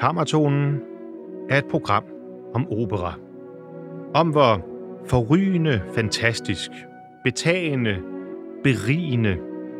Kammertonen 0.00 0.80
er 1.50 1.58
et 1.58 1.64
program 1.64 2.04
om 2.54 2.72
opera. 2.72 3.14
Om 4.14 4.28
hvor 4.28 4.60
forrygende, 5.06 5.82
fantastisk, 5.94 6.70
betagende, 7.24 7.98
berigende 8.64 9.36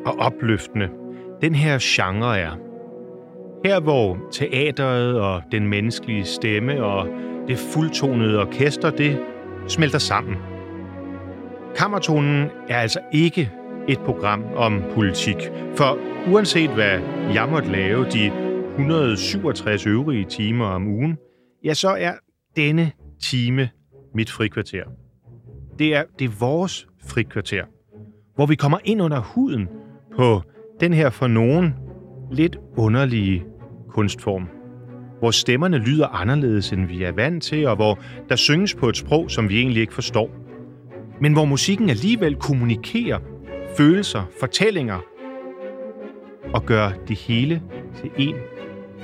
og 0.07 0.19
opløftende 0.19 0.89
den 1.41 1.55
her 1.55 1.79
genre 1.81 2.39
er. 2.39 2.51
Her 3.65 3.81
hvor 3.81 4.19
teateret 4.33 5.21
og 5.21 5.43
den 5.53 5.69
menneskelige 5.69 6.25
stemme 6.25 6.85
og 6.85 7.09
det 7.49 7.59
fuldtonede 7.59 8.41
orkester, 8.41 8.91
det 8.91 9.21
smelter 9.69 9.99
sammen. 9.99 10.37
Kammertonen 11.77 12.51
er 12.69 12.79
altså 12.79 13.01
ikke 13.13 13.53
et 13.89 14.01
program 14.01 14.45
om 14.57 14.83
politik, 14.95 15.37
for 15.77 15.99
uanset 16.33 16.71
hvad 16.71 17.01
jeg 17.35 17.49
måtte 17.51 17.73
lave 17.73 18.05
de 18.05 18.48
167 18.79 19.87
øvrige 19.87 20.25
timer 20.25 20.65
om 20.65 20.87
ugen, 20.87 21.19
ja, 21.65 21.75
så 21.75 21.89
er 21.89 22.13
denne 22.57 22.93
time 23.23 23.69
mit 24.15 24.31
frikvarter. 24.31 24.85
Det 25.79 25.95
er, 25.95 26.05
det 26.19 26.25
er 26.25 26.39
vores 26.41 26.89
frikvarter, 27.09 27.65
hvor 28.35 28.47
vi 28.47 28.55
kommer 28.55 28.79
ind 28.85 29.03
under 29.03 29.21
huden 29.21 29.69
på 30.17 30.43
den 30.81 30.93
her 30.93 31.11
for 31.11 31.27
nogen 31.27 31.75
lidt 32.33 32.59
underlige 32.77 33.45
kunstform. 33.89 34.49
Hvor 35.19 35.31
stemmerne 35.31 35.79
lyder 35.79 36.07
anderledes, 36.07 36.73
end 36.73 36.87
vi 36.87 37.03
er 37.03 37.13
vant 37.13 37.43
til, 37.43 37.67
og 37.67 37.77
hvor 37.77 37.99
der 38.29 38.37
synges 38.37 38.75
på 38.75 38.89
et 38.89 38.97
sprog, 38.97 39.31
som 39.31 39.49
vi 39.49 39.61
egentlig 39.61 39.81
ikke 39.81 39.95
forstår. 39.95 40.31
Men 41.21 41.33
hvor 41.33 41.45
musikken 41.45 41.91
alligevel 41.91 42.37
kommunikerer 42.37 43.19
følelser, 43.77 44.23
fortællinger, 44.41 44.99
og 46.55 46.67
gør 46.67 46.91
det 47.09 47.19
hele 47.19 47.63
til 47.97 48.11
en 48.17 48.35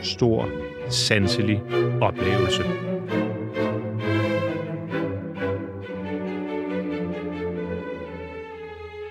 stor, 0.03 0.49
sanselig 0.89 1.63
oplevelse. 2.01 2.65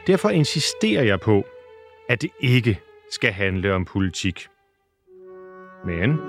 Derfor 0.08 0.30
insisterer 0.30 1.04
jeg 1.04 1.20
på, 1.20 1.46
at 2.10 2.22
det 2.22 2.30
ikke 2.40 2.80
skal 3.12 3.32
handle 3.32 3.74
om 3.74 3.86
politik. 3.86 4.48
Men, 5.86 6.20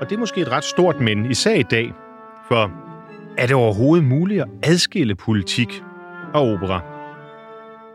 og 0.00 0.10
det 0.10 0.16
er 0.16 0.18
måske 0.18 0.40
et 0.40 0.48
ret 0.48 0.64
stort 0.64 1.00
men, 1.00 1.30
især 1.30 1.54
i 1.54 1.62
dag, 1.62 1.92
for 2.48 2.72
er 3.38 3.46
det 3.46 3.56
overhovedet 3.56 4.06
muligt 4.06 4.42
at 4.42 4.48
adskille 4.62 5.14
politik 5.14 5.82
og 6.34 6.42
opera? 6.42 6.80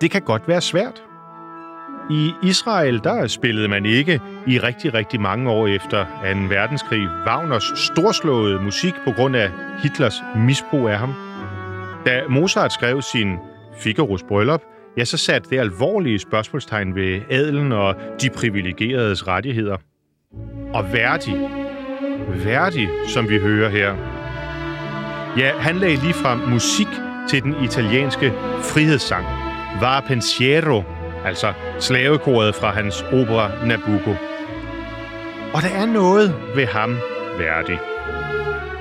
Det 0.01 0.11
kan 0.11 0.21
godt 0.21 0.47
være 0.47 0.61
svært. 0.61 1.03
I 2.09 2.33
Israel, 2.43 3.03
der 3.03 3.27
spillede 3.27 3.67
man 3.67 3.85
ikke 3.85 4.21
i 4.47 4.59
rigtig, 4.59 4.93
rigtig 4.93 5.21
mange 5.21 5.49
år 5.49 5.67
efter 5.67 6.05
2. 6.05 6.39
verdenskrig 6.49 7.07
Wagners 7.27 7.71
storslåede 7.75 8.59
musik 8.59 8.93
på 9.05 9.11
grund 9.11 9.35
af 9.35 9.49
Hitlers 9.83 10.23
misbrug 10.35 10.87
af 10.87 10.97
ham. 10.97 11.13
Da 12.05 12.21
Mozart 12.29 12.73
skrev 12.73 13.01
sin 13.01 13.37
Figaros 13.79 14.23
bryllup, 14.23 14.61
ja, 14.97 15.05
så 15.05 15.17
satte 15.17 15.49
det 15.49 15.59
alvorlige 15.59 16.19
spørgsmålstegn 16.19 16.95
ved 16.95 17.21
adelen 17.29 17.71
og 17.71 17.95
de 18.21 18.29
privilegeredes 18.29 19.27
rettigheder. 19.27 19.77
Og 20.73 20.93
værdig, 20.93 21.49
værdig, 22.45 22.89
som 23.07 23.29
vi 23.29 23.39
hører 23.39 23.69
her. 23.69 23.95
Ja, 25.37 25.51
han 25.59 25.75
lagde 25.75 25.95
ligefrem 25.95 26.39
musik 26.39 26.87
til 27.29 27.43
den 27.43 27.63
italienske 27.63 28.33
frihedssang, 28.61 29.25
Var 29.81 30.03
Pensiero, 30.07 30.83
altså 31.25 31.53
slavekoret 31.79 32.55
fra 32.55 32.71
hans 32.71 33.01
opera 33.01 33.65
Nabucco. 33.65 34.11
Og 35.53 35.61
der 35.61 35.69
er 35.75 35.85
noget 35.85 36.35
ved 36.55 36.65
ham 36.65 36.97
værdig. 37.37 37.79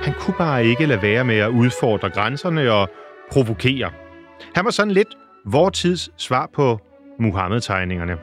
Han 0.03 0.15
kunne 0.15 0.35
bare 0.39 0.67
ikke 0.67 0.87
lade 0.87 1.03
være 1.03 1.25
med 1.25 1.39
at 1.39 1.49
udfordre 1.49 2.11
grænserne 2.11 2.73
og 2.73 2.91
provokere. 3.33 3.91
Han 4.55 4.65
var 4.65 4.71
sådan 4.71 4.93
lidt 4.93 5.09
vor 5.47 5.71
tids 5.71 6.11
svar 6.17 6.51
på 6.55 6.81
Muhammed-tegningerne. 7.21 8.17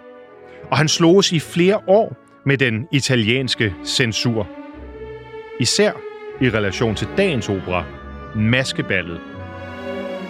Og 0.72 0.78
han 0.78 0.88
sloges 0.88 1.32
i 1.32 1.40
flere 1.40 1.80
år 1.88 2.18
med 2.46 2.58
den 2.58 2.88
italienske 2.92 3.76
censur. 3.86 4.48
Især 5.60 5.92
i 6.42 6.50
relation 6.50 6.96
til 6.96 7.08
dagens 7.18 7.50
opera, 7.50 7.84
Maskeballet. 8.36 9.22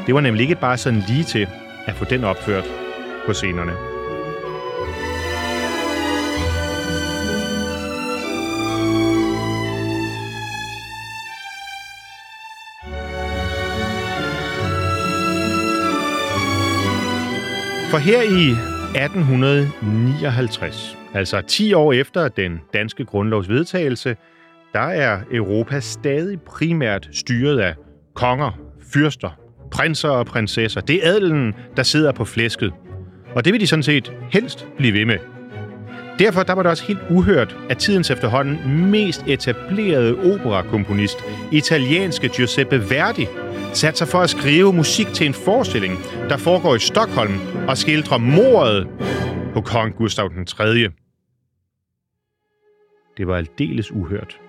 Det 0.06 0.16
var 0.16 0.21
nemlig 0.21 0.41
ikke 0.41 0.56
bare 0.56 0.77
sådan 0.77 1.03
lige 1.07 1.23
til 1.23 1.47
at 1.88 1.95
få 1.95 2.06
den 2.06 2.23
opført 2.23 2.88
på 3.29 3.34
scenerne. 3.34 3.72
For 17.91 17.97
her 17.97 18.22
i 18.22 18.50
1859, 19.03 20.97
altså 21.13 21.41
10 21.41 21.73
år 21.73 21.94
efter 21.94 22.28
den 22.28 22.59
danske 22.73 23.06
grundlovs 23.06 23.50
vedtagelse, 23.50 24.16
der 24.73 24.79
er 24.79 25.19
Europa 25.31 25.79
stadig 25.79 26.41
primært 26.41 27.09
styret 27.12 27.59
af 27.59 27.75
konger, 28.16 28.51
fyrster, 28.94 29.29
prinser 29.72 30.09
og 30.09 30.25
prinsesser. 30.25 30.81
Det 30.81 31.07
er 31.07 31.12
adelen, 31.12 31.53
der 31.78 31.84
sidder 31.84 32.12
på 32.12 32.25
flæsket. 32.25 32.73
Og 33.35 33.45
det 33.45 33.53
vil 33.53 33.62
de 33.62 33.67
sådan 33.67 33.84
set 33.84 34.13
helst 34.31 34.67
blive 34.78 34.94
ved 34.94 35.06
med. 35.06 35.17
Derfor 36.19 36.44
der 36.44 36.53
var 36.53 36.63
det 36.63 36.69
også 36.69 36.84
helt 36.84 37.00
uhørt, 37.09 37.57
at 37.69 37.78
tidens 37.78 38.09
efterhånden 38.09 38.85
mest 38.91 39.23
etablerede 39.28 40.34
operakomponist, 40.34 41.17
italienske 41.51 42.29
Giuseppe 42.29 42.89
Verdi, 42.89 43.28
satte 43.73 43.97
sig 43.97 44.07
for 44.07 44.19
at 44.19 44.29
skrive 44.29 44.73
musik 44.73 45.07
til 45.07 45.28
en 45.28 45.34
forestilling, 45.34 45.94
der 46.29 46.38
foregår 46.38 46.75
i 46.75 46.79
Stockholm 46.79 47.39
og 47.68 47.78
skildrer 47.78 48.18
mordet 48.18 48.88
på 49.53 49.62
kong 49.62 49.95
Gustav 49.95 50.29
den 50.35 50.45
3. 50.45 50.89
Det 53.18 53.28
var 53.28 53.38
aldeles 53.38 53.91
uhørt. 53.91 54.39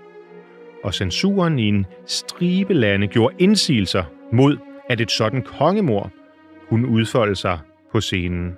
Og 0.84 0.94
censuren 0.94 1.58
i 1.58 1.68
en 1.68 1.86
stribe 2.06 2.74
lande 2.74 3.06
gjorde 3.06 3.34
indsigelser 3.38 4.04
mod, 4.32 4.56
at 4.88 5.00
et 5.00 5.10
sådan 5.10 5.42
kongemor 5.42 6.10
kunne 6.68 6.86
udfolde 6.86 7.36
sig 7.36 7.58
på 7.92 8.00
scenen. 8.00 8.56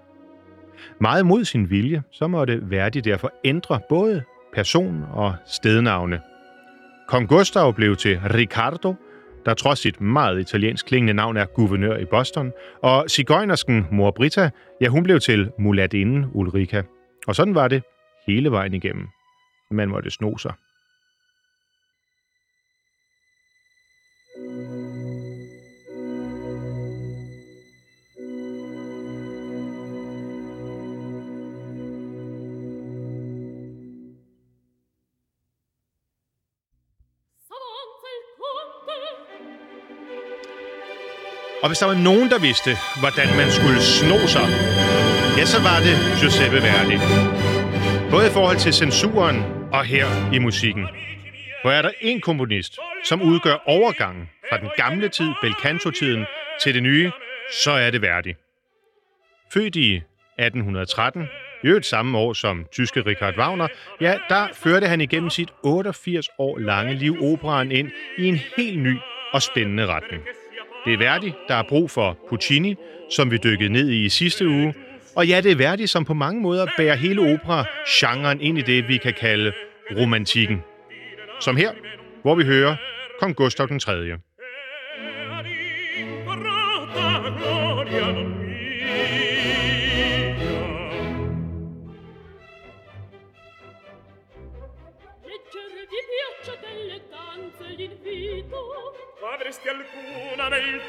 Meget 1.00 1.26
mod 1.26 1.44
sin 1.44 1.70
vilje, 1.70 2.03
så 2.10 2.26
måtte 2.26 2.70
Verdi 2.70 3.00
derfor 3.00 3.32
ændre 3.44 3.81
både 3.88 4.23
person 4.52 5.05
og 5.12 5.34
stednavne. 5.46 6.20
Kong 7.08 7.29
Gustav 7.29 7.75
blev 7.75 7.96
til 7.96 8.20
Ricardo, 8.20 8.94
der 9.46 9.55
trods 9.55 9.79
sit 9.79 10.00
meget 10.00 10.40
italiensk 10.40 10.87
klingende 10.87 11.12
navn 11.12 11.37
er 11.37 11.44
guvernør 11.44 11.96
i 11.96 12.05
Boston, 12.05 12.52
og 12.82 13.05
cigøjnersken 13.11 13.87
mor 13.90 14.11
Brita, 14.11 14.50
ja, 14.81 14.88
hun 14.88 15.02
blev 15.02 15.20
til 15.20 15.50
mulatinden 15.58 16.26
Ulrika. 16.34 16.82
Og 17.26 17.34
sådan 17.34 17.55
var 17.55 17.69
det 17.69 17.82
hele 18.26 18.50
vejen 18.50 18.75
igennem. 18.75 19.06
Man 19.70 19.88
måtte 19.88 20.11
sno 20.11 20.37
sig. 20.38 20.52
Og 41.62 41.69
hvis 41.69 41.79
der 41.79 41.87
var 41.87 41.94
nogen, 41.94 42.31
der 42.31 42.38
vidste, 42.38 42.70
hvordan 43.00 43.29
man 43.41 43.50
skulle 43.50 43.81
sno 43.81 44.19
sig, 44.35 44.47
ja, 45.38 45.44
så 45.44 45.59
var 45.69 45.79
det 45.87 45.94
Giuseppe 46.20 46.59
Verdi. 46.67 46.97
Både 48.11 48.26
i 48.26 48.35
forhold 48.37 48.59
til 48.64 48.73
censuren 48.73 49.38
og 49.73 49.85
her 49.85 50.06
i 50.37 50.38
musikken. 50.38 50.87
Hvor 51.62 51.70
er 51.70 51.82
der 51.82 51.91
en 52.00 52.20
komponist, 52.20 52.79
som 53.05 53.23
udgør 53.23 53.56
overgangen 53.67 54.25
fra 54.49 54.56
den 54.59 54.70
gamle 54.76 55.09
tid, 55.09 55.31
Belcanto-tiden, 55.43 56.25
til 56.62 56.75
det 56.75 56.82
nye, 56.82 57.11
så 57.65 57.70
er 57.70 57.91
det 57.91 58.03
Verdi. 58.03 58.35
Født 59.55 59.76
i 59.76 59.97
1813, 59.97 61.23
i 61.65 61.67
øvrigt 61.67 61.87
samme 61.87 62.19
år 62.19 62.32
som 62.32 62.67
tyske 62.73 63.00
Richard 63.06 63.38
Wagner, 63.38 63.69
ja, 64.00 64.15
der 64.29 64.49
førte 64.55 64.87
han 64.87 65.00
igennem 65.00 65.31
sit 65.31 65.50
88 65.62 66.29
år 66.38 66.58
lange 66.58 66.94
liv 66.94 67.17
operaen 67.20 67.73
ind 67.73 67.91
i 68.19 68.25
en 68.25 68.41
helt 68.56 68.79
ny 68.79 68.97
og 69.32 69.43
spændende 69.43 69.87
retning. 69.87 70.23
Det 70.84 70.93
er 70.93 70.99
Verdi, 70.99 71.32
der 71.49 71.55
er 71.55 71.62
brug 71.62 71.90
for 71.90 72.19
Puccini, 72.29 72.76
som 73.11 73.31
vi 73.31 73.37
dykkede 73.37 73.73
ned 73.73 73.88
i 73.88 74.05
i 74.05 74.08
sidste 74.08 74.49
uge. 74.49 74.75
Og 75.17 75.26
ja, 75.26 75.40
det 75.40 75.52
er 75.52 75.56
Verdi, 75.56 75.87
som 75.87 76.05
på 76.05 76.14
mange 76.14 76.40
måder 76.43 76.67
bærer 76.76 76.96
hele 76.96 77.20
opera-genren 77.20 78.40
ind 78.40 78.58
i 78.58 78.62
det, 78.62 78.88
vi 78.88 78.96
kan 78.96 79.14
kalde 79.14 79.52
romantikken. 79.99 80.62
Som 81.40 81.56
her, 81.56 81.73
hvor 82.23 82.34
vi 82.34 82.44
hører 82.44 82.76
Kong 83.20 83.37
Gustav 83.37 83.69
den 83.69 83.79
3. 83.79 83.93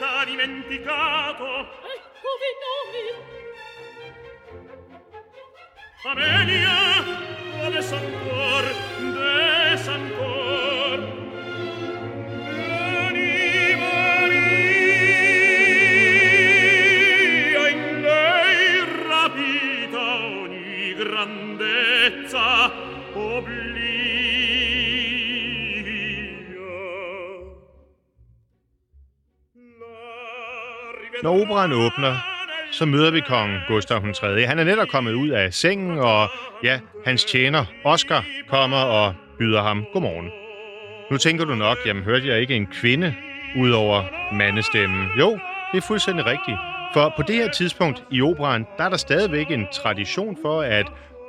t'ha 0.03 0.25
dimenticato. 0.25 1.49
Ecco 1.95 2.31
i 2.49 2.53
nomi 2.63 3.05
Amelia, 6.11 6.77
dove 7.61 7.81
son 7.81 8.05
cuor, 8.23 8.65
de 9.15 9.77
san 9.77 10.03
cuor 10.15 10.72
Når 31.23 31.41
operan 31.41 31.71
åbner, 31.71 32.15
så 32.71 32.85
møder 32.85 33.11
vi 33.11 33.19
kong 33.19 33.51
Gustav 33.67 33.97
III. 33.97 34.43
Han 34.43 34.59
er 34.59 34.63
netop 34.63 34.87
kommet 34.87 35.13
ud 35.13 35.29
af 35.29 35.53
sengen, 35.53 35.99
og 35.99 36.29
ja, 36.63 36.79
hans 37.05 37.25
tjener, 37.25 37.65
Oscar, 37.83 38.25
kommer 38.49 38.77
og 38.77 39.13
byder 39.39 39.61
ham 39.61 39.85
godmorgen. 39.93 40.29
Nu 41.11 41.17
tænker 41.17 41.45
du 41.45 41.55
nok, 41.55 41.77
jamen 41.85 42.03
hørte 42.03 42.27
jeg 42.27 42.41
ikke 42.41 42.55
en 42.55 42.67
kvinde 42.67 43.15
ud 43.57 43.71
over 43.71 44.03
mandestemmen? 44.33 45.07
Jo, 45.19 45.39
det 45.71 45.77
er 45.77 45.87
fuldstændig 45.87 46.25
rigtigt. 46.25 46.57
For 46.93 47.13
på 47.15 47.23
det 47.27 47.35
her 47.35 47.51
tidspunkt 47.51 48.03
i 48.11 48.21
operan, 48.21 48.65
der 48.77 48.83
er 48.83 48.89
der 48.89 48.97
stadigvæk 48.97 49.51
en 49.51 49.67
tradition 49.73 50.37
for, 50.41 50.61
at 50.61 50.85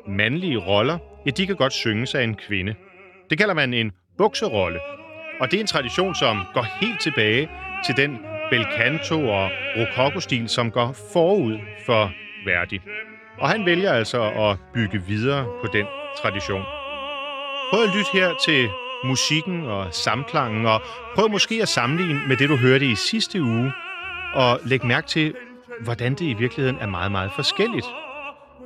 mandlige 0.09 0.59
roller, 0.59 0.99
ja, 1.27 1.31
de 1.31 1.47
kan 1.47 1.57
godt 1.57 1.73
synges 1.73 2.15
af 2.15 2.23
en 2.23 2.35
kvinde. 2.35 2.75
Det 3.31 3.39
kalder 3.39 3.55
man 3.55 3.75
en 3.75 3.93
bukserolle. 4.19 4.81
Og 5.41 5.51
det 5.51 5.57
er 5.57 5.61
en 5.61 5.67
tradition, 5.67 6.15
som 6.15 6.43
går 6.55 6.67
helt 6.81 7.01
tilbage 7.01 7.51
til 7.87 7.97
den 7.97 8.19
bel 8.51 8.67
canto 8.79 9.29
og 9.29 9.51
rokokostil, 9.77 10.49
som 10.49 10.71
går 10.71 10.97
forud 11.13 11.59
for 11.87 12.13
Verdi. 12.47 12.81
Og 13.39 13.49
han 13.49 13.67
vælger 13.67 13.93
altså 13.93 14.23
at 14.23 14.59
bygge 14.75 15.03
videre 15.07 15.45
på 15.45 15.67
den 15.73 15.87
tradition. 16.23 16.63
Prøv 17.71 17.83
at 17.83 17.97
lytte 17.97 18.11
her 18.13 18.35
til 18.47 18.69
musikken 19.05 19.67
og 19.67 19.95
samklangen, 19.95 20.67
og 20.67 20.83
prøv 21.15 21.31
måske 21.31 21.63
at 21.63 21.69
sammenligne 21.69 22.21
med 22.29 22.37
det, 22.37 22.49
du 22.49 22.57
hørte 22.57 22.87
i 22.87 22.95
sidste 22.95 23.43
uge, 23.43 23.73
og 24.35 24.61
læg 24.65 24.87
mærke 24.87 25.07
til, 25.07 25.35
hvordan 25.81 26.13
det 26.13 26.21
i 26.21 26.35
virkeligheden 26.35 26.79
er 26.81 26.87
meget, 26.87 27.13
meget 27.13 27.31
forskelligt. 27.33 27.87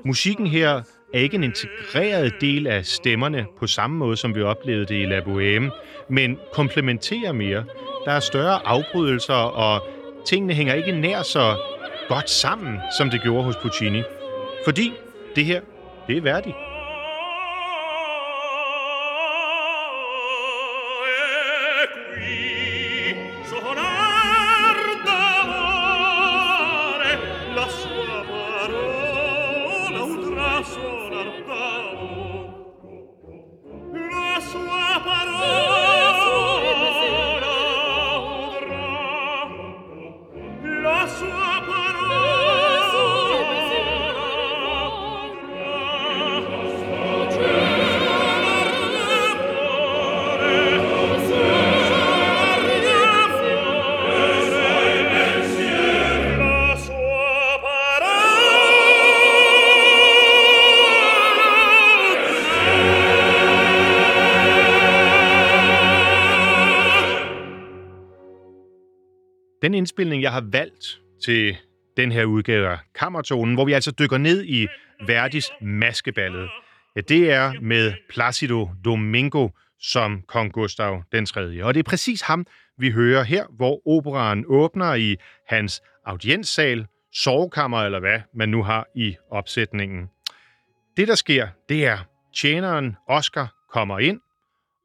Musikken 0.05 0.47
her 0.47 0.83
er 1.13 1.19
ikke 1.19 1.35
en 1.35 1.45
integreret 1.45 2.33
del 2.41 2.67
af 2.67 2.85
stemmerne 2.85 3.47
på 3.59 3.67
samme 3.67 3.97
måde, 3.97 4.17
som 4.17 4.35
vi 4.35 4.43
oplevede 4.43 4.87
det 4.87 5.03
i 5.03 5.07
La 5.07 5.21
Bohème, 5.21 5.71
men 6.09 6.39
komplementerer 6.53 7.33
mere. 7.33 7.65
Der 8.05 8.13
er 8.13 8.21
større 8.21 8.67
afbrydelser, 8.67 9.35
og 9.35 9.83
tingene 10.27 10.55
hænger 10.55 10.75
ikke 10.75 10.93
nær 10.93 11.23
så 11.23 11.57
godt 12.09 12.31
sammen, 12.31 12.79
som 12.99 13.11
det 13.11 13.23
gjorde 13.23 13.45
hos 13.45 13.57
Puccini. 13.63 14.03
Fordi 14.65 14.93
det 15.37 15.45
her, 15.45 15.61
det 16.07 16.17
er 16.17 16.21
værdigt. 16.21 16.57
Indspilning, 69.79 70.23
jeg 70.23 70.33
har 70.33 70.45
valgt 70.53 71.01
til 71.25 71.57
den 71.97 72.13
her 72.13 72.25
udgave 72.25 72.69
af 72.69 72.79
Kammertonen, 72.95 73.55
hvor 73.55 73.65
vi 73.65 73.73
altså 73.73 73.91
dykker 73.91 74.19
ned 74.19 74.45
i 74.45 74.67
Verdis 75.07 75.51
maskeballet, 75.61 76.51
ja, 76.97 77.01
det 77.01 77.33
er 77.33 77.53
med 77.61 77.93
Placido 78.11 78.69
Domingo 78.85 79.49
som 79.81 80.23
kong 80.29 80.53
Gustav 80.53 81.03
den 81.13 81.27
3. 81.27 81.65
Og 81.65 81.75
det 81.75 81.81
er 81.81 81.91
præcis 81.91 82.21
ham, 82.23 82.47
vi 82.79 82.91
hører 82.91 83.23
her, 83.23 83.45
hvor 83.57 83.89
operaen 83.89 84.45
åbner 84.49 84.95
i 84.95 85.17
hans 85.49 85.83
audienssal, 86.05 86.87
sovekammer 87.13 87.79
eller 87.79 88.01
hvad 88.01 88.21
man 88.35 88.49
nu 88.49 88.63
har 88.63 88.87
i 88.95 89.17
opsætningen. 89.31 90.09
Det, 90.97 91.09
der 91.09 91.15
sker, 91.15 91.49
det 91.69 91.87
er, 91.87 91.99
tjeneren 92.37 92.97
Oscar 93.09 93.55
kommer 93.73 93.99
ind 93.99 94.21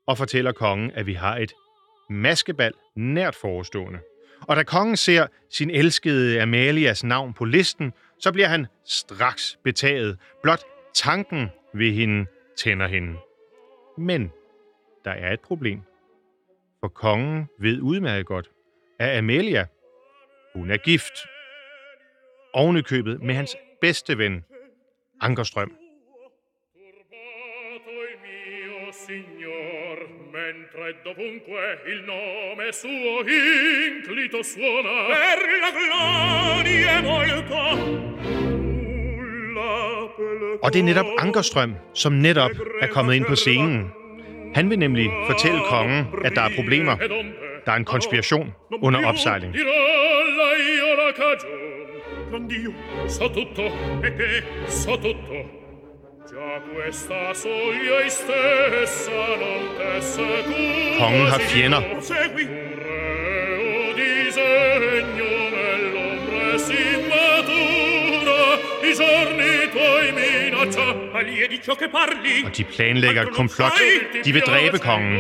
og 0.08 0.18
fortæller 0.18 0.52
kongen, 0.52 0.92
at 0.92 1.06
vi 1.06 1.14
har 1.14 1.38
et 1.38 1.52
maskebal 2.10 2.74
nært 2.96 3.36
forestående. 3.36 4.00
Og 4.48 4.56
da 4.56 4.64
kongen 4.64 4.98
ser 4.98 5.28
sin 5.50 5.70
elskede 5.70 6.42
Amalias 6.42 7.04
navn 7.04 7.34
på 7.34 7.46
listen, 7.46 7.94
så 8.20 8.32
bliver 8.32 8.48
han 8.48 8.68
straks 8.86 9.58
betaget. 9.64 10.18
Blot 10.44 10.64
tanken 10.94 11.50
ved 11.74 11.92
hende 11.92 12.26
tænder 12.58 12.88
hende. 12.88 13.18
Men 13.98 14.32
der 15.06 15.12
er 15.12 15.34
et 15.34 15.40
problem. 15.40 15.82
For 16.80 16.88
kongen 16.88 17.50
ved 17.60 17.82
udmærket 17.82 18.26
godt, 18.26 18.50
at 19.00 19.18
Amalia, 19.18 19.66
hun 20.54 20.72
er 20.72 20.78
gift. 20.78 21.14
Ovenikøbet 22.54 23.14
købet 23.14 23.26
med 23.26 23.36
hans 23.36 23.56
bedste 23.82 24.18
ven, 24.18 24.46
Ankerstrøm. 25.22 25.78
Signor, 29.08 29.43
mentre 30.34 30.96
dovunque 31.04 31.64
il 31.86 32.04
nome 32.06 32.72
suo 32.72 33.22
inclito 33.22 34.42
suona 34.42 35.06
per 35.14 35.40
la 35.62 35.72
gloria 35.78 37.02
molto 37.02 37.62
Og 40.62 40.74
det 40.74 40.80
er 40.80 40.84
netop 40.84 41.06
Ankerstrøm, 41.20 41.76
som 41.94 42.14
netop 42.14 42.52
er 42.82 42.88
kommet 42.88 43.14
ind 43.16 43.26
på 43.26 43.36
scenen. 43.36 43.92
Han 44.56 44.70
vil 44.70 44.80
nemlig 44.80 45.10
fortælle 45.28 45.60
kongen, 45.70 46.06
at 46.26 46.32
der 46.36 46.42
er 46.42 46.50
problemer. 46.56 46.96
Der 47.66 47.72
er 47.72 47.76
en 47.76 47.86
konspiration 47.86 48.54
under 48.82 49.06
opsejling. 49.06 49.54
Dirolla 49.54 50.50
io 50.74 50.90
la 51.00 51.12
cagion, 51.22 51.60
quand'io 52.32 52.72
so 53.08 53.28
tutto 53.28 53.66
e 54.08 54.10
che 54.18 54.44
so 54.68 54.96
tutto. 54.96 55.63
Kongen 61.00 61.28
har 61.28 61.40
fjender. 61.40 61.78
Og 72.46 72.58
de 72.58 72.64
planlægger 72.64 73.22
et 73.22 73.34
komplot. 73.34 73.72
De 74.26 74.34
vil 74.34 74.42
dræbe 74.42 74.80
kongen. 74.80 75.20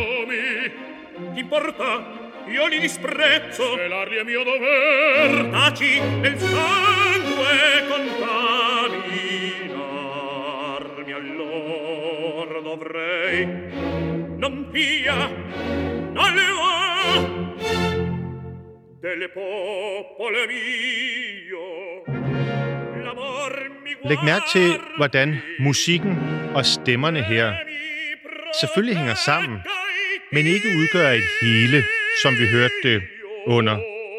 Io 2.53 2.67
li 2.67 2.79
disprezzo. 2.79 3.63
Svelarli 3.75 4.15
è 4.17 4.23
mio 4.23 4.43
dover. 4.43 5.49
Taci 5.51 5.99
nel 6.21 6.37
sangue 6.39 7.57
contaminarmi 7.89 9.02
allora 11.53 12.59
dovrei. 12.61 13.45
Non 14.37 14.69
pia, 14.71 15.15
non 16.17 16.29
le 16.37 16.47
va 16.59 16.73
delle 18.99 19.27
popole 19.29 20.41
mio. 20.51 21.65
L'amor 23.05 23.53
mi 23.83 23.91
Læg 24.09 24.17
mærke 24.23 24.45
til, 24.53 24.69
hvordan 24.97 25.37
musikken 25.59 26.17
og 26.55 26.65
stemmerne 26.65 27.23
her 27.23 27.53
selvfølgelig 28.61 28.97
hænger 28.97 29.15
sammen, 29.25 29.59
men 30.31 30.45
ikke 30.45 30.67
udgør 30.79 31.09
et 31.09 31.23
hele, 31.41 31.83
som 32.23 32.33
vi 32.39 32.45
hørte 32.47 32.73
det 32.83 33.01
under 33.47 33.77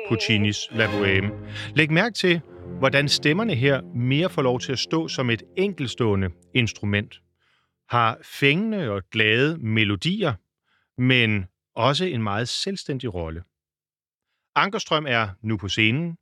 Puccinis 0.09 0.69
La 0.71 0.87
Bohème. 0.87 1.33
Læg 1.75 1.91
mærke 1.91 2.15
til, 2.15 2.41
hvordan 2.79 3.09
stemmerne 3.09 3.55
her 3.55 3.81
mere 3.95 4.31
får 4.31 4.43
lov 4.43 4.61
til 4.61 4.73
at 4.73 4.79
stå 4.79 5.09
som 5.09 5.31
et 5.31 5.43
enkelstående 5.57 6.29
instrument. 6.55 7.21
Har 7.95 8.19
fængende 8.23 8.91
og 8.91 9.03
glade 9.11 9.59
melodier, 9.59 10.35
men 11.01 11.47
også 11.75 12.05
en 12.05 12.23
meget 12.23 12.49
selvstændig 12.49 13.15
rolle. 13.15 13.45
Ankerstrøm 14.55 15.07
er 15.07 15.29
nu 15.43 15.57
på 15.57 15.69
scenen, 15.69 16.19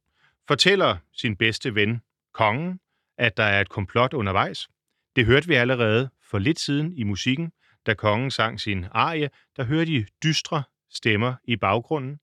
fortæller 0.49 0.97
sin 1.13 1.37
bedste 1.37 1.75
ven, 1.75 2.03
kongen, 2.33 2.81
at 3.19 3.37
der 3.37 3.43
er 3.43 3.61
et 3.61 3.69
komplot 3.69 4.13
undervejs. 4.13 4.69
Det 5.17 5.27
hørte 5.27 5.49
vi 5.49 5.55
allerede 5.55 6.11
for 6.23 6.39
lidt 6.39 6.61
siden 6.61 6.93
i 6.93 7.03
musikken, 7.03 7.53
da 7.87 7.95
kongen 7.95 8.31
sang 8.31 8.61
sin 8.61 8.87
arie, 8.91 9.31
der 9.57 9.65
hørte 9.65 9.91
de 9.93 10.07
dystre 10.23 10.63
stemmer 10.91 11.35
i 11.45 11.57
baggrunden. 11.57 12.21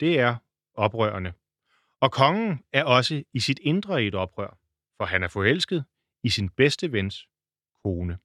Det 0.00 0.20
er 0.20 0.36
oprørende. 0.74 1.32
Og 2.00 2.12
kongen 2.12 2.64
er 2.72 2.84
også 2.84 3.22
i 3.32 3.40
sit 3.40 3.58
indre 3.62 4.04
i 4.04 4.06
et 4.06 4.14
oprør, 4.14 4.58
for 4.96 5.04
han 5.04 5.22
er 5.22 5.28
forelsket 5.28 5.84
i 6.22 6.28
sin 6.28 6.48
bedste 6.48 6.92
vens 6.92 7.28
kone. 7.82 8.18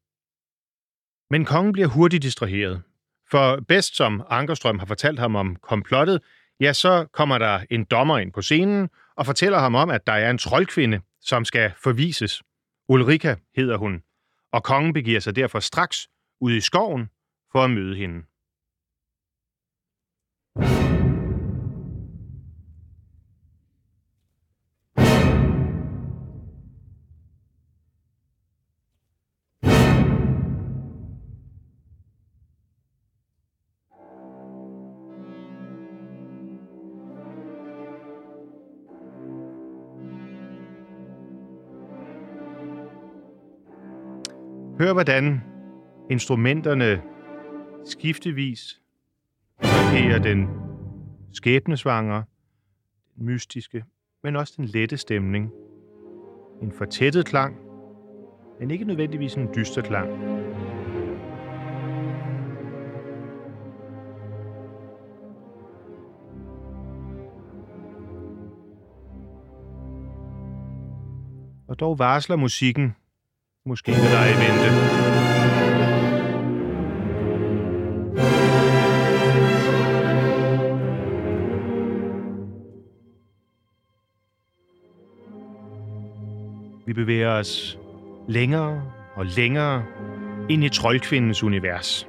Men 1.32 1.46
kongen 1.46 1.74
bliver 1.74 1.88
hurtigt 1.88 2.24
distraheret, 2.24 2.82
for 3.32 3.60
bedst 3.68 3.96
som 3.96 4.24
Ankerstrøm 4.30 4.80
har 4.80 4.86
fortalt 4.86 5.20
ham 5.20 5.36
om 5.36 5.56
komplottet, 5.56 6.22
ja, 6.60 6.74
så 6.74 7.06
kommer 7.14 7.38
der 7.38 7.60
en 7.70 7.84
dommer 7.84 8.18
ind 8.18 8.34
på 8.34 8.42
scenen 8.42 8.90
og 9.16 9.26
fortæller 9.26 9.60
ham 9.60 9.76
om, 9.76 9.90
at 9.90 10.08
der 10.08 10.14
er 10.14 10.30
en 10.30 10.38
troldkvinde, 10.38 11.02
som 11.22 11.46
skal 11.46 11.72
forvises. 11.84 12.44
Ulrika 12.90 13.36
hedder 13.56 13.78
hun, 13.78 14.02
og 14.52 14.64
kongen 14.64 14.94
begiver 14.94 15.20
sig 15.20 15.36
derfor 15.36 15.60
straks 15.60 16.08
ud 16.42 16.54
i 16.54 16.62
skoven 16.62 17.10
for 17.52 17.64
at 17.64 17.72
møde 17.72 17.96
hende. 17.96 18.26
Hør, 44.82 44.94
hvordan 44.94 45.42
instrumenterne 46.10 47.02
skiftevis 47.86 48.82
markerer 49.64 50.20
den 50.20 50.50
skæbnesvanger, 51.34 52.24
den 53.18 53.26
mystiske, 53.26 53.84
men 54.24 54.36
også 54.36 54.54
den 54.58 54.66
lette 54.66 54.98
stemning. 54.98 55.52
En 56.62 56.72
fortættet 56.72 57.26
klang, 57.26 57.58
men 58.60 58.72
ikke 58.72 58.86
nødvendigvis 58.86 59.34
en 59.34 59.50
dyster 59.56 59.82
klang. 59.82 60.10
Og 71.68 71.80
dog 71.80 72.00
varsler 72.00 72.36
musikken 72.36 72.96
måske 73.66 73.92
der 73.92 73.98
er 73.98 74.28
i 74.28 74.38
vente. 74.44 74.68
Vi 86.86 86.94
bevæger 86.94 87.30
os 87.30 87.80
længere 88.28 88.84
og 89.16 89.26
længere 89.26 89.84
ind 90.50 90.64
i 90.64 90.70
troldkvindens 90.70 91.44
univers. 91.44 92.08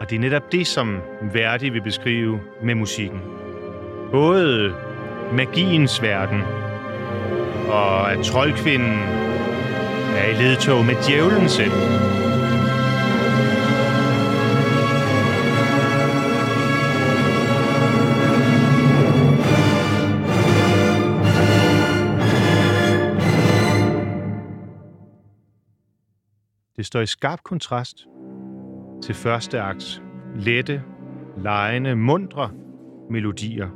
Og 0.00 0.10
det 0.10 0.16
er 0.16 0.20
netop 0.20 0.52
det, 0.52 0.66
som 0.66 0.98
Verdi 1.32 1.68
vil 1.68 1.82
beskrive 1.82 2.40
med 2.62 2.74
musikken. 2.74 3.20
Både 4.10 4.74
magiens 5.32 6.02
verden, 6.02 6.42
og 7.70 8.12
at 8.12 8.24
troldkvinden 8.24 9.27
er 10.18 10.24
i 10.24 10.34
ledtog 10.42 10.84
med 10.84 10.94
djævlen 11.06 11.48
selv. 11.48 11.72
Det 26.76 26.86
står 26.86 27.00
i 27.00 27.06
skarp 27.06 27.42
kontrast 27.42 28.06
til 29.02 29.14
første 29.14 29.60
akts 29.60 30.02
lette, 30.36 30.82
lejende, 31.36 31.96
mundre 31.96 32.50
melodier. 33.10 33.68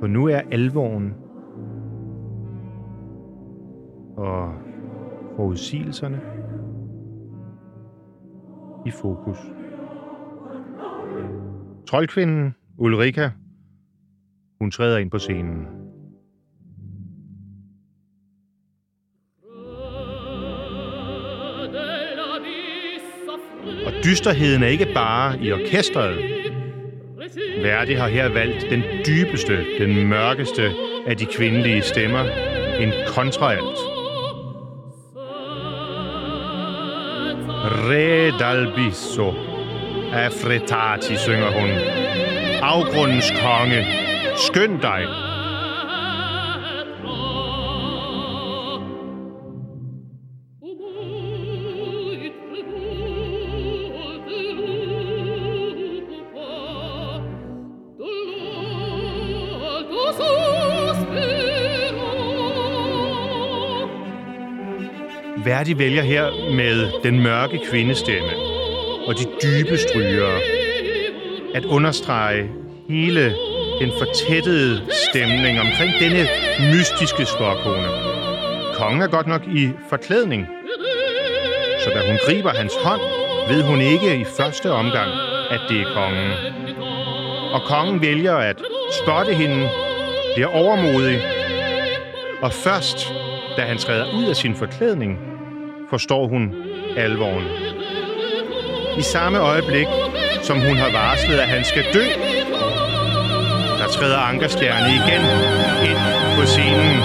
For 0.00 0.06
nu 0.06 0.26
er 0.26 0.40
alvoren 0.52 1.14
og 4.16 4.54
forudsigelserne 5.36 6.20
i 8.86 8.90
fokus. 8.90 9.38
Troldkvinden 11.88 12.54
Ulrika, 12.78 13.30
hun 14.60 14.70
træder 14.70 14.98
ind 14.98 15.10
på 15.10 15.18
scenen. 15.18 15.66
Og 23.86 23.92
dysterheden 24.04 24.62
er 24.62 24.66
ikke 24.66 24.88
bare 24.94 25.40
i 25.40 25.52
orkestret. 25.52 26.18
Verdi 27.62 27.92
har 27.92 28.08
her 28.08 28.28
valgt 28.28 28.66
den 28.70 28.82
dybeste, 29.06 29.56
den 29.78 30.08
mørkeste 30.08 30.62
af 31.06 31.16
de 31.16 31.26
kvindelige 31.26 31.82
stemmer. 31.82 32.24
En 32.80 32.92
kontraalt. 33.06 33.93
Re 37.86 38.32
d'Albisso 38.38 39.34
affretati, 40.10 41.16
synger 41.16 41.50
hun. 41.52 41.70
Afgrundens 42.62 43.30
konge, 43.30 43.86
skynd 44.36 44.80
dig. 44.80 45.23
Verdi 65.44 65.78
vælger 65.78 66.02
her 66.02 66.54
med 66.56 67.02
den 67.02 67.22
mørke 67.22 67.60
kvindestemme 67.70 68.30
og 69.06 69.14
de 69.18 69.24
dybe 69.42 69.78
strygere 69.78 70.40
at 71.54 71.64
understrege 71.64 72.50
hele 72.88 73.34
den 73.80 73.92
fortættede 73.98 74.82
stemning 75.10 75.60
omkring 75.60 75.90
denne 76.00 76.28
mystiske 76.72 77.24
skråkone. 77.24 77.88
Kongen 78.74 79.02
er 79.02 79.06
godt 79.06 79.26
nok 79.26 79.42
i 79.46 79.70
forklædning, 79.88 80.46
så 81.84 81.90
da 81.90 82.06
hun 82.06 82.18
griber 82.26 82.50
hans 82.50 82.74
hånd, 82.84 83.00
ved 83.48 83.62
hun 83.62 83.80
ikke 83.80 84.16
i 84.16 84.24
første 84.24 84.72
omgang, 84.72 85.10
at 85.50 85.60
det 85.68 85.80
er 85.80 85.94
kongen. 85.94 86.30
Og 87.52 87.60
kongen 87.66 88.00
vælger 88.00 88.34
at 88.34 88.62
spotte 89.02 89.34
hende, 89.34 89.68
bliver 90.34 90.48
overmodig, 90.48 91.20
og 92.42 92.52
først, 92.52 93.12
da 93.56 93.62
han 93.62 93.78
træder 93.78 94.06
ud 94.16 94.24
af 94.24 94.36
sin 94.36 94.54
forklædning, 94.54 95.33
forstår 95.94 96.26
hun 96.26 96.54
alvoren. 96.96 97.46
I 98.98 99.02
samme 99.02 99.38
øjeblik, 99.38 99.86
som 100.42 100.56
hun 100.60 100.76
har 100.76 100.90
varslet, 100.92 101.38
at 101.38 101.48
han 101.48 101.64
skal 101.64 101.84
dø, 101.94 102.04
der 103.80 103.88
træder 103.96 104.18
Ankerstjerne 104.18 104.88
igen 104.98 105.22
ind 105.88 106.00
på 106.36 106.42
scenen. 106.46 106.96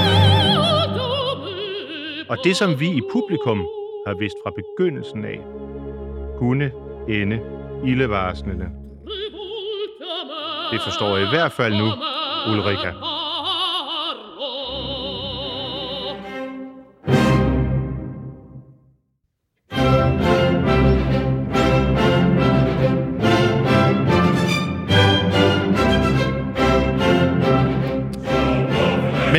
Og 2.30 2.38
det, 2.44 2.56
som 2.56 2.80
vi 2.80 2.88
i 2.88 3.02
publikum 3.12 3.60
har 4.08 4.16
vidst 4.20 4.38
fra 4.44 4.52
begyndelsen 4.60 5.26
af, 5.26 5.40
kunne 6.38 6.72
ende 7.10 7.40
ildevarslende. 7.86 8.68
Det 10.72 10.82
forstår 10.82 11.18
jeg 11.18 11.26
i 11.28 11.30
hvert 11.30 11.52
fald 11.52 11.74
nu, 11.74 11.88
Ulrika. 12.52 13.09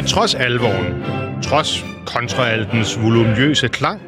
Men 0.01 0.07
trods 0.07 0.35
alvoren, 0.35 1.03
trods 1.43 1.85
kontraaltens 2.07 3.03
volumøse 3.03 3.69
klang, 3.69 4.03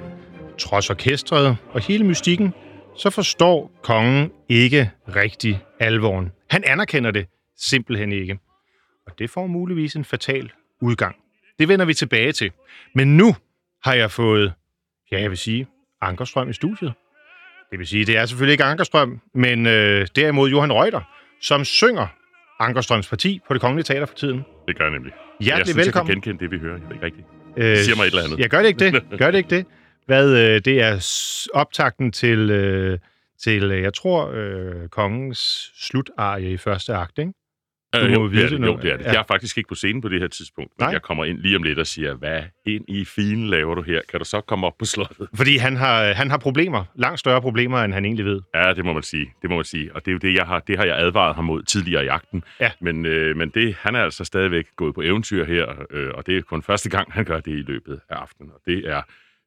trods 0.59 0.91
orkestret 0.91 1.57
og 1.73 1.81
hele 1.81 2.05
mystikken, 2.05 2.55
så 2.97 3.11
forstår 3.11 3.81
kongen 3.83 4.31
ikke 4.49 4.91
rigtig 5.17 5.63
alvoren. 5.81 6.33
Han 6.51 6.65
anerkender 6.67 7.11
det 7.11 7.27
simpelthen 7.59 8.13
ikke. 8.13 8.39
Og 9.07 9.19
det 9.19 9.31
får 9.31 9.47
muligvis 9.47 9.95
en 9.95 10.05
fatal 10.05 10.51
udgang. 10.83 11.17
Det 11.59 11.69
vender 11.69 11.85
vi 11.85 11.95
tilbage 11.95 12.33
til. 12.33 12.53
Men 12.95 13.17
nu 13.17 13.37
har 13.85 13.95
jeg 13.95 14.11
fået, 14.11 14.53
ja, 15.13 15.21
jeg 15.21 15.31
vil 15.31 15.39
sige, 15.39 15.67
Ankerstrøm 16.01 16.51
i 16.51 16.53
studiet. 16.53 16.93
Det 17.71 17.79
vil 17.79 17.87
sige, 17.87 18.05
det 18.05 18.17
er 18.17 18.27
selvfølgelig 18.27 18.53
ikke 18.53 18.65
Ankerstrøm, 18.65 19.21
men 19.35 19.67
øh, 19.67 20.07
derimod 20.17 20.51
Johan 20.51 20.73
Reuter, 20.73 21.01
som 21.41 21.65
synger 21.65 22.07
Ankerstrøms 22.61 23.09
parti 23.09 23.41
på 23.49 23.55
det 23.55 23.61
kongelige 23.61 23.85
teater 23.85 24.07
for 24.07 24.15
tiden. 24.15 24.45
Det 24.69 24.79
gør 24.79 24.85
jeg 24.85 24.93
nemlig. 24.93 25.13
Hjertelig 25.41 25.59
jeg 25.59 25.67
synes, 25.67 25.87
velkommen. 25.87 26.09
jeg 26.09 26.23
kan 26.23 26.33
genkende 26.33 26.45
det, 26.45 26.51
vi 26.51 26.59
hører. 26.59 26.79
Jeg 26.79 26.89
ved 26.89 26.95
ikke 26.95 27.07
rigtigt. 27.07 27.27
Øh, 27.57 27.65
Det 27.65 27.79
siger 27.79 27.97
mig 27.97 28.03
et 28.03 28.11
eller 28.11 28.23
andet. 28.25 28.39
Ja, 28.39 28.47
gør 28.47 28.59
det 28.62 28.69
ikke 28.69 28.85
det? 28.85 29.03
Gør 29.21 29.31
det 29.31 29.39
ikke 29.39 29.57
det? 29.57 29.67
Hvad, 30.07 30.31
øh, 30.37 30.61
det 30.65 30.83
er 30.83 31.07
optakten 31.55 32.12
til, 32.12 32.51
øh, 32.51 32.99
til 33.43 33.62
øh, 33.73 33.83
jeg 33.83 33.95
tror, 33.95 34.31
øh, 34.35 34.89
kongens 34.89 35.73
slutarie 35.77 36.53
i 36.53 36.57
første 36.57 36.95
akt, 36.95 37.19
ikke? 37.19 37.33
Du 37.95 37.99
Øh, 37.99 38.13
jo, 38.13 38.29
det 38.31 38.45
er 38.45 38.49
det 38.49 38.67
jo, 38.67 38.77
det 38.77 38.93
er 38.93 38.97
det. 38.97 39.05
Ja. 39.05 39.11
Jeg 39.11 39.19
er 39.19 39.25
faktisk 39.29 39.59
ikke 39.59 39.69
på 39.69 39.75
scenen 39.75 40.03
på 40.03 40.09
det 40.09 40.21
her 40.21 40.29
tidspunkt, 40.29 40.73
men 40.79 40.85
Nej. 40.85 40.93
jeg 40.93 41.03
kommer 41.03 41.25
ind 41.25 41.39
lige 41.39 41.57
om 41.57 41.63
lidt 41.63 41.79
og 41.79 41.87
siger, 41.87 42.15
hvad 42.15 42.43
ind 42.67 42.85
i 42.89 43.05
fine 43.05 43.51
laver 43.51 43.75
du 43.75 43.83
her? 43.83 44.01
Kan 44.09 44.19
du 44.19 44.25
så 44.25 44.41
komme 44.41 44.67
op 44.67 44.79
på 44.79 44.85
slottet? 44.85 45.29
Fordi 45.35 45.57
han 45.57 45.77
har, 45.77 46.13
han 46.13 46.31
har 46.31 46.39
problemer. 46.39 46.85
Langt 46.95 47.21
større 47.21 47.41
problemer, 47.41 47.79
end 47.79 47.93
han 47.93 48.05
egentlig 48.05 48.25
ved. 48.25 48.41
Ja, 48.55 48.75
det 48.75 48.85
må 48.85 48.93
man 48.93 49.03
sige. 49.03 49.33
Det 49.43 49.51
må 49.51 49.57
man 49.57 49.65
sige. 49.65 49.95
Og 49.95 50.05
det 50.05 50.11
er 50.11 50.13
jo 50.13 50.19
det, 50.19 50.35
jeg 50.35 50.47
har, 50.47 50.59
det 50.59 50.77
har 50.79 50.85
jeg 50.85 50.99
advaret 50.99 51.35
ham 51.35 51.45
mod 51.45 51.63
tidligere 51.63 52.03
i 52.03 52.07
jagten. 52.07 52.45
Ja. 52.61 52.71
Men, 52.81 53.07
øh, 53.07 53.37
men 53.37 53.49
det, 53.51 53.75
han 53.75 53.95
er 53.95 54.01
altså 54.05 54.25
stadigvæk 54.25 54.67
gået 54.77 54.95
på 54.95 55.03
eventyr 55.03 55.45
her, 55.45 55.85
øh, 55.91 56.11
og 56.15 56.27
det 56.27 56.37
er 56.37 56.43
kun 56.43 56.63
første 56.63 56.91
gang, 56.91 57.13
han 57.13 57.25
gør 57.25 57.41
det 57.41 57.53
i 57.53 57.63
løbet 57.63 58.01
af 58.09 58.15
aftenen. 58.17 58.51
Og 58.55 58.61
det 58.67 58.89
er 58.89 59.03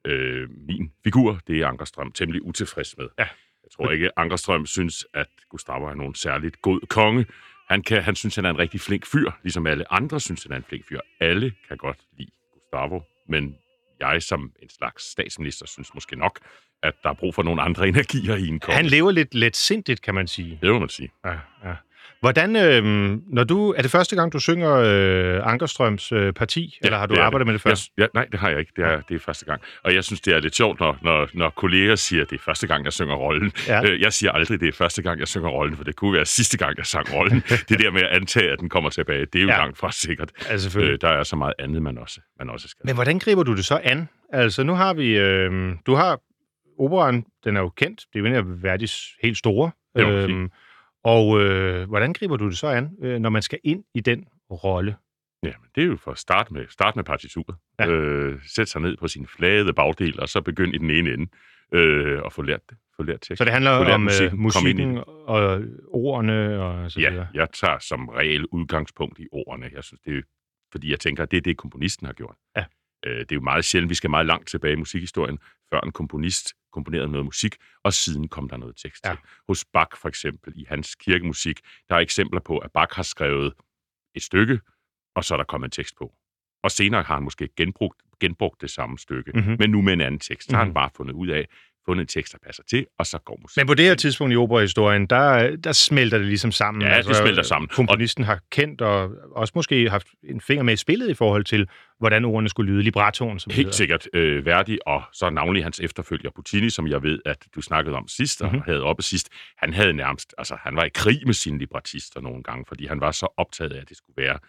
øh, 0.08 0.50
min 0.68 0.92
figur, 1.04 1.40
det 1.48 1.60
er 1.62 1.68
Ankerstrøm 1.68 2.12
temmelig 2.12 2.46
utilfreds 2.46 2.98
med. 2.98 3.08
Ja. 3.20 3.28
Jeg 3.64 3.72
tror 3.78 3.92
ikke, 3.92 4.10
Ankerstrøm 4.20 4.66
synes, 4.66 5.06
at 5.14 5.28
Gustavo 5.50 5.86
er 5.86 5.94
nogen 5.94 6.16
særligt 6.16 6.62
god 6.62 6.80
konge. 6.90 7.26
Han, 7.70 7.84
kan, 7.84 8.04
han 8.04 8.16
synes, 8.16 8.36
han 8.36 8.46
er 8.46 8.50
en 8.50 8.58
rigtig 8.58 8.82
flink 8.82 9.06
fyr, 9.06 9.32
ligesom 9.44 9.68
alle 9.68 9.94
andre 9.94 10.20
synes, 10.20 10.44
han 10.44 10.52
er 10.52 10.56
en 10.56 10.64
flink 10.70 10.88
fyr. 10.90 11.00
Alle 11.20 11.54
kan 11.68 11.78
godt 11.78 11.98
lide 12.18 12.32
Gustavo, 12.54 13.02
men 13.30 13.56
jeg 14.00 14.22
som 14.22 14.52
en 14.62 14.70
slags 14.70 15.12
statsminister 15.12 15.66
synes 15.68 15.94
måske 15.94 16.16
nok, 16.16 16.40
at 16.84 16.94
der 17.04 17.10
er 17.10 17.14
brug 17.14 17.36
for 17.36 17.44
nogle 17.44 17.62
andre 17.62 17.88
energier 17.94 18.36
i 18.36 18.48
en 18.48 18.60
konge. 18.60 18.76
Han 18.76 18.86
lever 18.86 19.12
lidt 19.12 19.36
let 19.36 19.56
sindigt, 19.56 20.02
kan 20.02 20.16
man 20.16 20.28
sige. 20.28 20.60
Det 20.62 20.72
må 20.72 20.80
man 20.80 20.90
sige. 20.90 21.12
Ja, 21.26 21.38
ja. 21.64 21.76
Hvordan, 22.20 22.56
øh, 22.56 22.84
når 23.28 23.44
du, 23.44 23.72
er 23.78 23.82
det 23.82 23.92
første 23.92 24.16
gang, 24.16 24.34
du 24.34 24.40
synger 24.40 24.72
øh, 24.76 25.52
Ankerstrøms 25.52 26.12
øh, 26.12 26.34
parti, 26.34 26.78
ja, 26.84 26.88
eller 26.88 26.98
har 27.00 27.06
du 27.06 27.16
det 27.16 27.22
arbejdet 27.22 27.46
med 27.48 27.54
det 27.54 27.62
før? 27.62 27.70
Jeg, 27.70 27.78
ja, 27.98 28.06
nej, 28.14 28.26
det 28.32 28.40
har 28.40 28.50
jeg 28.50 28.60
ikke. 28.60 28.72
Det 28.76 28.84
er, 28.86 29.02
det 29.02 29.16
er 29.16 29.20
første 29.20 29.46
gang. 29.46 29.62
Og 29.84 29.94
jeg 29.96 30.04
synes, 30.04 30.22
det 30.22 30.34
er 30.36 30.40
lidt 30.40 30.56
sjovt, 30.56 30.80
når, 30.80 30.98
når, 31.02 31.30
når 31.34 31.50
kolleger 31.50 31.96
siger, 31.96 32.22
at 32.22 32.30
det 32.30 32.36
er 32.36 32.44
første 32.46 32.68
gang, 32.68 32.86
jeg 32.86 32.94
synger 32.94 33.16
rollen. 33.16 33.52
Ja. 33.68 33.84
Øh, 33.92 34.02
Jeg 34.02 34.14
siger 34.14 34.32
aldrig, 34.32 34.60
det 34.60 34.68
er 34.68 34.72
første 34.74 35.02
gang, 35.02 35.20
jeg 35.20 35.28
synger 35.28 35.50
rollen, 35.50 35.78
for 35.78 35.84
det 35.84 35.96
kunne 35.96 36.14
være 36.14 36.26
sidste 36.26 36.58
gang, 36.58 36.78
jeg 36.78 36.86
sang 36.86 37.14
rollen. 37.14 37.40
det 37.70 37.80
der 37.80 37.92
med 37.92 38.02
at 38.02 38.10
antage, 38.10 38.52
at 38.52 38.60
den 38.60 38.70
kommer 38.70 38.90
tilbage, 38.90 39.26
det 39.26 39.40
er 39.40 39.44
jo 39.44 39.50
Ja. 39.50 39.58
langt 39.58 39.78
fra 39.78 39.92
sikkert. 39.92 40.32
Selvfølgelig. 40.58 40.94
Øh, 40.94 41.00
der 41.02 41.10
er 41.10 41.24
så 41.24 41.36
meget 41.36 41.54
andet, 41.60 41.82
man 41.82 41.98
også, 41.98 42.20
man 42.40 42.50
også 42.50 42.68
skal. 42.68 42.86
Men 42.86 42.96
hvordan 42.96 43.20
griber 43.20 43.44
du 43.44 43.56
det 43.56 43.66
så 43.66 43.80
an? 43.84 44.10
Altså, 44.34 44.64
nu 44.64 44.74
har 44.74 44.94
vi... 44.94 45.18
Øh, 45.18 45.52
du 45.86 45.94
har 45.96 46.20
operan, 46.80 47.26
den 47.44 47.58
er 47.58 47.62
jo 47.62 47.70
kendt. 47.70 48.00
Det 48.00 48.16
er 48.16 48.20
jo 48.20 48.26
en 48.26 48.34
af 48.36 48.64
Verdis 48.64 48.96
helt 49.24 49.38
store. 49.38 49.72
Det 49.96 50.08
man 50.08 50.28
sige. 50.28 50.50
Og 51.06 51.42
øh, 51.42 51.88
hvordan 51.88 52.14
griber 52.14 52.38
du 52.38 52.50
det 52.50 52.58
så 52.58 52.68
an, 52.68 52.90
øh, 53.02 53.20
når 53.20 53.30
man 53.30 53.42
skal 53.42 53.60
ind 53.64 53.84
i 53.96 54.00
den 54.02 54.26
rolle? 54.52 54.96
Ja, 55.44 55.54
men 55.62 55.70
det 55.76 55.84
er 55.84 55.88
jo 55.88 55.96
for 55.98 56.12
at 56.12 56.18
starte 56.18 56.54
med, 56.54 56.66
starte 56.70 56.98
med 56.98 57.04
partituret. 57.04 57.56
Ja. 57.80 57.88
Øh, 57.88 58.40
sætte 58.56 58.72
sig 58.72 58.82
ned 58.82 58.98
på 58.98 59.08
sin 59.08 59.28
flade 59.28 59.74
bagdel, 59.74 60.20
og 60.20 60.30
så 60.30 60.42
begynde 60.42 60.76
i 60.76 60.78
den 60.78 60.90
ene 60.90 61.14
ende 61.14 61.28
øh, 61.74 62.22
og 62.22 62.34
få 62.34 62.42
lært 62.42 62.62
det. 62.70 62.78
Få 62.98 63.04
lært 63.04 63.16
teksten. 63.22 63.38
Så 63.38 63.44
det 63.44 63.54
handler 63.54 63.72
om 63.72 64.02
musikken, 64.02 64.42
musikken, 64.42 64.80
øh, 64.82 64.94
i 64.94 64.96
musikken 64.96 65.04
og 65.28 65.62
ordene 65.92 66.64
og 66.64 66.92
så 66.92 67.00
Ja, 67.00 67.10
videre. 67.10 67.28
jeg 67.34 67.48
tager 67.54 67.80
som 67.80 68.10
regel 68.10 68.46
udgangspunkt 68.46 69.20
i 69.20 69.28
ordene. 69.32 69.70
Jeg 69.74 69.84
synes, 69.84 70.02
det 70.02 70.18
er, 70.18 70.22
fordi 70.72 70.92
jeg 70.92 71.00
tænker, 71.00 71.24
at 71.24 71.32
det 71.32 71.38
er 71.38 71.42
det, 71.42 71.58
komponisten 71.58 72.06
har 72.06 72.14
gjort. 72.14 72.36
Ja. 72.58 72.66
Øh, 73.06 73.20
det 73.20 73.32
er 73.32 73.36
jo 73.36 73.42
meget 73.42 73.66
sjældent, 73.66 73.90
vi 73.90 73.96
skal 73.96 74.10
meget 74.10 74.26
langt 74.26 74.48
tilbage 74.48 74.74
i 74.74 74.76
musikhistorien, 74.76 75.40
før 75.74 75.80
en 75.80 75.92
komponist 75.92 76.54
komponerede 76.72 77.08
noget 77.08 77.26
musik, 77.26 77.56
og 77.84 77.94
siden 77.94 78.28
kom 78.28 78.50
der 78.50 78.58
noget 78.58 78.76
tekst 78.78 79.06
Ja. 79.06 79.10
til. 79.12 79.20
Hos 79.48 79.66
Bach 79.74 79.90
for 80.02 80.10
eksempel, 80.10 80.54
i 80.56 80.66
hans 80.70 80.96
kirkemusik, 80.96 81.60
der 81.90 81.96
er 81.96 82.00
eksempler 82.00 82.40
på, 82.40 82.58
at 82.58 82.72
Bach 82.72 82.96
har 82.96 83.04
skrevet 83.04 83.54
et 84.16 84.24
stykke, 84.24 84.60
og 85.16 85.24
så 85.26 85.34
er 85.34 85.38
der 85.38 85.44
kommet 85.46 85.68
en 85.68 85.72
tekst 85.72 85.96
på. 85.98 86.14
Og 86.64 86.72
senere 86.72 87.04
har 87.04 87.14
han 87.14 87.24
måske 87.24 87.50
genbrugt, 87.58 88.02
genbrugt 88.20 88.62
det 88.62 88.70
samme 88.72 88.98
stykke, 88.98 89.32
Mhm. 89.32 89.42
mm-hmm. 89.42 89.56
men 89.60 89.70
nu 89.70 89.82
med 89.82 89.94
en 89.94 90.02
anden 90.02 90.20
tekst. 90.20 90.50
Så 90.50 90.56
har 90.56 90.64
Mhm. 90.64 90.68
han 90.70 90.74
bare 90.74 90.90
fundet 90.96 91.14
ud 91.14 91.28
af, 91.28 91.48
fundet 91.86 92.02
en 92.02 92.08
tekst, 92.08 92.34
der 92.34 92.40
passer 92.46 92.64
til, 92.70 92.86
og 93.00 93.06
så 93.06 93.18
går 93.26 93.40
musikken. 93.42 93.60
Men 93.62 93.68
på 93.68 93.74
det 93.74 93.86
her 93.86 93.96
tidspunkt 93.96 94.34
i 94.34 94.36
operahistorien, 94.36 95.06
der, 95.08 95.56
der 95.56 95.72
smelter 95.72 96.18
det 96.18 96.28
ligesom 96.28 96.52
sammen. 96.52 96.82
Ja, 96.82 96.98
det 97.02 97.16
smelter 97.16 97.44
sammen. 97.44 97.68
Komponisten 97.68 98.24
har 98.24 98.40
kendt 98.52 98.82
og 98.82 99.12
også 99.32 99.52
måske 99.56 99.90
haft 99.90 100.08
en 100.24 100.42
finger 100.42 100.64
med 100.64 100.74
i 100.74 100.78
spillet 100.78 101.10
i 101.10 101.14
forhold 101.14 101.44
til, 101.44 101.68
hvordan 102.00 102.26
ordene 102.26 102.50
skulle 102.50 102.72
lyde, 102.74 102.84
librettoen, 102.84 103.40
som 103.40 103.52
Helt 103.52 103.58
hedder. 103.66 103.72
sikkert 103.72 104.08
øh, 104.14 104.46
Verdi, 104.46 104.78
og 104.86 105.04
så 105.14 105.30
navnlig 105.30 105.64
hans 105.64 105.80
efterfølger 105.80 106.30
Puccini, 106.36 106.70
som 106.70 106.88
jeg 106.88 107.04
ved, 107.04 107.20
at 107.26 107.38
du 107.56 107.62
snakkede 107.62 107.96
om 107.96 108.08
sidst, 108.08 108.42
og 108.42 108.48
Mhm. 108.48 108.56
mm-hmm. 108.56 108.66
havde 108.72 108.84
oppe 108.84 109.04
sidst. 109.04 109.30
Han 109.58 109.74
havde 109.74 109.94
nærmest, 109.94 110.34
altså 110.38 110.58
han 110.60 110.76
var 110.76 110.84
i 110.84 110.90
krig 110.94 111.22
med 111.26 111.34
sine 111.34 111.58
librettister 111.58 112.22
nogle 112.22 112.44
gange, 112.44 112.66
fordi 112.68 112.86
han 112.88 113.02
var 113.02 113.12
så 113.12 113.28
optaget 113.38 113.74
af, 113.74 113.82
at 113.82 113.90
det 113.90 113.98
skulle 113.98 114.24
være 114.24 114.40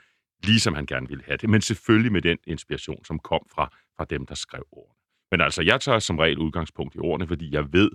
ligesom 0.45 0.75
han 0.75 0.87
gerne 0.87 1.09
ville 1.09 1.25
have 1.27 1.37
det, 1.37 1.51
men 1.51 1.61
selvfølgelig 1.61 2.13
med 2.13 2.23
den 2.23 2.39
inspiration, 2.47 3.05
som 3.05 3.19
kom 3.19 3.41
fra, 3.55 3.71
fra 3.97 4.05
dem, 4.11 4.27
der 4.27 4.35
skrev 4.35 4.63
ordene. 4.73 4.96
Men 5.31 5.41
altså, 5.41 5.63
jeg 5.63 5.81
tager 5.81 5.99
som 5.99 6.19
regel 6.19 6.39
udgangspunkt 6.39 6.95
i 6.95 6.99
ordene, 6.99 7.29
fordi 7.29 7.49
jeg 7.55 7.73
ved, 7.73 7.91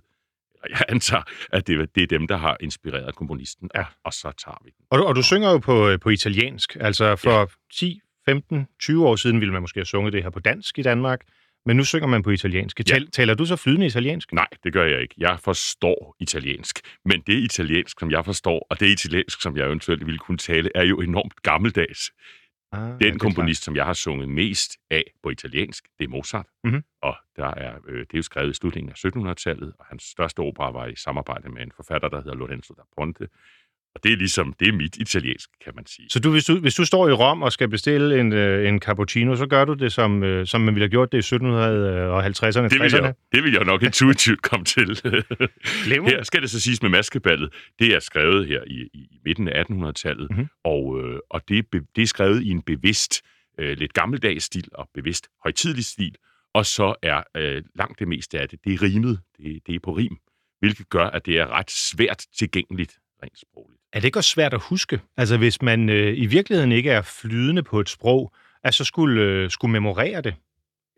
eller 0.63 0.77
jeg 0.77 0.85
antager, 0.89 1.23
at 1.53 1.67
det, 1.67 1.79
er- 1.79 1.85
det 1.85 2.03
er 2.03 2.07
dem, 2.07 2.27
der 2.27 2.37
har 2.37 2.57
inspireret 2.59 3.15
komponisten, 3.15 3.69
ja. 3.75 3.85
og, 4.03 4.13
så 4.13 4.31
tager 4.45 4.57
vi 4.63 4.69
den. 4.69 4.85
Og, 4.89 4.99
du- 4.99 5.03
og 5.05 5.15
du 5.15 5.23
synger 5.23 5.51
jo 5.51 5.57
på, 5.57 5.89
øh, 5.89 5.99
på 5.99 6.09
italiensk. 6.09 6.77
Altså 6.79 7.15
for 7.15 7.39
ja. 7.39 7.45
10, 7.73 7.99
15, 8.25 8.67
20 8.79 9.07
år 9.07 9.15
siden 9.15 9.39
ville 9.39 9.51
man 9.53 9.61
måske 9.61 9.77
have 9.79 9.85
sunget 9.85 10.13
det 10.13 10.23
her 10.23 10.29
på 10.29 10.39
dansk 10.39 10.79
i 10.79 10.81
Danmark, 10.81 11.21
men 11.65 11.77
nu 11.77 11.83
synger 11.83 12.07
man 12.07 12.23
på 12.23 12.29
italiensk. 12.29 12.79
Ja. 12.79 12.83
Tal, 12.83 13.11
taler 13.11 13.33
du 13.33 13.45
så 13.45 13.55
flydende 13.55 13.85
italiensk? 13.85 14.33
Nej, 14.33 14.47
det 14.63 14.73
gør 14.73 14.85
jeg 14.85 15.01
ikke. 15.01 15.15
Jeg 15.17 15.39
forstår 15.39 16.15
italiensk. 16.19 16.79
Men 17.05 17.21
det 17.27 17.33
italiensk, 17.33 17.99
som 17.99 18.11
jeg 18.11 18.25
forstår, 18.25 18.67
og 18.69 18.79
det 18.79 18.89
italiensk, 18.89 19.41
som 19.41 19.57
jeg 19.57 19.65
eventuelt 19.65 20.05
ville 20.05 20.17
kunne 20.19 20.37
tale, 20.37 20.69
er 20.75 20.83
jo 20.85 21.01
enormt 21.01 21.41
gammeldags. 21.41 22.11
Ah, 22.71 22.89
ja, 22.89 23.05
Den 23.05 23.13
er 23.13 23.17
komponist, 23.17 23.63
som 23.63 23.75
jeg 23.75 23.85
har 23.85 23.93
sunget 23.93 24.29
mest 24.29 24.77
af 24.89 25.03
på 25.23 25.29
italiensk, 25.29 25.87
det 25.99 26.05
er 26.05 26.09
Mozart. 26.09 26.45
Mhm. 26.63 26.83
Og 27.01 27.15
der 27.35 27.47
er, 27.47 27.77
øh, 27.87 27.99
det 27.99 28.13
er 28.13 28.17
jo 28.17 28.21
skrevet 28.21 28.49
i 28.49 28.53
slutningen 28.53 28.89
af 28.89 29.05
1700-tallet, 29.05 29.73
og 29.79 29.85
hans 29.85 30.03
største 30.03 30.39
opera 30.39 30.71
var 30.71 30.87
i 30.87 30.95
samarbejde 30.95 31.49
med 31.49 31.61
en 31.61 31.71
forfatter, 31.75 32.09
der 32.09 32.17
hedder 32.17 32.35
Lorenzo 32.35 32.73
da 32.73 32.81
Ponte. 32.97 33.27
Og 33.95 34.03
det 34.03 34.13
er 34.13 34.17
ligesom, 34.17 34.53
det 34.59 34.67
er 34.67 34.71
mit 34.73 34.95
italiensk, 34.97 35.49
kan 35.63 35.75
man 35.75 35.85
sige. 35.85 36.09
Så 36.09 36.19
du, 36.19 36.31
hvis, 36.31 36.45
du, 36.45 36.59
hvis 36.59 36.75
du 36.75 36.85
står 36.85 37.09
i 37.09 37.11
Rom 37.11 37.41
og 37.41 37.51
skal 37.51 37.69
bestille 37.69 38.19
en, 38.19 38.33
øh, 38.33 38.67
en 38.67 38.79
cappuccino, 38.79 39.35
så 39.35 39.45
gør 39.47 39.65
du 39.65 39.73
det, 39.73 39.91
som, 39.91 40.23
øh, 40.23 40.47
som 40.47 40.61
man 40.61 40.75
ville 40.75 40.83
have 40.83 40.89
gjort 40.89 41.11
det 41.11 41.17
i 41.31 41.35
1750'erne, 41.35 42.69
Det 42.69 42.79
vil, 42.79 42.93
60'erne? 42.93 43.05
jeg, 43.05 43.13
det 43.31 43.43
vil 43.43 43.53
jeg 43.53 43.63
nok 43.65 43.83
intuitivt 43.83 44.41
komme 44.49 44.65
til. 44.65 45.01
Her 45.85 46.23
skal 46.23 46.41
det 46.41 46.49
så 46.49 46.59
siges 46.59 46.81
med 46.81 46.89
maskeballet. 46.89 47.53
Det 47.79 47.95
er 47.95 47.99
skrevet 47.99 48.47
her 48.47 48.61
i, 48.67 48.87
i 48.93 49.19
midten 49.25 49.47
af 49.47 49.63
1800-tallet, 49.63 50.29
Mhm. 50.29 50.39
mm-hmm. 50.39 50.49
og, 50.63 50.99
øh, 51.03 51.19
og 51.29 51.41
det, 51.49 51.57
er 51.57 51.79
det 51.95 52.01
er 52.01 52.07
skrevet 52.07 52.43
i 52.43 52.49
en 52.49 52.61
bevidst, 52.61 53.21
lidt 53.59 53.93
gammeldags 53.93 54.43
stil 54.45 54.67
og 54.73 54.89
bevidst 54.93 55.27
højtidlig 55.43 55.85
stil, 55.85 56.15
og 56.53 56.65
så 56.65 56.95
er 57.03 57.23
øh, 57.37 57.63
langt 57.75 57.99
det 57.99 58.07
meste 58.07 58.39
af 58.39 58.49
det, 58.49 58.59
det 58.63 58.73
er 58.73 58.81
rimet, 58.81 59.19
det, 59.37 59.59
det 59.67 59.75
er 59.75 59.79
på 59.83 59.91
rim, 59.91 60.17
hvilket 60.59 60.89
gør, 60.89 61.05
at 61.05 61.25
det 61.25 61.39
er 61.39 61.47
ret 61.47 61.71
svært 61.71 62.25
tilgængeligt 62.37 62.93
rent 63.23 63.39
sprogligt. 63.39 63.80
Er 63.93 63.99
det 63.99 64.05
ikke 64.05 64.19
også 64.19 64.29
svært 64.29 64.53
at 64.53 64.61
huske? 64.69 65.01
Altså 65.17 65.37
hvis 65.37 65.61
man 65.61 65.89
øh, 65.89 66.17
i 66.17 66.25
virkeligheden 66.25 66.71
ikke 66.71 66.91
er 66.91 67.01
flydende 67.01 67.63
på 67.63 67.79
et 67.79 67.89
sprog, 67.89 68.33
at 68.63 68.73
så 68.73 68.83
skulle, 68.83 69.21
øh, 69.21 69.49
skulle 69.49 69.71
memorere 69.71 70.21
det? 70.21 70.35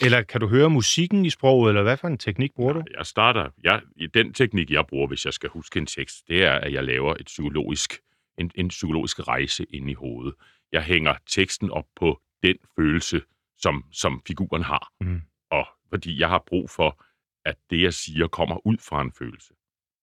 Eller 0.02 0.22
kan 0.22 0.42
du 0.42 0.48
høre 0.48 0.70
musikken 0.70 1.26
i 1.26 1.30
sproget, 1.30 1.70
eller 1.70 1.84
hvad 1.84 1.98
for 1.98 2.08
en 2.08 2.18
teknik 2.18 2.54
bruger 2.56 2.74
du? 2.74 2.84
Jeg 2.98 3.06
starter, 3.06 3.50
jeg, 3.64 3.82
den 4.14 4.34
teknik, 4.34 4.72
jeg 4.72 4.88
bruger, 4.88 5.08
hvis 5.08 5.26
jeg 5.26 5.34
skal 5.34 5.50
huske 5.50 5.80
en 5.80 5.86
tekst, 5.86 6.28
det 6.28 6.44
er, 6.44 6.54
at 6.54 6.74
jeg 6.74 6.84
laver 6.84 7.16
et 7.20 7.26
psykologisk, 7.26 8.00
en, 8.38 8.52
en 8.56 8.68
psykologisk 8.68 9.28
rejse 9.28 9.66
ind 9.70 9.90
i 9.90 9.94
hovedet. 9.94 10.34
Jeg 10.72 10.84
hænger 10.84 11.16
teksten 11.28 11.72
op 11.72 11.86
på 11.96 12.22
den 12.44 12.56
følelse, 12.76 13.22
som, 13.58 13.86
som 13.92 14.22
figuren 14.28 14.64
har. 14.64 14.92
Mhm. 15.02 15.22
Og 15.52 15.68
fordi 15.90 16.20
jeg 16.20 16.30
har 16.30 16.44
brug 16.48 16.70
for, 16.70 17.04
at 17.46 17.56
det, 17.70 17.82
jeg 17.82 17.94
siger, 17.94 18.28
kommer 18.28 18.68
ud 18.68 18.78
fra 18.78 19.02
en 19.02 19.12
følelse. 19.12 19.54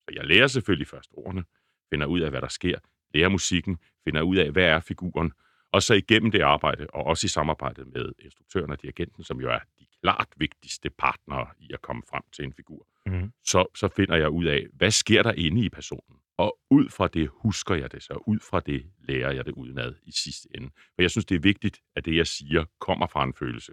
Så 0.04 0.14
jeg 0.14 0.24
lærer 0.24 0.46
selvfølgelig 0.46 0.88
først 0.88 1.10
ordene, 1.12 1.44
finder 1.90 2.06
ud 2.06 2.20
af, 2.20 2.30
hvad 2.30 2.40
der 2.40 2.48
sker, 2.48 2.78
lærer 3.14 3.28
musikken, 3.28 3.78
finder 4.04 4.22
ud 4.22 4.36
af, 4.36 4.50
hvad 4.50 4.64
er 4.64 4.80
figuren, 4.80 5.32
og 5.72 5.82
så 5.82 5.94
igennem 5.94 6.30
det 6.30 6.40
arbejde, 6.40 6.86
og 6.94 7.04
også 7.06 7.24
i 7.26 7.28
samarbejde 7.28 7.84
med 7.84 8.12
instruktøren 8.18 8.70
og 8.70 8.82
dirigenten, 8.82 9.24
som 9.24 9.40
jo 9.40 9.50
er 9.50 9.58
de 9.78 9.86
klart 10.02 10.28
vigtigste 10.36 10.90
partnere 10.90 11.46
i 11.58 11.70
at 11.72 11.82
komme 11.82 12.02
frem 12.10 12.22
til 12.32 12.44
en 12.44 12.52
figur, 12.52 12.86
Mhm. 13.06 13.32
så, 13.44 13.66
så 13.76 13.88
finder 13.96 14.16
jeg 14.16 14.28
ud 14.30 14.44
af, 14.44 14.66
hvad 14.72 14.90
sker 14.90 15.22
der 15.22 15.32
inde 15.32 15.64
i 15.64 15.68
personen? 15.68 16.16
Og 16.36 16.58
ud 16.70 16.88
fra 16.88 17.08
det 17.08 17.30
husker 17.32 17.74
jeg 17.74 17.92
det, 17.92 18.02
så 18.02 18.22
ud 18.26 18.38
fra 18.50 18.60
det 18.60 18.86
lærer 19.08 19.32
jeg 19.32 19.44
det 19.46 19.52
udenad 19.52 19.94
i 20.02 20.12
sidste 20.12 20.48
ende. 20.54 20.70
For 20.94 21.02
jeg 21.02 21.10
synes, 21.10 21.24
det 21.24 21.34
er 21.34 21.40
vigtigt, 21.40 21.80
at 21.96 22.04
det, 22.04 22.16
jeg 22.16 22.26
siger, 22.26 22.64
kommer 22.80 23.06
fra 23.06 23.24
en 23.24 23.34
følelse. 23.34 23.72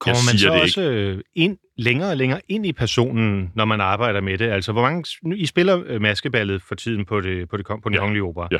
Kommer 0.00 0.20
man 0.32 0.38
så 0.38 0.50
også 0.50 0.82
øh, 0.90 1.20
ind, 1.34 1.58
længere 1.76 2.10
og 2.10 2.16
længere 2.16 2.40
ind 2.48 2.66
i 2.66 2.72
personen, 2.72 3.52
når 3.54 3.64
man 3.64 3.80
arbejder 3.80 4.20
med 4.20 4.38
det? 4.38 4.50
Altså, 4.50 4.72
hvor 4.72 4.82
mange... 4.82 5.04
nu- 5.22 5.34
I 5.36 5.46
spiller 5.46 5.82
øh, 5.86 6.00
maskeballet 6.02 6.62
for 6.62 6.74
tiden 6.74 7.04
på, 7.04 7.20
det, 7.20 7.48
på, 7.48 7.56
det, 7.56 7.66
på 7.66 7.80
den 7.84 7.94
Ja, 7.94 7.98
kongelige 8.00 8.22
opera. 8.22 8.48
ja. 8.52 8.58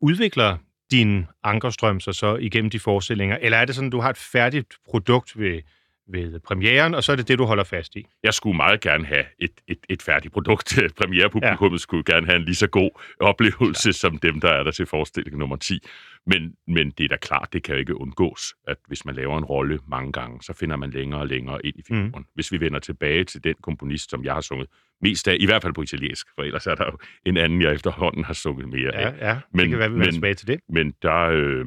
Udvikler 0.00 0.56
din 0.90 1.26
ankerstrøm 1.44 2.00
sig 2.00 2.14
så 2.14 2.36
igennem 2.36 2.70
de 2.70 2.78
forestillinger? 2.78 3.38
Eller 3.40 3.58
er 3.58 3.64
det 3.64 3.74
sådan, 3.74 3.86
at 3.88 3.92
du 3.92 4.00
har 4.00 4.10
et 4.10 4.16
færdigt 4.32 4.74
produkt 4.90 5.38
ved, 5.40 5.60
ved 6.08 6.40
premieren, 6.40 6.94
og 6.94 7.04
så 7.04 7.12
er 7.12 7.16
det 7.16 7.28
det, 7.28 7.38
du 7.38 7.44
holder 7.44 7.64
fast 7.64 7.96
i? 7.96 8.06
Jeg 8.22 8.34
skulle 8.34 8.56
meget 8.56 8.80
gerne 8.80 9.06
have 9.06 9.24
et, 9.38 9.50
et, 9.68 9.78
et 9.88 10.02
færdigt 10.02 10.32
produkt. 10.34 10.78
Premierepublikummet 11.00 11.78
ja. 11.78 11.82
skulle 11.82 12.04
gerne 12.04 12.26
have 12.26 12.36
en 12.36 12.44
lige 12.44 12.54
så 12.54 12.66
god 12.66 12.90
oplevelse 13.20 13.92
som 13.92 14.18
dem, 14.18 14.40
der 14.40 14.48
er 14.48 14.62
der 14.62 14.70
til 14.70 14.86
forestilling 14.86 15.36
nummer 15.38 15.56
10. 15.56 15.78
Men, 16.26 16.54
men 16.66 16.90
det 16.90 17.04
er 17.04 17.08
da 17.08 17.16
klart, 17.16 17.48
det 17.52 17.62
kan 17.62 17.74
jo 17.74 17.78
ikke 17.78 18.00
undgås, 18.00 18.54
at 18.68 18.76
hvis 18.86 19.04
man 19.04 19.14
laver 19.14 19.38
en 19.38 19.44
rolle 19.44 19.78
mange 19.88 20.12
gange, 20.12 20.42
så 20.42 20.52
finder 20.52 20.76
man 20.76 20.90
længere 20.90 21.20
og 21.20 21.26
længere 21.26 21.66
ind 21.66 21.76
i 21.78 21.82
figuren. 21.86 22.12
Mm. 22.16 22.24
Hvis 22.34 22.52
vi 22.52 22.60
vender 22.60 22.78
tilbage 22.78 23.24
til 23.24 23.44
den 23.44 23.54
komponist, 23.62 24.10
som 24.10 24.24
jeg 24.24 24.34
har 24.34 24.40
sunget 24.40 24.68
mest 25.00 25.28
af, 25.28 25.36
i 25.40 25.46
hvert 25.46 25.62
fald 25.62 25.72
på 25.74 25.82
italiensk, 25.82 26.26
for 26.34 26.42
ellers 26.42 26.66
er 26.66 26.74
der 26.74 26.84
jo 26.84 26.98
en 27.26 27.36
anden, 27.36 27.62
jeg 27.62 27.72
efterhånden 27.74 28.24
har 28.24 28.34
sunget 28.34 28.68
mere 28.68 28.90
Ja, 28.94 29.08
af. 29.10 29.14
ja. 29.20 29.32
det 29.34 29.40
Men- 29.52 29.70
kan 29.70 29.78
være, 29.78 29.90
vi 29.92 29.98
men- 29.98 30.12
tilbage 30.12 30.34
til 30.34 30.46
det. 30.46 30.60
Men 30.68 30.94
der, 31.02 31.16
øh, 31.22 31.64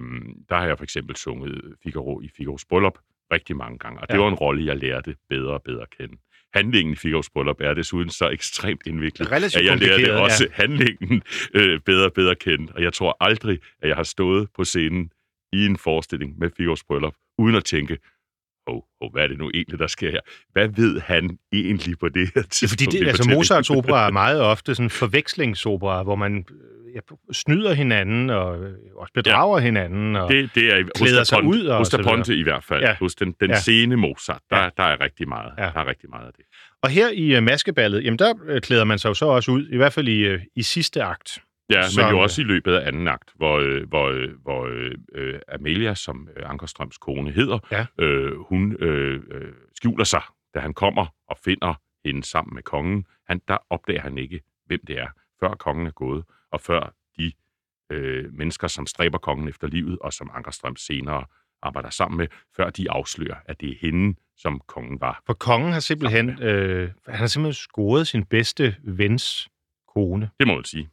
der 0.49 0.55
har 0.55 0.65
jeg 0.67 0.77
for 0.77 0.83
eksempel 0.83 1.15
sunget 1.15 1.61
Figaro 1.83 2.21
i 2.21 2.29
Figaros 2.37 2.65
bryllup 2.65 2.97
rigtig 3.31 3.55
mange 3.55 3.77
gange, 3.79 3.99
og 4.01 4.07
det 4.07 4.13
Ja. 4.15 4.19
var 4.19 4.27
en 4.27 4.33
rolle, 4.33 4.65
jeg 4.65 4.77
lærte 4.77 5.15
bedre 5.29 5.53
og 5.53 5.61
bedre 5.63 5.81
at 5.81 5.89
kende. 5.97 6.17
Handlingen 6.53 6.93
i 6.93 6.95
Figaros 6.95 7.29
bryllup 7.29 7.61
er 7.61 7.73
desuden 7.73 8.09
så 8.09 8.29
ekstremt 8.29 8.81
indviklet, 8.87 9.31
Relativt 9.31 9.55
at 9.61 9.65
jeg 9.65 9.77
lærte 9.77 10.21
også 10.21 10.47
ja. 10.49 10.53
handlingen 10.63 11.21
øh, 11.53 11.79
bedre 11.79 12.05
og 12.05 12.13
bedre 12.13 12.31
at 12.31 12.39
kende. 12.39 12.73
Og 12.75 12.81
jeg 12.83 12.93
tror 12.93 13.17
aldrig, 13.19 13.59
at 13.81 13.87
jeg 13.89 13.95
har 13.95 14.03
stået 14.03 14.47
på 14.55 14.63
scenen 14.63 15.11
i 15.53 15.65
en 15.65 15.77
forestilling 15.77 16.39
med 16.39 16.49
Figaros 16.57 16.83
bryllup, 16.83 17.13
uden 17.37 17.55
at 17.55 17.65
tænke, 17.65 17.97
oh, 18.69 18.81
oh, 19.01 19.11
hvad 19.11 19.23
er 19.23 19.27
det 19.27 19.37
nu 19.37 19.51
egentlig, 19.53 19.79
der 19.79 19.87
sker 19.87 20.11
her? 20.11 20.19
Hvad 20.53 20.67
ved 20.67 20.99
han 20.99 21.37
egentlig 21.53 21.99
på 21.99 22.09
det 22.09 22.29
her 22.35 22.41
tidspunkt? 22.41 22.69
fordi 22.69 22.85
det, 22.99 23.07
altså? 23.07 23.29
Mozarts 23.29 23.69
opera 23.69 24.07
er 24.07 24.11
meget 24.11 24.41
ofte 24.41 24.75
sådan 24.75 24.89
forvekslingsopera, 24.89 26.03
hvor 26.03 26.15
man 26.15 26.45
øh, 26.51 26.95
ja, 26.95 26.99
snyder 27.31 27.73
hinanden 27.73 28.29
og 28.29 28.63
øh, 28.63 28.71
også 28.95 29.13
bedrager 29.13 29.57
ja. 29.59 29.63
hinanden. 29.65 30.15
Og, 30.15 30.31
Det, 30.31 30.49
det 30.55 30.73
er 30.73 30.83
klæder 30.95 31.23
sig 31.23 31.35
Ponte, 31.35 31.49
ud 31.49 31.65
og 31.65 31.77
hos. 31.77 31.95
Ponte 32.03 32.35
i 32.35 32.43
hvert 32.43 32.63
fald. 32.63 32.81
Ja. 32.83 32.95
Hos 32.99 33.15
den, 33.15 33.35
den 33.39 33.49
Ja. 33.49 33.59
sene 33.59 33.95
Mozart, 33.95 34.41
der, 34.49 34.57
Ja. 34.57 34.69
der 34.77 34.83
er 34.83 35.01
rigtig 35.01 35.27
meget. 35.27 35.51
Ja. 35.57 35.63
Der 35.63 35.79
er 35.79 35.87
rigtig 35.87 36.09
meget 36.09 36.25
af 36.27 36.31
det. 36.37 36.45
og 36.83 36.89
her 36.89 37.09
i 37.13 37.37
uh, 37.37 37.43
maskeballet, 37.43 38.03
jamen 38.03 38.19
der 38.19 38.59
klæder 38.63 38.83
man 38.83 38.99
sig 38.99 39.09
jo 39.09 39.13
så 39.13 39.25
også 39.25 39.51
ud, 39.51 39.67
i 39.71 39.77
hvert 39.77 39.93
fald 39.93 40.07
i, 40.07 40.19
øh, 40.19 40.41
i 40.55 40.61
sidste 40.61 41.03
akt. 41.03 41.39
Ja, 41.69 41.87
Som- 41.89 42.03
men 42.03 42.11
jo 42.11 42.19
også 42.19 42.41
i 42.41 42.43
løbet 42.45 42.73
af 42.73 42.87
anden 42.87 43.07
akt, 43.07 43.31
hvor, 43.35 43.57
øh, 43.59 43.87
hvor, 43.89 44.07
øh, 44.09 44.29
hvor 44.43 44.65
øh, 44.65 44.91
øh, 45.15 45.39
Amelia, 45.47 45.93
som 45.95 46.27
øh, 46.37 46.49
Ankerstrøms 46.49 46.97
kone 46.97 47.31
hedder, 47.31 47.59
Ja. 47.71 47.85
øh, 48.05 48.39
hun 48.39 48.75
øh, 48.79 49.21
øh, 49.31 49.53
skjuler 49.75 50.03
sig, 50.03 50.21
da 50.53 50.59
han 50.59 50.73
kommer 50.73 51.05
og 51.27 51.37
finder 51.45 51.73
hende 52.05 52.23
sammen 52.23 52.55
med 52.55 52.63
kongen. 52.63 53.05
Han, 53.27 53.41
der 53.47 53.57
opdager 53.69 54.01
han 54.01 54.17
ikke, 54.17 54.41
hvem 54.65 54.79
det 54.87 54.99
er, 54.99 55.07
før 55.39 55.53
kongen 55.53 55.87
er 55.87 55.91
gået, 55.91 56.23
og 56.51 56.61
før 56.61 56.93
de 57.17 57.31
øh, 57.89 58.33
mennesker, 58.33 58.67
som 58.67 58.85
stræber 58.87 59.17
kongen 59.17 59.47
efter 59.47 59.67
livet, 59.67 59.99
og 59.99 60.13
som 60.13 60.31
Ankerstrøm 60.33 60.75
senere 60.75 61.25
arbejder 61.61 61.89
sammen 61.89 62.17
med, 62.17 62.27
før 62.55 62.69
de 62.69 62.91
afslører, 62.91 63.35
at 63.45 63.61
det 63.61 63.69
er 63.69 63.75
hende, 63.81 64.19
som 64.37 64.61
kongen 64.67 65.01
var. 65.01 65.21
For 65.25 65.33
kongen 65.33 65.71
har 65.73 65.79
simpelthen, 65.79 66.29
øh, 66.43 66.89
han 67.07 67.15
har 67.15 67.27
simpelthen 67.27 67.53
scoret 67.53 68.07
sin 68.07 68.25
bedste 68.25 68.75
vens 68.83 69.49
kone. 69.93 70.29
Det 70.39 70.47
må 70.47 70.55
man 70.55 70.63
sige. 70.65 70.89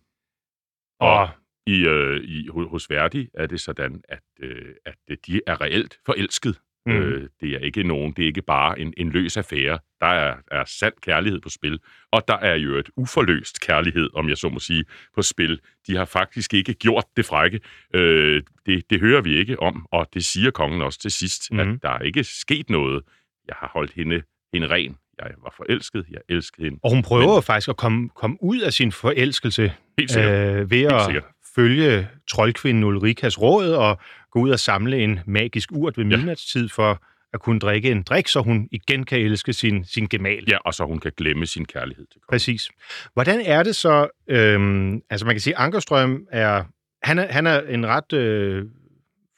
Og 1.01 1.29
I, 1.67 1.87
øh, 1.87 2.21
i, 2.25 2.49
ho- 2.49 2.69
hos 2.69 2.91
Verdi 2.91 3.29
er 3.35 3.47
det 3.47 3.61
sådan, 3.61 4.03
at, 4.09 4.23
øh, 4.41 4.75
at 4.87 4.97
øh, 5.11 5.17
de 5.27 5.41
er 5.47 5.61
reelt 5.61 5.99
forelsket. 6.07 6.61
Mm. 6.87 6.93
Øh, 6.93 7.29
det 7.41 7.51
er 7.55 7.59
ikke 7.59 7.83
nogen, 7.83 8.13
det 8.13 8.23
er 8.23 8.27
ikke 8.27 8.43
bare 8.43 8.79
en, 8.81 8.95
en 8.97 9.11
løs 9.11 9.37
affære. 9.37 9.79
Der 10.01 10.07
er, 10.07 10.37
er 10.51 10.65
sand 10.65 10.95
kærlighed 11.03 11.41
på 11.41 11.49
spil, 11.49 11.79
og 12.13 12.23
der 12.29 12.37
er 12.37 12.55
jo 12.55 12.77
et 12.77 12.91
uforløst 12.97 13.61
kærlighed, 13.61 14.11
om 14.15 14.29
jeg 14.29 14.37
så 14.37 14.49
må 14.49 14.59
sige, 14.59 14.85
på 15.15 15.23
spil. 15.23 15.61
De 15.87 15.97
har 15.97 16.05
faktisk 16.05 16.55
ikke 16.55 16.75
gjort 16.75 17.05
det 17.17 17.25
frække. 17.25 17.61
Øh, 17.95 18.43
det, 18.67 18.91
det 18.91 19.01
hører 19.01 19.21
vi 19.23 19.37
ikke 19.37 19.61
om, 19.61 19.87
og 19.91 20.09
det 20.15 20.25
siger 20.25 20.51
kongen 20.51 20.83
også 20.83 20.99
til 20.99 21.11
sidst, 21.11 21.53
Mhm. 21.53 21.67
mm. 21.67 21.73
at 21.75 21.83
der 21.83 21.91
er 21.91 21.99
ikke 21.99 22.25
sket 22.25 22.71
noget. 22.71 23.03
Jeg 23.49 23.57
har 23.59 23.71
holdt 23.73 23.93
hende, 23.93 24.23
hende 24.53 24.67
ren. 24.71 24.97
Jeg 25.19 25.31
var 25.43 25.55
forelsket, 25.57 26.05
jeg 26.11 26.21
elskede 26.29 26.65
hende. 26.67 26.79
Og 26.83 26.91
hun 26.91 27.03
prøver 27.03 27.35
Men- 27.35 27.43
faktisk 27.43 27.69
at 27.69 27.77
komme, 27.77 28.09
komme 28.09 28.37
ud 28.43 28.61
af 28.61 28.73
sin 28.73 28.93
forelskelse 28.93 29.73
Helt 29.99 30.17
øh, 30.17 30.71
ved 30.71 30.83
at 30.83 31.05
sikkert. 31.05 31.25
følge 31.55 32.09
troldkvinden 32.31 32.85
Ulrikas 32.85 33.41
råd 33.43 33.73
og 33.73 33.99
gå 34.31 34.41
ud 34.41 34.51
og 34.51 34.59
samle 34.59 34.99
en 34.99 35.21
magisk 35.27 35.73
urt 35.73 35.99
ved 35.99 36.05
midnatstid 36.05 36.69
for 36.69 37.03
at 37.33 37.41
kunne 37.41 37.59
drikke 37.59 37.91
en 37.91 38.03
drik, 38.03 38.29
så 38.29 38.41
hun 38.41 38.69
igen 38.73 39.05
kan 39.05 39.19
elske 39.21 39.53
sin, 39.53 39.85
sin 39.85 40.07
gemal. 40.07 40.45
Ja, 40.49 40.57
og 40.59 40.75
så 40.75 40.85
hun 40.85 40.99
kan 40.99 41.13
glemme 41.17 41.47
sin 41.47 41.65
kærlighed 41.65 42.07
til 42.07 42.21
kongen. 42.21 42.31
Præcis. 42.37 42.69
Hvordan 43.15 43.41
er 43.41 43.63
det 43.63 43.77
så, 43.77 44.09
øhm, 44.29 45.01
altså 45.11 45.27
man 45.27 45.35
kan 45.35 45.41
sige, 45.41 45.57
Ankerstrøm 45.57 46.27
er, 46.31 46.65
han 47.03 47.19
er, 47.19 47.33
han 47.33 47.47
er 47.47 47.61
en 47.61 47.87
ret 47.87 48.13
øh, 48.13 48.65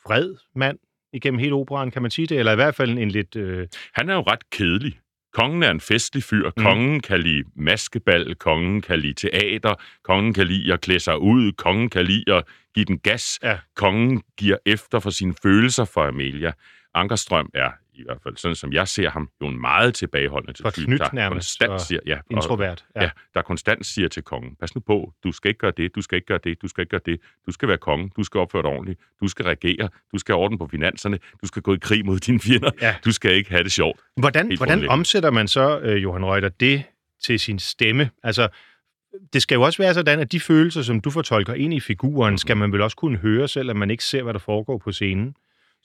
vred 0.06 0.34
mand 0.56 0.78
igennem 1.12 1.38
hele 1.38 1.54
operaen, 1.54 1.90
kan 1.90 2.02
man 2.02 2.10
sige 2.10 2.26
det, 2.26 2.38
eller 2.38 2.52
i 2.52 2.54
hvert 2.54 2.74
fald 2.74 2.98
en 2.98 3.08
lidt, 3.10 3.36
øh, 3.36 3.66
Han 3.94 4.08
er 4.10 4.14
jo 4.14 4.20
ret 4.20 4.50
kedelig. 4.50 4.98
Kongen 5.32 5.62
er 5.62 5.70
en 5.70 5.80
festlig 5.80 6.24
fyr. 6.24 6.50
Mm. 6.56 6.62
Kongen 6.64 7.00
kan 7.00 7.20
lide 7.20 7.44
maskebal, 7.56 8.34
kongen 8.34 8.80
kan 8.80 8.98
lide 8.98 9.14
teater, 9.14 9.74
kongen 10.04 10.34
kan 10.34 10.46
lide 10.46 10.72
at 10.72 10.80
klæde 10.80 11.00
sig 11.00 11.18
ud, 11.18 11.52
kongen 11.52 11.90
kan 11.90 12.04
lide 12.04 12.34
at 12.34 12.44
give 12.74 12.84
den 12.84 12.98
gas. 12.98 13.38
Ja. 13.42 13.58
Kongen 13.76 14.22
giver 14.36 14.56
efter 14.66 15.00
for 15.00 15.10
sine 15.10 15.34
følelser 15.42 15.84
for 15.84 16.04
Amelia. 16.08 16.52
Ankerstrøm 16.94 17.50
er, 17.54 17.70
i 17.98 18.02
hvert 18.04 18.18
fald 18.22 18.36
sådan 18.36 18.54
som 18.54 18.72
jeg 18.72 18.88
ser 18.88 19.10
ham, 19.10 19.30
jo 19.42 19.46
en 19.46 19.60
meget 19.60 19.94
tilbageholdende 19.94 20.52
til 20.52 20.62
Forknyt 20.62 21.00
der 21.00 21.08
nærmest, 21.12 21.58
konstant 21.60 21.80
siger, 21.80 22.00
ja, 22.06 22.16
og, 22.16 22.22
introvert. 22.30 22.84
ja. 22.96 23.02
ja, 23.02 23.10
der 23.34 23.42
konstant 23.42 23.86
siger 23.86 24.08
til 24.08 24.22
kongen, 24.22 24.56
pas 24.60 24.74
nu 24.74 24.80
på, 24.80 25.12
du 25.24 25.32
skal 25.32 25.48
ikke 25.48 25.58
gøre 25.58 25.72
det, 25.76 25.94
du 25.94 26.00
skal 26.02 26.16
ikke 26.16 26.26
gøre 26.26 26.38
det, 26.44 26.62
du 26.62 26.68
skal 26.68 26.82
ikke 26.82 26.90
gøre 26.90 27.00
det, 27.06 27.20
du 27.46 27.52
skal 27.52 27.68
være 27.68 27.78
konge, 27.78 28.10
du 28.16 28.22
skal 28.24 28.38
opføre 28.40 28.62
dig 28.62 28.70
ordentligt, 28.70 29.00
du 29.22 29.28
skal 29.28 29.44
regere, 29.44 29.88
du 30.12 30.18
skal 30.18 30.34
have 30.34 30.42
orden 30.44 30.58
på 30.58 30.66
finanserne, 30.70 31.18
du 31.42 31.46
skal 31.46 31.62
gå 31.62 31.74
i 31.74 31.78
krig 31.80 32.06
mod 32.06 32.18
dine 32.18 32.40
fjender, 32.40 32.70
Ja. 32.80 32.94
du 33.04 33.12
skal 33.12 33.32
ikke 33.34 33.50
have 33.50 33.64
det 33.64 33.72
sjovt. 33.72 34.00
Hvordan, 34.16 34.56
hvordan 34.56 34.88
omsætter 34.88 35.30
man 35.30 35.48
så, 35.48 35.80
øh, 35.80 36.02
Johan 36.02 36.24
Reuter, 36.24 36.48
det 36.48 36.82
til 37.22 37.40
sin 37.40 37.58
stemme? 37.58 38.10
Altså, 38.22 38.48
det 39.32 39.42
skal 39.42 39.54
jo 39.54 39.62
også 39.62 39.82
være 39.82 39.94
sådan, 39.94 40.20
at 40.20 40.32
de 40.32 40.40
følelser, 40.40 40.82
som 40.82 41.00
du 41.00 41.10
fortolker 41.10 41.54
ind 41.54 41.74
i 41.74 41.80
figuren, 41.80 42.32
Mhm. 42.32 42.38
skal 42.38 42.56
man 42.56 42.72
vel 42.72 42.80
også 42.80 42.96
kunne 42.96 43.18
høre, 43.18 43.48
selvom 43.48 43.76
man 43.76 43.90
ikke 43.90 44.04
ser, 44.04 44.22
hvad 44.22 44.32
der 44.32 44.38
foregår 44.38 44.78
på 44.78 44.92
scenen. 44.92 45.34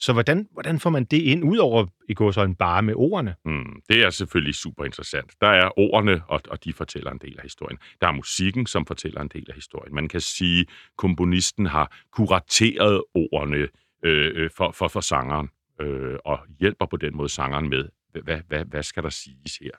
Så 0.03 0.13
hvordan, 0.13 0.47
hvordan 0.51 0.79
får 0.79 0.89
man 0.89 1.03
det 1.03 1.17
ind, 1.17 1.43
ud 1.43 1.57
over 1.57 1.85
i 2.09 2.13
går 2.13 2.31
så 2.31 2.41
en 2.41 2.55
bare 2.55 2.81
med 2.81 2.93
ordene? 2.97 3.35
Mm, 3.45 3.81
det 3.89 4.03
er 4.03 4.09
selvfølgelig 4.09 4.55
super 4.55 4.85
interessant. 4.85 5.31
Der 5.41 5.47
er 5.47 5.79
ordene, 5.79 6.21
og, 6.27 6.41
og 6.49 6.63
de 6.63 6.73
fortæller 6.73 7.11
en 7.11 7.17
del 7.17 7.35
af 7.37 7.43
historien. 7.43 7.77
Der 8.01 8.07
er 8.07 8.11
musikken, 8.11 8.65
som 8.65 8.85
fortæller 8.85 9.21
en 9.21 9.27
del 9.27 9.45
af 9.49 9.55
historien. 9.55 9.95
Man 9.95 10.07
kan 10.07 10.21
sige, 10.21 10.61
at 10.61 10.67
komponisten 10.97 11.65
har 11.65 11.97
kurateret 12.11 13.03
ordene 13.15 13.67
øh, 14.03 14.31
øh, 14.35 14.49
for, 14.57 14.71
for, 14.71 14.87
for 14.87 14.99
sangeren, 14.99 15.49
øh, 15.81 16.17
og 16.25 16.39
hjælper 16.59 16.85
på 16.85 16.97
den 16.97 17.17
måde 17.17 17.29
sangeren 17.29 17.69
med, 17.69 17.89
hvad, 18.23 18.41
hvad, 18.47 18.65
hvad 18.65 18.83
skal 18.83 19.03
der 19.03 19.09
siges 19.09 19.57
her? 19.57 19.71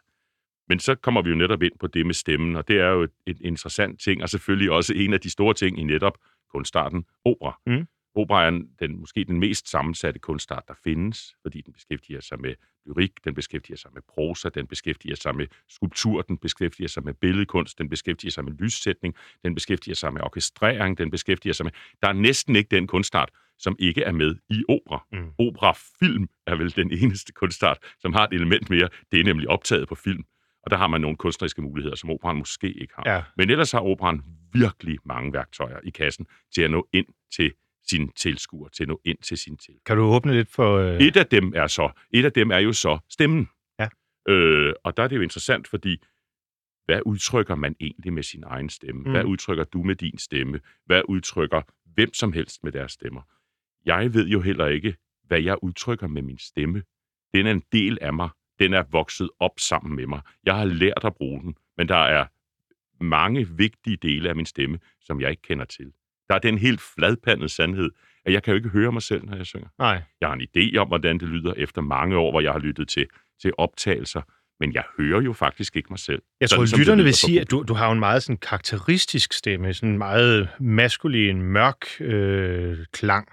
Men 0.68 0.78
så 0.78 0.94
kommer 0.94 1.22
vi 1.22 1.30
jo 1.30 1.36
netop 1.36 1.62
ind 1.62 1.72
på 1.80 1.86
det 1.86 2.06
med 2.06 2.14
stemmen, 2.14 2.56
og 2.56 2.68
det 2.68 2.80
er 2.80 2.88
jo 2.88 3.02
et, 3.02 3.12
et 3.26 3.40
interessant 3.40 4.00
ting, 4.00 4.22
og 4.22 4.28
selvfølgelig 4.28 4.70
også 4.70 4.94
en 4.96 5.12
af 5.12 5.20
de 5.20 5.30
store 5.30 5.54
ting 5.54 5.78
i 5.78 5.82
netop 5.82 6.18
kunstarten, 6.52 7.04
opera. 7.24 7.60
Mm. 7.66 7.86
Opera 8.14 8.44
er 8.44 8.48
en- 8.48 8.68
den, 8.80 9.00
måske 9.00 9.24
den 9.24 9.40
mest 9.40 9.68
sammensatte 9.70 10.20
kunstart, 10.20 10.62
der 10.68 10.74
findes, 10.84 11.34
fordi 11.42 11.60
den 11.60 11.72
beskæftiger 11.72 12.20
sig 12.20 12.40
med 12.40 12.54
lyrik, 12.86 13.10
den 13.24 13.34
beskæftiger 13.34 13.76
sig 13.76 13.90
med 13.94 14.02
prosa, 14.08 14.48
den 14.48 14.66
beskæftiger 14.66 15.16
sig 15.16 15.36
med 15.36 15.46
skulptur, 15.68 16.22
den 16.22 16.38
beskæftiger 16.38 16.88
sig 16.88 17.04
med 17.04 17.14
billedkunst, 17.14 17.78
den 17.78 17.88
beskæftiger 17.88 18.30
sig 18.30 18.44
med 18.44 18.52
lyssætning, 18.52 19.14
den 19.44 19.54
beskæftiger 19.54 19.94
sig 19.94 20.12
med 20.12 20.22
orkestrering, 20.22 20.98
den 20.98 21.10
beskæftiger 21.10 21.52
sig 21.52 21.64
med... 21.66 21.72
Der 22.02 22.08
er 22.08 22.12
næsten 22.12 22.56
ikke 22.56 22.68
den 22.76 22.86
kunstart, 22.86 23.30
som 23.58 23.76
ikke 23.78 24.02
er 24.02 24.12
med 24.12 24.36
i 24.50 24.64
opera. 24.68 25.06
Mm. 25.12 25.30
Operafilm 25.38 26.28
er 26.46 26.56
vel 26.56 26.76
den 26.76 26.90
eneste 26.92 27.32
kunstart, 27.32 27.78
som 27.98 28.12
har 28.12 28.26
et 28.26 28.32
element 28.32 28.70
mere. 28.70 28.88
Det 29.12 29.20
er 29.20 29.24
nemlig 29.24 29.48
optaget 29.48 29.88
på 29.88 29.94
film. 29.94 30.24
Og 30.62 30.70
der 30.70 30.76
har 30.76 30.86
man 30.86 31.00
nogle 31.00 31.16
kunstneriske 31.16 31.62
muligheder, 31.62 31.96
som 31.96 32.10
operan 32.10 32.36
måske 32.36 32.72
ikke 32.72 32.94
har. 32.96 33.14
Ja. 33.14 33.22
Men 33.36 33.50
ellers 33.50 33.72
har 33.72 33.80
operan 33.80 34.22
virkelig 34.52 34.98
mange 35.04 35.32
værktøjer 35.32 35.78
i 35.84 35.90
kassen 35.90 36.26
til 36.54 36.62
at 36.62 36.70
nå 36.70 36.88
ind 36.92 37.06
til 37.36 37.52
sin 37.90 38.08
tilskuer, 38.08 38.68
til 38.68 38.88
nå 38.88 39.00
ind 39.04 39.18
til 39.18 39.38
sin 39.38 39.56
til. 39.56 39.74
Kan 39.86 39.96
du 39.96 40.02
åbne 40.02 40.32
lidt 40.32 40.50
for... 40.50 40.76
Øh... 40.78 41.00
Et 41.00 41.16
af 41.16 41.26
dem 41.26 41.52
er 41.56 41.66
så, 41.66 41.90
et 42.10 42.24
af 42.24 42.32
dem 42.32 42.50
er 42.50 42.58
jo 42.58 42.72
så 42.72 42.98
stemmen. 43.08 43.48
Ja. 43.78 43.88
Øh, 44.28 44.74
og 44.84 44.96
der 44.96 45.02
er 45.02 45.08
det 45.08 45.16
jo 45.16 45.22
interessant, 45.22 45.68
fordi 45.68 46.02
hvad 46.86 47.00
udtrykker 47.06 47.54
man 47.54 47.76
egentlig 47.80 48.12
med 48.12 48.22
sin 48.22 48.44
egen 48.46 48.68
stemme? 48.68 49.00
Mm. 49.00 49.06
Mm. 49.06 49.12
Hvad 49.12 49.24
udtrykker 49.24 49.64
du 49.64 49.82
med 49.82 49.94
din 49.94 50.18
stemme? 50.18 50.60
Hvad 50.86 51.02
udtrykker 51.08 51.62
hvem 51.94 52.14
som 52.14 52.32
helst 52.32 52.64
med 52.64 52.72
deres 52.72 52.92
stemmer? 52.92 53.22
Jeg 53.86 54.14
ved 54.14 54.28
jo 54.28 54.40
heller 54.40 54.66
ikke, 54.66 54.96
hvad 55.22 55.42
jeg 55.42 55.56
udtrykker 55.62 56.06
med 56.06 56.22
min 56.22 56.38
stemme. 56.38 56.82
Den 57.34 57.46
er 57.46 57.50
en 57.50 57.62
del 57.72 57.98
af 58.00 58.12
mig. 58.12 58.28
Den 58.58 58.74
er 58.74 58.84
vokset 58.90 59.30
op 59.38 59.60
sammen 59.60 59.96
med 59.96 60.06
mig. 60.06 60.20
Jeg 60.44 60.56
har 60.56 60.64
lært 60.64 61.04
at 61.04 61.14
bruge 61.14 61.40
den, 61.40 61.56
men 61.76 61.88
der 61.88 61.96
er 61.96 62.26
mange 63.04 63.48
vigtige 63.48 63.96
dele 63.96 64.28
af 64.28 64.36
min 64.36 64.46
stemme, 64.46 64.78
som 65.00 65.20
jeg 65.20 65.30
ikke 65.30 65.42
kender 65.42 65.64
til. 65.64 65.92
Der 66.28 66.34
er 66.34 66.38
den 66.38 66.58
helt 66.58 66.80
fladpandede 66.80 67.48
sandhed, 67.48 67.90
at 68.24 68.32
jeg 68.32 68.42
kan 68.42 68.52
jo 68.52 68.56
ikke 68.56 68.68
høre 68.68 68.92
mig 68.92 69.02
selv, 69.02 69.24
når 69.24 69.36
jeg 69.36 69.46
synger. 69.46 69.68
Nej. 69.78 70.02
Jeg 70.20 70.28
har 70.28 70.34
en 70.34 70.48
idé 70.56 70.76
om, 70.76 70.88
hvordan 70.88 71.18
det 71.18 71.28
lyder 71.28 71.52
efter 71.56 71.82
mange 71.82 72.16
år, 72.16 72.30
hvor 72.30 72.40
jeg 72.40 72.52
har 72.52 72.58
lyttet 72.58 72.88
til, 72.88 73.06
til 73.42 73.52
optagelser, 73.58 74.22
men 74.60 74.74
jeg 74.74 74.82
hører 74.98 75.22
jo 75.22 75.32
faktisk 75.32 75.76
ikke 75.76 75.86
mig 75.90 75.98
selv. 75.98 76.22
Jeg 76.40 76.48
Sådan 76.48 76.66
tror, 76.66 76.70
det 76.70 76.78
lytterne 76.78 77.04
vil 77.04 77.14
sige, 77.14 77.40
at 77.40 77.50
du, 77.50 77.64
du 77.68 77.74
har 77.74 77.92
en 77.92 77.98
meget 77.98 78.22
sådan 78.22 78.36
karakteristisk 78.36 79.32
stemme, 79.32 79.74
sådan 79.74 79.88
en 79.88 79.98
meget 79.98 80.48
maskulin, 80.60 81.42
mørk 81.42 82.00
øh, 82.00 82.78
klang. 82.92 83.28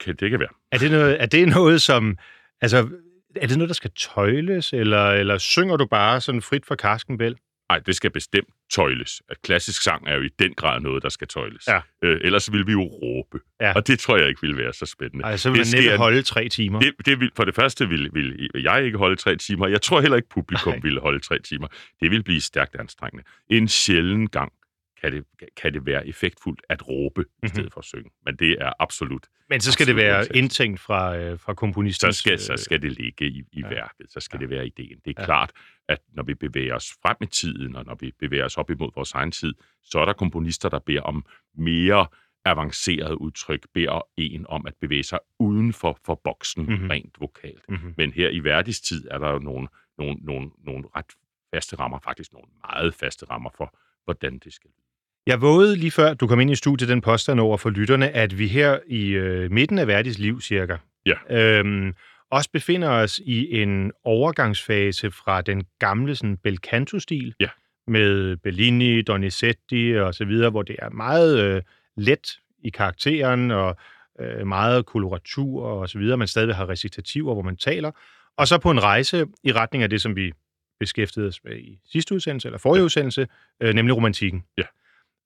Kan, 0.00 0.16
det 0.16 0.30
kan 0.30 0.40
være. 0.40 0.48
Er 0.72 0.78
det 0.78 0.90
noget, 0.90 1.22
er 1.22 1.26
det 1.26 1.48
noget 1.48 1.82
som... 1.82 2.18
Altså, 2.60 2.88
er 3.36 3.46
det 3.46 3.56
noget, 3.58 3.68
der 3.68 3.74
skal 3.74 3.90
tøjles, 3.96 4.72
eller, 4.72 5.10
eller 5.10 5.38
synger 5.38 5.76
du 5.76 5.86
bare 5.86 6.20
sådan 6.20 6.42
frit 6.42 6.66
fra 6.66 6.74
karskenbæl? 6.74 7.36
Nej, 7.70 7.78
det 7.78 7.96
skal 7.96 8.10
bestemt 8.10 8.48
tøjles. 8.72 9.22
At 9.28 9.42
klassisk 9.42 9.82
sang 9.82 10.08
er 10.08 10.14
jo 10.14 10.22
i 10.22 10.28
den 10.38 10.54
grad 10.54 10.80
noget, 10.80 11.02
der 11.02 11.08
skal 11.08 11.28
tøjles. 11.28 11.66
Ja. 11.68 11.80
Øh, 12.04 12.20
ellers 12.24 12.52
ville 12.52 12.66
vi 12.66 12.72
jo 12.72 12.82
råbe. 12.82 13.40
Ja. 13.60 13.72
Og 13.72 13.86
det 13.86 13.98
tror 13.98 14.16
jeg 14.16 14.28
ikke 14.28 14.40
ville 14.40 14.56
være 14.56 14.72
så 14.72 14.86
spændende. 14.86 15.24
Ej, 15.24 15.36
så 15.36 15.50
vil 15.50 15.64
Det 15.64 15.74
man 15.74 15.84
næppe 15.84 15.96
holde 15.98 16.22
tre 16.22 16.48
timer. 16.48 16.80
Det, 16.80 16.92
det 17.06 17.20
vil, 17.20 17.30
for 17.36 17.44
det 17.44 17.54
første 17.54 17.88
vil, 17.88 18.10
vil 18.12 18.50
jeg 18.54 18.84
ikke 18.84 18.98
holde 18.98 19.16
tre 19.16 19.36
timer. 19.36 19.66
Jeg 19.68 19.82
tror 19.82 20.00
heller 20.00 20.16
ikke, 20.16 20.28
publikum 20.28 20.72
Nej. 20.72 20.80
ville 20.82 21.00
holde 21.00 21.18
tre 21.18 21.38
timer. 21.38 21.68
Det 22.00 22.10
vil 22.10 22.22
blive 22.22 22.40
stærkt 22.40 22.76
anstrengende. 22.76 23.24
En 23.50 23.68
sjælden 23.68 24.28
gang 24.28 24.52
kan 25.00 25.12
det, 25.12 25.24
kan 25.56 25.74
det 25.74 25.86
være 25.86 26.06
effektfuldt 26.08 26.62
at 26.68 26.88
råbe 26.88 27.20
mm-hmm. 27.20 27.36
i 27.42 27.46
Mhm. 27.46 27.48
stedet 27.48 27.72
for 27.72 27.80
at 27.80 27.84
synge. 27.84 28.10
Men 28.24 28.36
det 28.36 28.52
er 28.62 28.72
absolut... 28.78 29.26
Men 29.48 29.60
så 29.60 29.72
skal 29.72 29.86
det 29.86 29.96
være 29.96 30.36
indtænkt 30.36 30.80
fra, 30.80 31.16
øh, 31.16 31.38
fra 31.38 31.52
Så 31.52 31.54
komponistens... 31.56 32.16
skal, 32.16 32.38
så 32.38 32.52
øh, 32.52 32.58
skal 32.58 32.82
det 32.82 32.92
ligge 32.92 33.26
i, 33.26 33.42
i 33.52 33.60
ja. 33.60 33.68
værket. 33.68 34.06
Så 34.12 34.20
skal 34.20 34.36
Ja. 34.36 34.40
det 34.40 34.50
være 34.50 34.66
ideen. 34.66 34.98
Det 35.04 35.10
er 35.16 35.20
Ja. 35.22 35.24
klart, 35.24 35.52
at 35.88 35.98
når 36.12 36.22
vi 36.22 36.34
bevæger 36.34 36.74
os 36.74 36.92
frem 37.02 37.16
i 37.20 37.26
tiden, 37.26 37.76
og 37.76 37.84
når 37.84 37.94
vi 38.00 38.12
bevæger 38.18 38.44
os 38.44 38.58
op 38.58 38.70
imod 38.70 38.90
vores 38.94 39.12
egen 39.12 39.30
tid, 39.32 39.54
så 39.82 39.98
er 39.98 40.04
der 40.04 40.12
komponister, 40.12 40.68
der 40.68 40.78
beder 40.78 41.00
om 41.02 41.24
mere 41.54 42.06
avanceret 42.44 43.12
udtryk, 43.14 43.66
beder 43.74 44.00
en 44.16 44.46
om 44.48 44.66
at 44.66 44.74
bevæge 44.80 45.02
sig 45.02 45.18
uden 45.38 45.72
for, 45.72 45.98
for 46.04 46.20
boksen 46.24 46.62
Mhm. 46.62 46.72
mm-hmm. 46.72 46.90
rent 46.90 47.20
vokalt. 47.20 47.64
mhm. 47.68 47.94
Men 47.96 48.12
her 48.12 48.28
i 48.28 48.38
Verdis 48.38 48.80
tid 48.80 49.08
er 49.10 49.18
der 49.18 49.30
jo 49.30 49.38
nogle, 49.38 49.68
nogle, 49.98 50.14
nogle, 50.22 50.50
nogle 50.58 50.84
ret 50.96 51.06
faste 51.54 51.76
rammer, 51.76 51.98
faktisk 51.98 52.32
nogle 52.32 52.48
meget 52.66 52.94
faste 52.94 53.26
rammer 53.30 53.50
for, 53.56 53.76
hvordan 54.04 54.38
det 54.38 54.52
skal 54.52 54.70
lyde. 54.70 54.86
Jeg 55.26 55.40
vågede 55.40 55.76
lige 55.76 55.90
før, 55.90 56.14
du 56.14 56.26
kom 56.26 56.40
ind 56.40 56.50
i 56.50 56.54
studiet, 56.54 56.88
den 56.88 57.00
påstand 57.00 57.40
over 57.40 57.56
for 57.56 57.70
lytterne, 57.70 58.10
at 58.10 58.38
vi 58.38 58.46
her 58.48 58.78
i 58.86 59.08
øh, 59.10 59.50
midten 59.50 59.78
af 59.78 59.86
Verdis 59.86 60.18
liv 60.18 60.40
cirka, 60.40 60.76
Ja. 61.06 61.14
øhm, 61.58 61.94
også 62.30 62.50
befinder 62.52 62.88
os 62.88 63.18
i 63.24 63.62
en 63.62 63.92
overgangsfase 64.04 65.10
fra 65.10 65.42
den 65.42 65.64
gamle 65.78 66.14
sådan, 66.16 66.36
bel 66.36 66.56
canto-stil, 66.58 67.34
Ja. 67.40 67.48
med 67.86 68.36
Bellini, 68.36 69.02
Donizetti 69.02 69.96
og 69.96 70.14
så 70.14 70.24
videre, 70.24 70.50
hvor 70.50 70.62
det 70.62 70.76
er 70.78 70.90
meget 70.90 71.38
øh, 71.44 71.62
let 71.96 72.28
i 72.64 72.70
karakteren 72.70 73.50
og 73.50 73.76
øh, 74.20 74.46
meget 74.46 74.86
koloratur 74.86 75.64
og 75.66 75.88
så 75.88 75.98
videre. 75.98 76.16
Man 76.16 76.28
stadig 76.28 76.54
har 76.54 76.68
recitativer, 76.68 77.34
hvor 77.34 77.42
man 77.42 77.56
taler. 77.56 77.90
Og 78.36 78.48
så 78.48 78.58
på 78.58 78.70
en 78.70 78.82
rejse 78.82 79.26
i 79.44 79.52
retning 79.52 79.82
af 79.82 79.90
det, 79.90 80.00
som 80.00 80.16
vi 80.16 80.32
beskæftigede 80.80 81.28
os 81.28 81.40
med 81.44 81.56
i 81.56 81.78
sidste 81.92 82.14
udsendelse, 82.14 82.48
eller 82.48 82.58
forrige 82.58 82.84
udsendelse, 82.84 83.26
øh, 83.62 83.74
nemlig 83.74 83.96
romantikken. 83.96 84.44
Ja. 84.58 84.62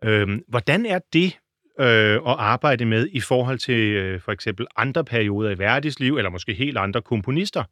Øhm, 0.04 0.42
hvordan 0.48 0.86
er 0.86 0.98
det 1.12 1.38
øh, 1.80 2.14
at 2.14 2.20
arbejde 2.38 2.84
med 2.84 3.08
i 3.12 3.20
forhold 3.20 3.58
til 3.58 3.78
øh, 3.94 4.20
for 4.20 4.32
eksempel 4.32 4.66
andre 4.76 5.04
perioder 5.04 5.50
i 5.50 5.58
Verdis 5.58 6.00
liv, 6.00 6.16
eller 6.16 6.30
måske 6.30 6.54
helt 6.54 6.78
andre 6.78 7.02
komponister, 7.02 7.64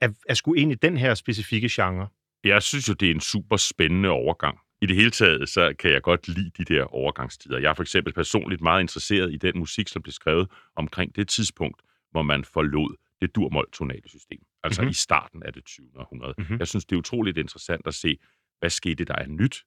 at, 0.00 0.10
at 0.28 0.36
skulle 0.36 0.62
ind 0.62 0.72
i 0.72 0.74
den 0.74 0.96
her 0.96 1.14
specifikke 1.14 1.68
genre? 1.72 2.08
Jeg 2.44 2.62
synes 2.62 2.88
jo, 2.88 2.94
det 2.94 3.10
er 3.10 3.14
en 3.14 3.20
super 3.20 3.56
spændende 3.56 4.08
overgang. 4.08 4.58
I 4.82 4.86
det 4.86 4.96
hele 4.96 5.10
taget, 5.10 5.48
så 5.48 5.74
kan 5.78 5.90
jeg 5.92 6.02
godt 6.02 6.28
lide 6.28 6.50
de 6.58 6.64
der 6.74 6.84
overgangstider. 6.84 7.58
Jeg 7.58 7.70
er 7.70 7.74
for 7.74 7.82
eksempel 7.82 8.12
personligt 8.12 8.60
meget 8.60 8.80
interesseret 8.80 9.32
i 9.32 9.36
den 9.36 9.58
musik, 9.58 9.88
som 9.88 10.02
blev 10.02 10.12
skrevet 10.12 10.48
omkring 10.76 11.16
det 11.16 11.28
tidspunkt, 11.28 11.82
hvor 12.10 12.22
man 12.22 12.44
forlod 12.44 12.96
det 13.20 13.34
durmål 13.34 13.68
tonale 13.72 14.08
system. 14.08 14.38
Altså 14.64 14.80
Mhm. 14.80 14.84
mm-hmm. 14.84 14.90
i 14.90 14.94
starten 14.94 15.42
af 15.42 15.52
det 15.52 15.64
20. 15.64 15.86
århundrede. 15.96 16.34
Mhm. 16.38 16.42
Mm-hmm. 16.46 16.58
Jeg 16.58 16.68
synes, 16.68 16.84
det 16.84 16.96
er 16.96 16.98
utroligt 16.98 17.38
interessant 17.38 17.86
at 17.86 17.94
se, 17.94 18.18
hvad 18.58 18.70
skete 18.70 19.04
der 19.04 19.14
af 19.14 19.30
nyt, 19.30 19.64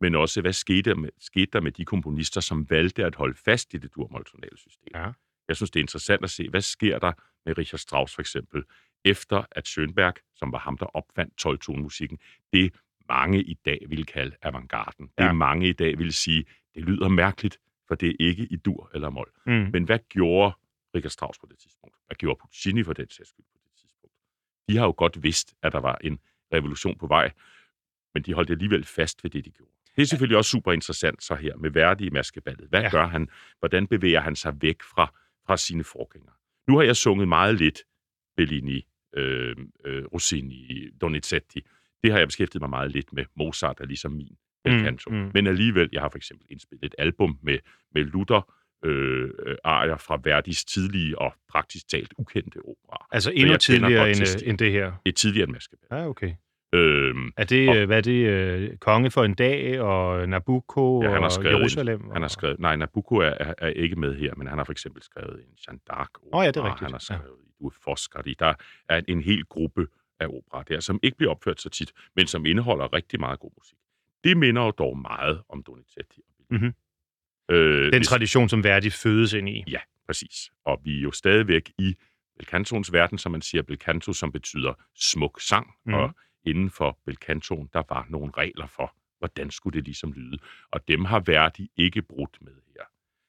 men 0.00 0.14
også, 0.14 0.40
hvad 0.40 0.52
skete 0.52 0.90
der 0.90 0.96
med, 0.96 1.08
skete 1.18 1.46
der 1.52 1.60
med 1.60 1.72
de 1.72 1.84
komponister, 1.84 2.40
som 2.40 2.70
valgte 2.70 3.04
at 3.04 3.14
holde 3.14 3.34
fast 3.34 3.74
i 3.74 3.76
det 3.76 3.94
durmål 3.94 4.24
tonale 4.24 4.56
system. 4.58 4.88
Ja. 4.94 5.12
Jeg 5.48 5.56
synes, 5.56 5.70
det 5.70 5.80
er 5.80 5.84
interessant 5.84 6.24
at 6.24 6.30
se, 6.30 6.48
hvad 6.48 6.60
sker 6.60 6.98
der 6.98 7.12
med 7.46 7.58
Richard 7.58 7.78
Strauss 7.78 8.14
for 8.14 8.22
eksempel, 8.22 8.64
efter 9.04 9.44
at 9.50 9.68
Schönberg, 9.68 10.14
som 10.34 10.52
var 10.52 10.58
ham, 10.58 10.78
der 10.78 10.86
opfandt 10.86 11.36
12 11.36 11.58
musikken 11.78 12.18
det 12.52 12.74
mange 13.08 13.42
i 13.42 13.54
dag 13.54 13.78
vil 13.88 14.06
kalde 14.06 14.36
avantgarden. 14.42 15.10
Det 15.18 15.24
Ja. 15.24 15.32
mange 15.32 15.68
i 15.68 15.72
dag 15.72 15.98
vil 15.98 16.12
sige, 16.12 16.44
det 16.74 16.82
lyder 16.84 17.08
mærkeligt, 17.08 17.60
for 17.88 17.94
det 17.94 18.08
er 18.08 18.14
ikke 18.20 18.46
i 18.50 18.56
dur 18.56 18.90
eller 18.94 19.10
mol. 19.10 19.30
Mm. 19.46 19.52
Men 19.72 19.84
hvad 19.84 19.98
gjorde 20.08 20.54
Richard 20.94 21.10
Strauss 21.10 21.38
på 21.38 21.46
det 21.50 21.58
tidspunkt? 21.58 21.96
Hvad 22.06 22.16
gjorde 22.16 22.38
Puccini 22.40 22.82
for 22.82 22.92
den 22.92 23.10
sags 23.10 23.28
skyld 23.28 23.44
på 23.52 23.58
det 23.64 23.80
tidspunkt? 23.80 24.14
De 24.68 24.76
har 24.76 24.84
jo 24.84 24.94
godt 24.96 25.22
vidst, 25.22 25.54
at 25.62 25.72
der 25.72 25.80
var 25.80 25.98
en 26.04 26.18
revolution 26.54 26.98
på 26.98 27.06
vej, 27.06 27.32
men 28.14 28.22
de 28.22 28.34
holdt 28.34 28.50
alligevel 28.50 28.84
fast 28.84 29.24
ved 29.24 29.30
det, 29.30 29.44
de 29.44 29.50
gjorde. 29.50 29.72
Det 30.00 30.06
er 30.06 30.08
selvfølgelig 30.08 30.36
også 30.36 30.50
super 30.50 30.72
interessant 30.72 31.22
så 31.22 31.34
her 31.34 31.56
med 31.56 31.70
Verdi 31.70 32.06
i 32.06 32.10
maskeballet. 32.10 32.68
Hvad 32.68 32.80
Ja. 32.82 32.90
gør 32.90 33.06
han? 33.06 33.28
Hvordan 33.58 33.86
bevæger 33.86 34.20
han 34.20 34.36
sig 34.36 34.54
væk 34.62 34.82
fra, 34.82 35.06
fra 35.46 35.56
sine 35.56 35.84
forgængere? 35.84 36.32
Nu 36.68 36.76
har 36.76 36.82
jeg 36.84 36.96
sunget 36.96 37.28
meget 37.28 37.54
lidt 37.54 37.78
Bellini, 38.36 38.86
øh, 39.16 39.56
øh, 39.84 40.04
Rossini, 40.04 40.88
Donizetti. 41.00 41.60
Det 42.02 42.12
har 42.12 42.18
jeg 42.18 42.28
beskæftiget 42.28 42.60
mig 42.62 42.70
meget 42.70 42.90
lidt 42.90 43.12
med. 43.12 43.24
Mozart 43.36 43.80
er 43.80 43.84
ligesom 43.86 44.12
min 44.12 44.36
bel 44.64 44.80
canto. 44.84 45.10
mm. 45.10 45.16
Mm, 45.16 45.22
mm. 45.24 45.30
Men 45.34 45.46
alligevel, 45.46 45.88
jeg 45.92 46.00
har 46.02 46.08
for 46.08 46.16
eksempel 46.16 46.46
indspillet 46.50 46.84
et 46.84 46.94
album 46.98 47.38
med, 47.42 47.58
med 47.94 48.04
Luther, 48.04 48.52
øh, 48.84 49.30
øh, 49.46 49.56
arier 49.64 49.96
fra 49.96 50.20
Verdis 50.24 50.64
tidlige 50.64 51.18
og 51.18 51.34
praktisk 51.48 51.88
talt 51.88 52.12
ukendte 52.18 52.56
opera. 52.56 53.06
Altså 53.12 53.30
endnu 53.34 53.56
tidligere 53.56 54.10
end, 54.10 54.20
øh, 54.42 54.48
end 54.48 54.58
det 54.58 54.72
her. 54.72 54.92
Et 55.04 55.16
tidligere 55.16 55.44
end 55.44 55.52
Maskeball. 55.52 56.00
Ja, 56.00 56.08
okay. 56.08 56.34
Øhm, 56.72 57.32
Er 57.36 57.44
det, 57.44 57.68
Og- 57.68 57.76
øh, 57.76 57.86
hvad 57.86 57.96
er 57.96 58.00
det, 58.00 58.26
øh, 58.26 58.76
Konge 58.76 59.10
for 59.10 59.24
en 59.24 59.34
dag, 59.34 59.80
og 59.80 60.28
Nabucco, 60.28 61.02
Ja, 61.02 61.08
han 61.08 61.18
har 61.18 61.24
og 61.24 61.32
skrevet 61.32 61.50
en- 61.54 61.58
Jerusalem? 61.58 62.02
han 62.10 62.16
har 62.16 62.24
og... 62.24 62.30
skrevet, 62.30 62.58
nej, 62.60 62.76
Nabucco 62.76 63.14
er, 63.16 63.24
er, 63.40 63.54
er 63.58 63.68
ikke 63.68 63.96
med 63.96 64.16
her, 64.16 64.34
men 64.34 64.46
han 64.46 64.58
har 64.58 64.64
for 64.64 64.72
eksempel 64.72 65.02
skrevet 65.02 65.34
en 65.40 65.54
Jeanne 65.66 65.80
d'Arc 65.92 66.30
Åh, 66.32 66.42
ja, 66.44 66.48
det 66.50 66.56
er 66.56 66.64
rigtigt. 66.64 66.80
Han 66.80 66.92
har 66.92 66.98
skrevet 66.98 67.22
ja. 67.22 67.64
Du 67.64 67.70
Foscari. 67.84 68.34
Der 68.38 68.54
er 68.88 68.96
en, 68.96 69.04
en 69.08 69.20
hel 69.22 69.44
gruppe 69.44 69.86
af 70.20 70.26
opera 70.26 70.62
der, 70.68 70.80
som 70.80 71.00
ikke 71.02 71.16
bliver 71.16 71.30
opført 71.30 71.60
så 71.60 71.68
tit, 71.68 71.92
men 72.16 72.26
som 72.26 72.46
indeholder 72.46 72.92
rigtig 72.92 73.20
meget 73.20 73.40
god 73.40 73.50
musik. 73.58 73.78
Det 74.24 74.36
minder 74.36 74.62
jo 74.64 74.70
dog 74.70 74.98
meget 74.98 75.42
om 75.48 75.62
Donizetti. 75.62 76.20
Mhm. 76.50 76.74
Øh, 77.50 77.84
Den 77.84 77.94
hvis- 77.98 78.08
tradition, 78.08 78.48
som 78.48 78.64
Verdi 78.64 78.90
fødes 78.90 79.32
ind 79.32 79.48
i. 79.48 79.64
Ja, 79.70 79.80
præcis. 80.06 80.50
Og 80.64 80.80
vi 80.84 80.98
er 80.98 81.02
jo 81.02 81.10
stadigvæk 81.10 81.70
i 81.78 81.94
belcantons 82.38 82.92
verden, 82.92 83.18
som 83.18 83.32
man 83.32 83.42
siger, 83.42 83.62
belcanto, 83.62 84.12
som 84.12 84.32
betyder 84.32 84.72
smuk 84.96 85.40
sang, 85.40 85.66
Mhm. 85.66 85.94
mm. 85.94 86.00
og 86.02 86.14
inden 86.44 86.70
for 86.70 86.98
belcantoen, 87.06 87.68
der 87.72 87.82
var 87.88 88.06
nogle 88.08 88.32
regler 88.36 88.66
for, 88.66 88.94
hvordan 89.18 89.50
skulle 89.50 89.76
det 89.76 89.84
ligesom 89.84 90.12
lyde. 90.12 90.38
Og 90.70 90.88
dem 90.88 91.04
har 91.04 91.20
Verdi 91.26 91.70
ikke 91.76 92.02
brudt 92.02 92.36
med 92.40 92.52
her. 92.52 92.84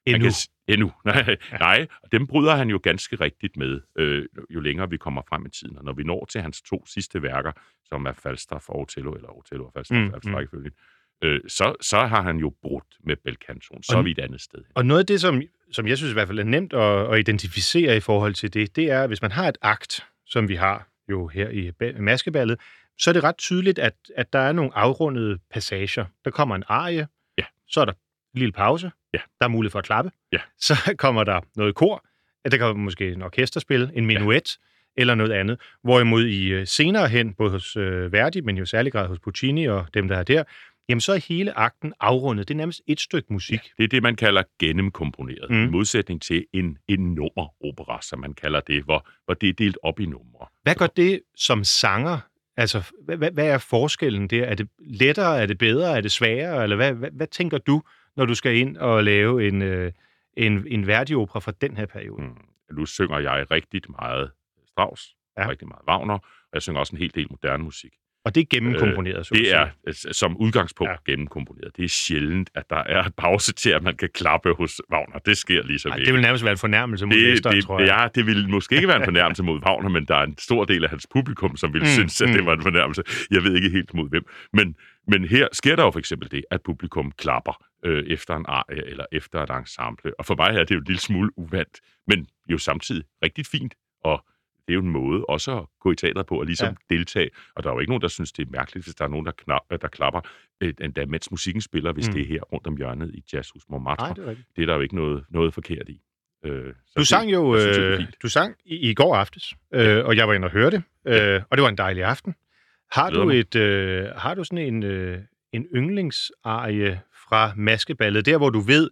Endnu. 0.06 0.30
Kan, 0.30 0.34
endnu. 0.74 0.92
Nej, 1.06 1.38
nej, 1.60 1.88
og 2.04 2.12
dem 2.12 2.28
bryder 2.28 2.56
han 2.56 2.70
jo 2.70 2.80
ganske 2.84 3.16
rigtigt 3.16 3.58
med, 3.58 3.82
øh, 3.96 4.26
jo 4.50 4.60
længere 4.60 4.90
vi 4.90 4.98
kommer 4.98 5.22
frem 5.30 5.46
i 5.46 5.50
tiden. 5.50 5.78
Og 5.78 5.84
når 5.84 5.94
vi 5.94 6.04
når 6.04 6.26
til 6.26 6.42
hans 6.42 6.62
to 6.62 6.86
sidste 6.86 7.22
værker, 7.24 7.52
som 7.86 8.06
er 8.06 8.14
Falstaff 8.14 8.70
og 8.70 8.80
Otello, 8.80 9.14
eller 9.14 9.30
Otello 9.38 9.66
og 9.66 9.72
Falstaff, 9.74 10.00
Mm, 10.00 10.14
altså 10.14 10.48
mm. 10.54 10.66
øh, 11.22 11.42
så, 11.48 11.76
så 11.82 11.98
har 12.06 12.22
han 12.22 12.38
jo 12.38 12.54
brudt 12.62 12.86
med 13.04 13.16
belcantoen. 13.24 13.84
Så 13.84 13.94
Og- 13.94 14.00
er 14.00 14.04
vi 14.04 14.12
et 14.12 14.20
andet 14.20 14.42
sted. 14.42 14.60
Og 14.76 14.86
noget 14.86 15.00
af 15.00 15.06
det, 15.06 15.22
som, 15.22 15.42
som 15.72 15.88
jeg 15.88 15.98
synes 15.98 16.12
i 16.12 16.14
hvert 16.16 16.28
fald 16.28 16.40
er 16.40 16.44
nemt 16.44 16.74
at, 16.74 17.14
at 17.14 17.20
identificere 17.20 17.98
i 17.98 18.00
forhold 18.00 18.34
til 18.34 18.54
det, 18.54 18.76
det 18.76 18.92
er, 18.92 19.08
hvis 19.08 19.22
man 19.22 19.32
har 19.32 19.48
et 19.48 19.58
akt, 19.62 20.06
som 20.26 20.50
vi 20.50 20.56
har 20.56 20.88
jo 21.10 21.28
her 21.28 21.50
i 21.50 21.70
ba- 21.84 22.00
maskeballet, 22.02 22.60
så 23.02 23.10
er 23.12 23.14
det 23.14 23.24
ret 23.24 23.38
tydeligt, 23.38 23.80
at, 23.80 23.94
at 24.16 24.34
der 24.34 24.40
er 24.40 24.52
nogle 24.52 24.72
afrundede 24.76 25.38
passager. 25.52 26.06
Der 26.26 26.32
kommer 26.32 26.56
en 26.56 26.64
arie, 26.68 27.08
Ja. 27.38 27.44
så 27.70 27.82
er 27.82 27.86
der 27.86 27.94
en 28.34 28.40
lille 28.40 28.52
pause, 28.52 28.92
Ja. 29.14 29.20
der 29.40 29.46
er 29.46 29.50
mulighed 29.50 29.72
for 29.72 29.80
at 29.80 29.86
klappe, 29.86 30.12
Ja. 30.34 30.40
så 30.60 30.74
kommer 30.98 31.24
der 31.24 31.40
noget 31.56 31.76
kor, 31.76 32.06
ja, 32.46 32.50
der 32.50 32.58
kommer 32.58 32.84
måske 32.84 33.12
en 33.12 33.22
orkesterspil, 33.22 33.92
en 33.94 34.06
minuet, 34.06 34.58
eller 34.98 35.16
noget 35.16 35.32
andet. 35.32 35.60
Hvorimod 35.84 36.26
i 36.26 36.48
øh, 36.48 36.68
senere 36.68 37.08
hen, 37.08 37.34
både 37.34 37.52
hos 37.52 37.76
øh, 37.76 38.12
Verdi, 38.12 38.42
men 38.42 38.58
jo 38.58 38.66
særlig 38.66 38.92
grad 38.92 39.08
hos 39.08 39.20
Puccini 39.20 39.66
og 39.68 39.88
dem, 39.94 40.08
der 40.08 40.18
er 40.18 40.24
der, 40.24 40.44
jamen 40.90 41.02
så 41.02 41.14
er 41.14 41.18
hele 41.28 41.58
akten 41.58 41.94
afrundet. 42.00 42.48
Det 42.48 42.54
er 42.54 42.58
nærmest 42.58 42.82
et 42.88 43.00
stykke 43.00 43.34
musik. 43.34 43.60
Det 43.78 43.84
er 43.84 43.88
det, 43.88 44.04
man 44.04 44.16
kalder 44.16 44.44
gennemkomponeret, 44.60 45.50
mm. 45.50 45.64
i 45.64 45.68
modsætning 45.68 46.22
til 46.22 46.46
en, 46.54 46.78
en 46.88 47.00
nummeropera, 47.14 48.02
som 48.02 48.20
man 48.20 48.34
kalder 48.34 48.60
det, 48.60 48.84
hvor, 48.84 49.08
hvor 49.26 49.34
det 49.34 49.50
er 49.50 49.54
delt 49.54 49.78
op 49.84 50.00
i 50.00 50.06
numre. 50.06 50.48
Hvad 50.64 50.76
gør 50.76 50.88
det 50.88 51.22
som 51.36 51.64
sanger? 51.64 52.20
Altså, 52.58 52.92
hvad, 53.06 53.32
hvad, 53.32 53.48
er 53.48 53.58
forskellen 53.58 54.28
der? 54.28 54.46
Er 54.46 54.56
det 54.56 54.70
lettere, 54.80 55.42
er 55.42 55.46
det 55.46 55.58
bedre, 55.58 55.98
er 55.98 56.02
det 56.02 56.12
sværere? 56.12 56.64
Eller 56.64 56.76
hvad, 56.76 56.94
hvad, 56.94 57.12
hvad 57.12 57.28
tænker 57.28 57.58
du, 57.58 57.82
når 58.16 58.26
du 58.26 58.36
skal 58.36 58.56
ind 58.56 58.78
og 58.78 59.04
lave 59.04 59.48
en, 59.48 59.62
øh, 59.62 59.92
en, 60.34 60.68
en 60.68 60.88
Verdi-opera 60.88 61.40
fra 61.40 61.52
den 61.62 61.78
her 61.78 61.86
periode? 61.86 62.22
Mm. 62.22 62.38
Nu 62.72 62.86
synger 62.86 63.20
jeg 63.20 63.52
rigtig 63.52 63.82
meget 63.90 64.32
Strauss, 64.68 65.16
ja. 65.38 65.50
rigtig 65.50 65.68
meget 65.68 65.82
Wagner, 65.88 66.14
og 66.14 66.54
jeg 66.54 66.62
synger 66.62 66.80
også 66.80 66.96
en 66.96 67.00
hel 67.00 67.12
del 67.16 67.28
moderne 67.30 67.64
musik. 67.64 67.94
Og 68.26 68.36
det 68.36 68.42
er 68.42 68.46
gennemkomponeret, 68.50 69.26
så 69.26 69.34
at 69.34 69.40
Det 69.40 69.54
er 69.54 69.68
altså, 69.88 70.10
som 70.12 70.38
udgangspunkt 70.38 70.92
Ja. 70.92 71.12
gennemkomponeret. 71.12 71.78
Det 71.78 71.86
er 71.86 71.90
sjældent, 71.90 72.50
at 72.56 72.70
der 72.70 72.76
er 72.76 73.04
et 73.04 73.16
pause 73.16 73.54
til, 73.54 73.70
at 73.70 73.84
man 73.84 73.96
kan 73.96 74.10
klappe 74.14 74.54
hos 74.54 74.82
Wagner. 74.92 75.20
Det 75.20 75.38
sker 75.38 75.64
ligesom 75.64 75.92
Ej, 75.92 75.98
ikke. 75.98 76.06
det 76.06 76.14
vil 76.14 76.22
nærmest 76.22 76.44
være 76.44 76.52
en 76.52 76.58
fornærmelse 76.58 77.06
mod 77.06 77.16
det, 77.16 77.30
mesteren, 77.30 77.56
det, 77.56 77.66
tror 77.66 77.80
jeg. 77.80 77.88
Ja, 77.88 78.08
det 78.16 78.26
vil 78.26 78.50
måske 78.50 78.76
ikke 78.76 78.88
være 78.88 78.98
en 78.98 79.04
fornærmelse 79.04 79.44
mod 79.44 79.60
Wagner, 79.66 79.90
men 79.90 80.06
der 80.06 80.16
er 80.16 80.24
en 80.24 80.38
stor 80.38 80.66
del 80.66 80.84
af 80.84 80.90
hans 80.90 81.08
publikum, 81.12 81.58
som 81.58 81.74
vil 81.74 81.82
mm, 81.82 81.88
synes, 81.88 82.22
at 82.22 82.30
mm. 82.30 82.36
det 82.36 82.46
var 82.46 82.54
en 82.54 82.62
fornærmelse. 82.62 83.04
Jeg 83.32 83.44
ved 83.44 83.56
ikke 83.56 83.70
helt 83.70 83.94
mod 83.94 84.10
hvem. 84.10 84.24
Men, 84.54 84.76
men 85.08 85.26
her 85.26 85.48
sker 85.54 85.76
der 85.76 85.84
jo 85.84 85.92
for 85.92 86.00
eksempel 86.00 86.32
det, 86.32 86.44
at 86.52 86.62
publikum 86.66 87.12
klapper 87.18 87.64
øh, 87.86 88.04
efter 88.08 88.36
en 88.36 88.46
arie 88.48 88.86
eller 88.88 89.06
efter 89.12 89.44
et 89.44 89.50
ensemble. 89.60 90.20
Og 90.20 90.26
for 90.26 90.36
mig 90.36 90.50
er 90.60 90.64
det 90.64 90.72
jo 90.72 90.80
en 90.80 90.86
lille 90.88 91.00
smule 91.00 91.30
uvandt, 91.38 91.80
men 92.08 92.28
jo 92.52 92.58
samtidig 92.58 93.04
rigtig 93.24 93.46
fint. 93.46 93.74
Og 94.04 94.26
det 94.68 94.74
er 94.74 94.74
jo 94.74 94.80
en 94.82 94.90
måde 94.90 95.26
også 95.26 95.58
at 95.58 95.66
gå 95.80 95.92
i 95.92 95.96
teateret 95.96 96.26
på 96.26 96.40
og 96.40 96.46
ligesom 96.46 96.66
Ja. 96.68 96.74
ja. 96.90 96.96
deltage. 96.96 97.30
Og 97.56 97.64
der 97.64 97.70
er 97.70 97.74
jo 97.74 97.80
ikke 97.80 97.90
nogen, 97.92 98.02
der 98.02 98.08
synes, 98.08 98.32
det 98.32 98.48
er 98.48 98.52
mærkeligt, 98.52 98.86
hvis 98.86 98.96
der 98.96 99.06
er 99.06 99.10
nogen, 99.10 99.26
der, 99.26 99.32
knap, 99.32 99.62
der 99.82 99.88
klapper, 99.88 100.22
øh, 100.62 100.74
endda 100.82 101.06
mens 101.06 101.32
musikken 101.32 101.62
spiller, 101.62 101.94
hvis 101.94 102.08
Mm. 102.08 102.14
det 102.14 102.22
er 102.22 102.28
her 102.28 102.42
rundt 102.42 102.68
om 102.68 102.78
hjørnet 102.78 103.12
i 103.16 103.24
Jazzhus 103.34 103.64
Montmartre. 103.70 104.06
Nej, 104.08 104.14
det 104.14 104.24
er 104.26 104.30
rigtigt. 104.30 104.48
Det 104.56 104.62
er 104.62 104.66
der 104.66 104.74
jo 104.76 104.82
ikke 104.82 104.96
noget, 104.96 105.24
noget 105.30 105.54
forkert 105.54 105.90
i. 105.90 106.02
Øh, 106.46 106.74
så 106.86 106.94
Du 106.96 107.00
det- 107.00 107.08
sang 107.08 107.32
jo 107.34 107.54
det 107.54 107.62
synes 107.62 107.78
jeg 107.78 107.86
er 107.86 107.92
øh, 107.92 107.98
fint. 107.98 108.16
du 108.24 108.28
sang 108.30 108.56
i, 108.66 108.90
i 108.90 108.94
går 108.94 109.16
aftes, 109.16 109.54
øh, 109.74 110.06
og 110.06 110.16
jeg 110.16 110.28
var 110.28 110.34
inde 110.34 110.46
og 110.46 110.52
høre 110.52 110.72
det, 110.72 110.84
øh, 111.08 111.42
og 111.50 111.58
det 111.58 111.64
var 111.64 111.70
en 111.70 111.78
dejlig 111.78 112.04
aften. 112.04 112.36
Har 112.92 113.10
du, 113.10 113.30
et, 113.30 113.56
øh, 113.56 114.06
har 114.16 114.34
du 114.34 114.44
sådan 114.44 114.58
en, 114.74 114.84
øh, 114.84 115.20
en 115.54 115.68
yndlingsarie 115.76 117.02
fra 117.30 117.54
maskeballet, 117.56 118.26
der 118.26 118.38
hvor 118.38 118.50
du 118.50 118.60
ved, 118.60 118.90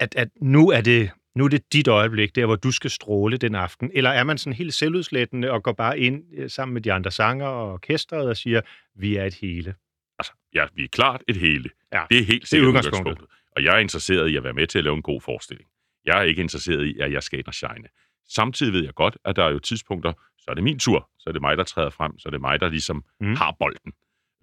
at, 0.00 0.14
at 0.16 0.28
nu, 0.40 0.70
er 0.70 0.80
det, 0.80 1.10
nu 1.36 1.44
er 1.44 1.48
det 1.48 1.72
dit 1.72 1.88
øjeblik, 1.88 2.34
der 2.36 2.46
hvor 2.46 2.56
du 2.56 2.70
skal 2.70 2.90
stråle 2.90 3.36
den 3.36 3.54
aften? 3.54 3.90
Eller 3.94 4.10
er 4.10 4.24
man 4.24 4.38
sådan 4.38 4.52
helt 4.52 4.74
selvudslættende 4.74 5.50
og 5.50 5.62
går 5.62 5.72
bare 5.72 5.98
ind 5.98 6.24
øh, 6.36 6.50
sammen 6.50 6.72
med 6.74 6.82
de 6.82 6.92
andre 6.92 7.10
sanger 7.10 7.46
og 7.46 7.72
orkestret 7.72 8.28
og 8.28 8.36
siger, 8.36 8.60
vi 8.94 9.16
er 9.16 9.24
et 9.24 9.34
hele? 9.34 9.74
Altså, 10.18 10.32
ja, 10.54 10.66
vi 10.74 10.84
er 10.84 10.88
klart 10.88 11.22
et 11.28 11.36
hele. 11.36 11.70
Ja, 11.92 12.02
det 12.10 12.18
er 12.18 12.24
helt 12.24 12.48
sikkert 12.48 12.68
udgangspunktet. 12.68 13.00
udgangspunktet. 13.12 13.38
Og 13.56 13.64
jeg 13.64 13.74
er 13.74 13.78
interesseret 13.78 14.28
i 14.28 14.36
at 14.36 14.44
være 14.44 14.52
med 14.52 14.66
til 14.66 14.78
at 14.78 14.84
lave 14.84 14.96
en 14.96 15.02
god 15.02 15.20
forestilling. 15.20 15.68
Jeg 16.04 16.18
er 16.18 16.22
ikke 16.22 16.42
interesseret 16.42 16.84
i, 16.86 16.98
at 16.98 17.12
jeg 17.12 17.22
skal 17.22 17.38
ind 17.38 17.46
og 17.46 17.54
shine. 17.54 17.88
Samtidig 18.28 18.72
ved 18.72 18.84
jeg 18.84 18.94
godt, 18.94 19.18
at 19.24 19.36
der 19.36 19.44
er 19.44 19.50
jo 19.50 19.58
tidspunkter, 19.58 20.12
så 20.38 20.44
er 20.48 20.54
det 20.54 20.64
min 20.64 20.78
tur, 20.78 21.10
så 21.18 21.30
er 21.30 21.32
det 21.32 21.42
mig, 21.42 21.56
der 21.56 21.64
træder 21.64 21.90
frem, 21.90 22.18
så 22.18 22.28
er 22.28 22.30
det 22.30 22.40
mig, 22.40 22.60
der 22.60 22.68
ligesom 22.68 23.04
Mm. 23.20 23.34
har 23.36 23.56
bolden. 23.58 23.92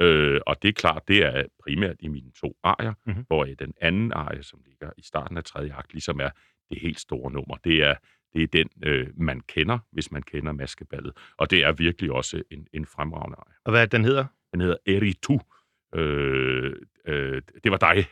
Øh, 0.02 0.42
og 0.48 0.62
det 0.62 0.68
er 0.70 0.74
klart, 0.74 1.02
det 1.08 1.26
er 1.26 1.44
primært 1.64 1.96
i 2.00 2.08
mine 2.08 2.32
to 2.42 2.58
arier, 2.64 2.90
Mhm. 2.92 3.00
mm-hmm. 3.06 3.24
hvor 3.28 3.46
den 3.46 3.74
anden 3.82 4.14
arie, 4.14 4.44
som 4.44 4.60
ligger 4.66 4.90
i 4.98 5.02
starten 5.04 5.38
af 5.38 5.44
tredje 5.44 5.74
akt, 5.74 5.94
ligesom 5.94 6.20
er 6.20 6.30
det 6.70 6.80
helt 6.82 7.00
store 7.00 7.32
nummer. 7.32 7.56
Det 7.64 7.84
er, 7.84 7.96
det 8.34 8.44
er 8.44 8.48
den, 8.48 8.70
øh, 8.84 9.08
man 9.18 9.40
kender, 9.40 9.80
hvis 9.92 10.12
man 10.12 10.22
kender 10.22 10.52
maskeballet. 10.52 11.14
Og 11.38 11.52
det 11.52 11.64
er 11.64 11.72
virkelig 11.72 12.12
også 12.12 12.44
en, 12.52 12.68
en 12.74 12.86
fremragende 12.86 13.38
arie. 13.38 13.56
Og 13.66 13.72
hvad 13.72 13.82
er 13.82 13.86
den 13.86 14.06
hedder? 14.06 14.26
Den 14.52 14.62
hedder 14.62 14.78
Eritu. 14.86 15.40
Øh, 15.96 16.76
øh, 17.08 17.42
det 17.64 17.72
var 17.72 17.78
dig. 17.78 18.06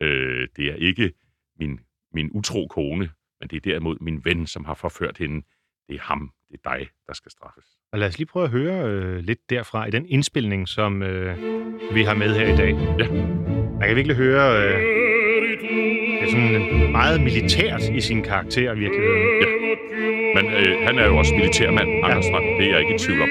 Øh, 0.00 0.48
det 0.56 0.66
er 0.70 0.74
ikke 0.74 1.12
min, 1.58 1.80
min 2.14 2.30
utro 2.32 2.66
kone, 2.66 3.10
men 3.40 3.48
det 3.48 3.56
er 3.56 3.60
derimod 3.60 3.96
min 4.00 4.24
ven, 4.24 4.46
som 4.46 4.64
har 4.64 4.74
forført 4.74 5.18
hende. 5.18 5.46
Det 5.88 5.94
er 5.94 6.00
ham, 6.00 6.32
det 6.50 6.60
er 6.64 6.70
dig, 6.70 6.88
der 7.06 7.14
skal 7.14 7.30
straffes. 7.30 7.64
Og 7.92 7.98
lad 7.98 8.08
os 8.08 8.18
lige 8.18 8.26
prøve 8.26 8.44
at 8.44 8.50
høre 8.50 8.90
øh, 8.90 9.18
lidt 9.18 9.50
derfra 9.50 9.86
i 9.86 9.90
den 9.90 10.06
indspilning, 10.06 10.68
som 10.68 11.02
øh, 11.02 11.36
vi 11.94 12.02
har 12.02 12.14
med 12.14 12.34
her 12.34 12.54
i 12.54 12.56
dag. 12.56 12.72
Ja. 12.98 13.12
Man 13.78 13.88
kan 13.88 13.96
virkelig 13.96 14.16
høre, 14.16 14.62
øh, 14.62 15.03
er 16.24 16.30
sådan 16.30 16.90
meget 16.92 17.20
militært 17.20 17.82
i 17.98 18.00
sin 18.00 18.22
karakter 18.22 18.72
i 18.72 18.78
virkeligheden. 18.84 19.22
Ja. 19.42 19.46
Men 20.36 20.44
øh, 20.60 20.86
han 20.86 20.98
er 20.98 21.06
jo 21.06 21.16
også 21.16 21.34
militærmand, 21.34 21.88
Anders 22.04 22.24
Strand. 22.24 22.44
Det 22.58 22.66
er 22.66 22.70
jeg 22.70 22.80
ikke 22.80 22.94
i 22.94 22.98
tvivl 22.98 23.22
om. 23.22 23.28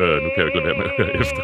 Øh, 0.00 0.14
nu 0.22 0.28
kan 0.30 0.36
jeg 0.36 0.42
jo 0.42 0.46
ikke 0.46 0.58
lade 0.58 0.66
være 0.70 0.78
med 0.80 0.84
at 0.90 0.92
høre 0.98 1.12
efter. 1.22 1.42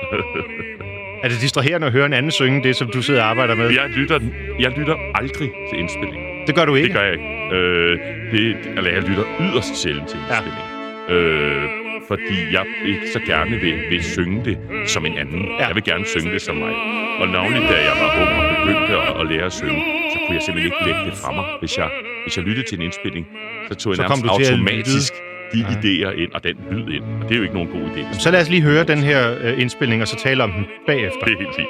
Er 1.25 1.29
det 1.29 1.41
distraherende 1.41 1.87
at 1.87 1.93
høre 1.93 2.07
en 2.07 2.13
anden 2.13 2.33
synge 2.33 2.63
det, 2.63 2.77
som 2.77 2.89
du 2.89 3.03
sidder 3.03 3.23
og 3.23 3.29
arbejder 3.29 3.55
med? 3.55 3.71
jeg, 3.71 3.89
lytter, 3.97 4.21
jeg 4.61 4.71
lytter 4.79 4.97
aldrig 5.15 5.51
til 5.71 5.79
indspilling. 5.79 6.23
Det 6.47 6.55
gør 6.55 6.65
du 6.65 6.75
ikke? 6.75 6.87
Det 6.89 6.95
gør 6.97 7.03
jeg 7.03 7.13
ikke. 7.13 7.25
Øh, 7.57 7.99
det, 8.33 8.57
eller 8.77 8.91
jeg 8.91 9.03
lytter 9.03 9.25
yderst 9.41 9.83
sjældent 9.83 10.09
til 10.09 10.19
Ja. 10.31 10.35
indspilling. 10.37 10.65
Ja. 11.09 11.15
Øh, 11.15 11.86
fordi 12.09 12.37
jeg 12.57 12.65
ikke 12.87 13.07
så 13.13 13.21
gerne 13.33 13.57
vil, 13.65 13.77
vil 13.91 14.03
synge 14.05 14.45
det 14.45 14.57
som 14.87 15.07
en 15.07 15.19
anden. 15.19 15.43
Ja. 15.59 15.67
Jeg 15.67 15.75
vil 15.75 15.85
gerne 15.85 16.07
synge 16.07 16.33
det 16.33 16.43
som 16.43 16.57
mig. 16.57 16.75
Og 17.21 17.29
navnlig 17.29 17.63
da 17.63 17.77
jeg 17.89 17.95
var 18.03 18.11
ung 18.23 18.31
og 18.41 18.45
begyndte 18.57 18.93
at, 19.03 19.21
at 19.21 19.27
lære 19.31 19.45
at 19.45 19.53
synge, 19.53 19.81
så 20.13 20.17
kunne 20.27 20.35
jeg 20.35 20.43
simpelthen 20.43 20.73
ikke 20.73 20.85
lægge 20.89 21.03
det 21.11 21.15
fra 21.23 21.33
mig. 21.33 21.45
Hvis 21.61 21.79
jeg, 21.79 21.89
hvis 22.25 22.37
jeg 22.37 22.45
lyttede 22.45 22.67
til 22.69 22.79
en 22.79 22.85
indspilling, 22.85 23.27
så 23.69 23.75
tog 23.75 23.91
jeg 23.93 23.97
Så 23.97 24.03
kom 24.03 24.19
nærmest 24.19 24.51
automatisk 24.51 25.13
de 25.53 25.59
Ja. 25.59 25.67
idéer 25.75 26.13
ind 26.23 26.33
og 26.33 26.45
den 26.45 26.57
lyd 26.71 26.89
ind. 26.97 27.05
Og 27.21 27.23
det 27.29 27.33
er 27.35 27.37
jo 27.37 27.43
ikke 27.43 27.55
nogen 27.55 27.71
god 27.77 27.85
idé. 27.91 28.21
Så 28.21 28.31
lad 28.31 28.41
os 28.41 28.49
lige 28.51 28.63
høre 28.63 28.85
den 28.85 28.99
her 28.99 29.21
øh, 29.45 29.61
indspilning, 29.63 30.03
og 30.03 30.09
så 30.09 30.17
tale 30.17 30.43
om 30.45 30.53
den 30.53 30.65
bagefter. 30.87 31.21
Det 31.25 31.33
er 31.35 31.39
helt 31.39 31.55
fint. 31.57 31.69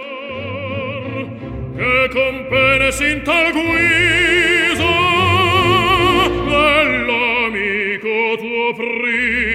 che 1.79 2.09
con 2.16 2.35
pene 2.51 2.88
sin 2.92 3.18
tal 3.29 3.46
guisa 3.57 4.94
dell'amico 6.51 8.16
tuo 8.42 8.66
primo 8.79 9.46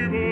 Liebe. 0.00 0.29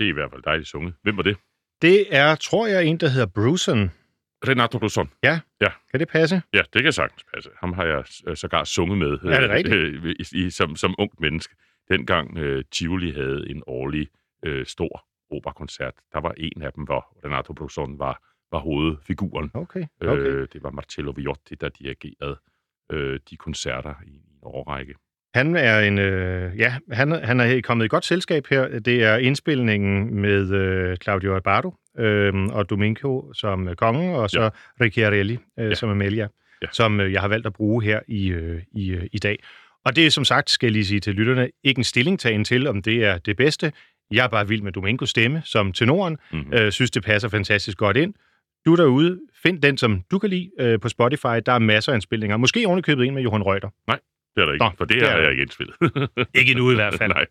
Det 0.00 0.06
er 0.06 0.10
i 0.10 0.12
hvert 0.12 0.30
fald 0.30 0.42
dejligt 0.42 0.68
sunget. 0.68 0.94
Hvem 1.02 1.16
var 1.16 1.22
det? 1.22 1.36
Det 1.82 2.16
er, 2.16 2.34
tror 2.34 2.66
jeg, 2.66 2.84
en, 2.84 2.96
der 2.96 3.08
hedder 3.08 3.26
Bruson. 3.26 3.90
Renato 4.48 4.78
Brusson. 4.78 5.10
Kan 5.90 6.00
det 6.00 6.08
passe? 6.08 6.42
Ja, 6.54 6.62
det 6.72 6.82
kan 6.82 6.92
sagtens 6.92 7.24
passe. 7.34 7.50
Ham 7.60 7.72
har 7.72 7.84
jeg 7.84 8.04
sågar 8.36 8.64
sunget 8.64 8.98
med. 8.98 9.12
Er 9.34 9.40
det 9.40 9.50
rigtigt? 9.50 9.74
øh, 9.74 10.14
i, 10.32 10.46
i, 10.46 10.50
som, 10.50 10.76
som 10.76 10.94
ungt 10.98 11.20
menneske. 11.20 11.54
Dengang 11.88 12.38
øh, 12.38 12.64
Tivoli 12.72 13.12
havde 13.12 13.50
en 13.50 13.62
årlig 13.66 14.08
øh, 14.44 14.66
stor 14.66 15.06
operakoncert, 15.30 15.94
der 16.12 16.20
var 16.20 16.34
en 16.36 16.62
af 16.62 16.72
dem, 16.72 16.84
hvor 16.84 17.16
Renato 17.24 17.52
Brusson 17.52 17.98
var, 17.98 18.22
var 18.52 18.58
hovedfiguren. 18.58 19.50
Okay, 19.54 19.84
okay. 20.00 20.20
Øh, 20.22 20.48
det 20.52 20.62
var 20.62 20.70
Marcello 20.70 21.12
Viotti, 21.16 21.54
der 21.54 21.68
dirigerede 21.68 22.36
øh, 22.92 23.20
de 23.30 23.36
koncerter 23.36 23.94
i, 24.06 24.10
i 24.10 24.32
en 24.32 24.38
årrække. 24.42 24.94
Han 25.34 25.56
er 25.56 25.80
en, 25.80 25.98
øh, 25.98 26.58
ja, 26.58 26.74
han, 26.92 27.12
han 27.12 27.40
er 27.40 27.60
kommet 27.60 27.84
i 27.84 27.88
godt 27.88 28.04
selskab 28.04 28.46
her. 28.50 28.78
Det 28.78 29.04
er 29.04 29.16
indspilningen 29.16 30.14
med 30.20 30.50
øh, 30.52 30.96
Claudio 30.96 31.36
Abbado 31.36 31.74
øh, 31.98 32.34
og 32.34 32.70
Domingo 32.70 33.32
som 33.32 33.68
øh, 33.68 33.76
konge, 33.76 34.16
og 34.16 34.30
så 34.30 34.42
ja. 34.42 34.48
Ricciarelli 34.80 35.38
øh, 35.58 35.68
Ja. 35.68 35.74
som 35.74 35.90
Amelia, 35.90 36.28
Ja. 36.62 36.66
som 36.72 37.00
øh, 37.00 37.12
jeg 37.12 37.20
har 37.20 37.28
valgt 37.28 37.46
at 37.46 37.52
bruge 37.52 37.84
her 37.84 38.00
i, 38.08 38.28
øh, 38.28 38.62
i, 38.72 38.90
øh, 38.90 39.06
i 39.12 39.18
dag. 39.18 39.38
Og 39.84 39.96
det 39.96 40.06
er 40.06 40.10
som 40.10 40.24
sagt, 40.24 40.50
skal 40.50 40.66
jeg 40.66 40.72
lige 40.72 40.84
sige 40.86 41.00
til 41.00 41.14
lytterne, 41.14 41.48
ikke 41.64 41.78
en 41.78 41.84
stillingtagen 41.84 42.44
til, 42.44 42.66
om 42.66 42.82
det 42.82 43.04
er 43.04 43.18
det 43.18 43.36
bedste. 43.36 43.72
Jeg 44.10 44.24
er 44.24 44.28
bare 44.28 44.48
vild 44.48 44.62
med 44.62 44.72
Domingos 44.72 45.10
stemme 45.10 45.42
som 45.44 45.72
tenoren. 45.72 46.16
Mm-hmm. 46.32 46.52
Øh, 46.54 46.72
synes, 46.72 46.90
det 46.90 47.04
passer 47.04 47.28
fantastisk 47.28 47.78
godt 47.78 47.96
ind. 47.96 48.14
Du 48.66 48.74
derude, 48.76 49.20
find 49.42 49.62
den, 49.62 49.78
som 49.78 50.02
du 50.10 50.18
kan 50.18 50.30
lide 50.30 50.50
øh, 50.60 50.80
på 50.80 50.88
Spotify. 50.88 51.36
Der 51.46 51.52
er 51.52 51.58
masser 51.58 51.92
af 51.92 51.96
indspilninger. 51.96 52.36
Måske 52.36 52.66
ovenikøbet 52.66 53.06
en 53.06 53.14
med 53.14 53.22
Johan 53.22 53.42
Reuter. 53.42 53.68
Det 54.34 54.40
er 54.42 54.46
der 54.46 54.52
ikke, 54.52 54.64
Nå, 54.64 54.70
for 54.78 54.84
det, 54.84 54.96
det 54.96 55.02
er 55.08 55.10
har 55.10 55.18
jeg 55.18 55.30
ikke 55.30 55.42
indspillet. 55.42 55.76
Ikke 56.34 56.50
endnu 56.50 56.70
i 56.70 56.74
hvert 56.74 56.94
fald. 56.94 57.12
Nej. 57.14 57.26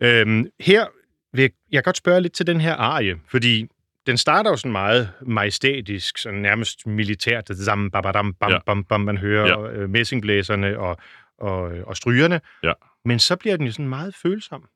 Øhm, 0.00 0.46
her 0.60 0.86
vil 1.32 1.42
jeg, 1.42 1.50
jeg 1.72 1.84
godt 1.84 1.96
spørge 1.96 2.20
lidt 2.20 2.32
til 2.32 2.46
den 2.46 2.60
her 2.60 2.74
arie, 2.74 3.16
fordi 3.28 3.66
den 4.06 4.16
starter 4.16 4.50
jo 4.50 4.56
sådan 4.56 4.72
meget 4.72 5.10
majestætisk, 5.22 6.18
sådan 6.18 6.40
nærmest 6.40 6.86
militært, 6.86 7.50
zam, 7.54 7.90
babadam, 7.90 8.34
bam, 8.34 8.50
Ja. 8.50 8.58
bam, 8.66 8.84
bam, 8.84 9.00
man 9.00 9.18
hører 9.18 9.70
Ja. 9.72 9.80
ja. 9.80 9.86
messingblæserne 9.86 10.78
og, 10.78 10.96
og, 11.38 11.60
og 11.62 11.96
strygerne. 11.96 12.40
Ja. 12.62 12.72
Men 13.04 13.18
så 13.18 13.36
bliver 13.36 13.56
den 13.56 13.66
jo 13.66 13.72
sådan 13.72 13.88
meget 13.88 14.14
følsom. 14.14 14.68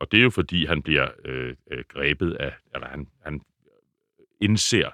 Og 0.00 0.12
det 0.12 0.18
er 0.18 0.22
jo 0.22 0.30
fordi, 0.30 0.66
han 0.66 0.82
bliver 0.82 1.08
øh, 1.24 1.54
øh, 1.70 1.84
grebet 1.88 2.32
af, 2.40 2.52
eller 2.74 2.88
han, 2.88 3.06
han 3.24 3.40
indser, 4.40 4.90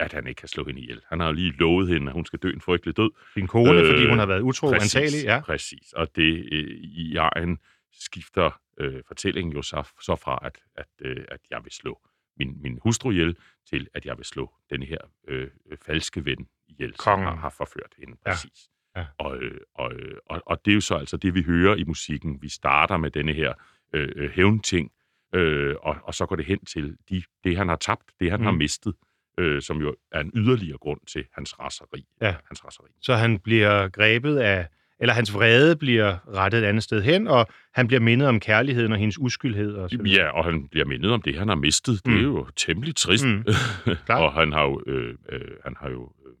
at 0.00 0.12
han 0.12 0.26
ikke 0.26 0.38
kan 0.38 0.48
slå 0.48 0.64
hende 0.64 0.80
ihjel. 0.80 1.00
Han 1.08 1.20
har 1.20 1.26
jo 1.26 1.32
lige 1.32 1.52
lovet 1.52 1.88
hende, 1.88 2.06
at 2.06 2.12
hun 2.12 2.26
skal 2.26 2.38
dø 2.38 2.50
en 2.50 2.60
frygtelig 2.60 2.96
død. 2.96 3.10
Din 3.34 3.46
kone, 3.46 3.72
øh, 3.72 3.78
Øh, 3.78 3.86
fordi 3.90 4.08
hun 4.08 4.18
har 4.18 4.26
været 4.26 4.40
utro 4.40 4.70
præcis, 4.70 4.96
antagelig. 4.96 5.24
Ja. 5.24 5.40
Præcis, 5.40 5.92
og 5.92 6.16
det 6.16 6.48
øh, 6.52 6.70
i 6.82 7.16
egen 7.16 7.58
skifter 7.92 8.60
øh, 8.80 9.02
fortællingen 9.06 9.52
jo 9.54 9.62
så, 9.62 9.88
så 10.02 10.16
fra, 10.16 10.38
at, 10.42 10.58
at, 10.76 10.86
øh, 11.00 11.24
at 11.28 11.40
jeg 11.50 11.60
vil 11.64 11.72
slå 11.72 11.98
min, 12.38 12.62
min 12.62 12.78
hustru 12.82 13.10
ihjel, 13.10 13.36
til 13.70 13.88
at 13.94 14.06
jeg 14.06 14.16
vil 14.16 14.24
slå 14.24 14.52
den 14.70 14.82
her 14.82 14.98
øh, 15.28 15.48
øh, 15.70 15.78
falske 15.86 16.24
ven 16.24 16.48
ihjel, 16.68 16.94
som 16.94 17.04
Kongen. 17.04 17.28
har, 17.28 17.36
har 17.36 17.50
forført 17.50 17.94
hende. 17.98 18.16
Ja. 18.26 18.30
Præcis. 18.30 18.70
Ja. 18.96 19.06
Og, 19.18 19.36
øh, 19.36 19.60
og, 19.74 19.92
øh, 19.94 20.16
og, 20.26 20.42
og 20.46 20.64
det 20.64 20.70
er 20.70 20.74
jo 20.74 20.80
så 20.80 20.94
altså 20.94 21.16
det, 21.16 21.34
vi 21.34 21.42
hører 21.42 21.76
i 21.76 21.84
musikken. 21.84 22.42
Vi 22.42 22.48
starter 22.48 22.96
med 22.96 23.10
denne 23.10 23.32
her 23.32 23.54
øh, 23.92 24.08
øh, 24.16 24.30
hævnting, 24.30 24.92
øh, 25.34 25.76
og, 25.80 25.96
og 26.02 26.14
så 26.14 26.26
går 26.26 26.36
det 26.36 26.44
hen 26.44 26.64
til 26.64 26.96
de, 27.08 27.22
det, 27.44 27.56
han 27.56 27.68
har 27.68 27.76
tabt, 27.76 28.10
det, 28.20 28.30
han 28.30 28.40
mm. 28.40 28.44
har 28.44 28.52
mistet, 28.52 28.94
øh, 29.38 29.62
som 29.62 29.80
jo 29.80 29.94
er 30.12 30.20
en 30.20 30.30
yderligere 30.34 30.78
grund 30.78 31.00
til 31.12 31.24
hans 31.32 31.60
raseri. 31.60 32.04
Ja. 32.20 32.34
Hans 32.48 32.64
raseri. 32.64 32.86
Så 33.02 33.14
han 33.14 33.38
bliver 33.38 33.88
grebet 33.88 34.36
af, 34.36 34.66
eller 35.00 35.14
hans 35.14 35.34
vrede 35.34 35.76
bliver 35.76 36.16
rettet 36.34 36.58
et 36.62 36.64
andet 36.64 36.82
sted 36.82 37.02
hen, 37.02 37.26
og 37.28 37.46
han 37.74 37.86
bliver 37.86 38.00
mindet 38.00 38.28
om 38.28 38.40
kærligheden 38.40 38.92
og 38.92 38.98
hendes 38.98 39.18
uskyldhed. 39.18 39.74
Og 39.74 39.90
så 39.90 39.98
videre. 40.02 40.22
Ja, 40.24 40.28
og 40.30 40.44
han 40.44 40.68
bliver 40.68 40.86
mindet 40.86 41.10
om 41.12 41.22
det, 41.22 41.38
han 41.38 41.48
har 41.48 41.54
mistet. 41.54 42.04
Det 42.06 42.12
er 42.12 42.16
Mm. 42.16 42.22
jo 42.22 42.46
temmelig 42.56 42.96
trist. 42.96 43.26
Mm. 43.26 43.44
Klart. 44.06 44.22
og 44.22 44.32
han 44.32 44.52
har 44.52 44.62
jo, 44.62 44.82
øh, 44.86 45.14
øh, 45.28 45.40
han 45.64 45.74
har 45.80 45.90
jo 45.90 46.12
øh, 46.26 46.32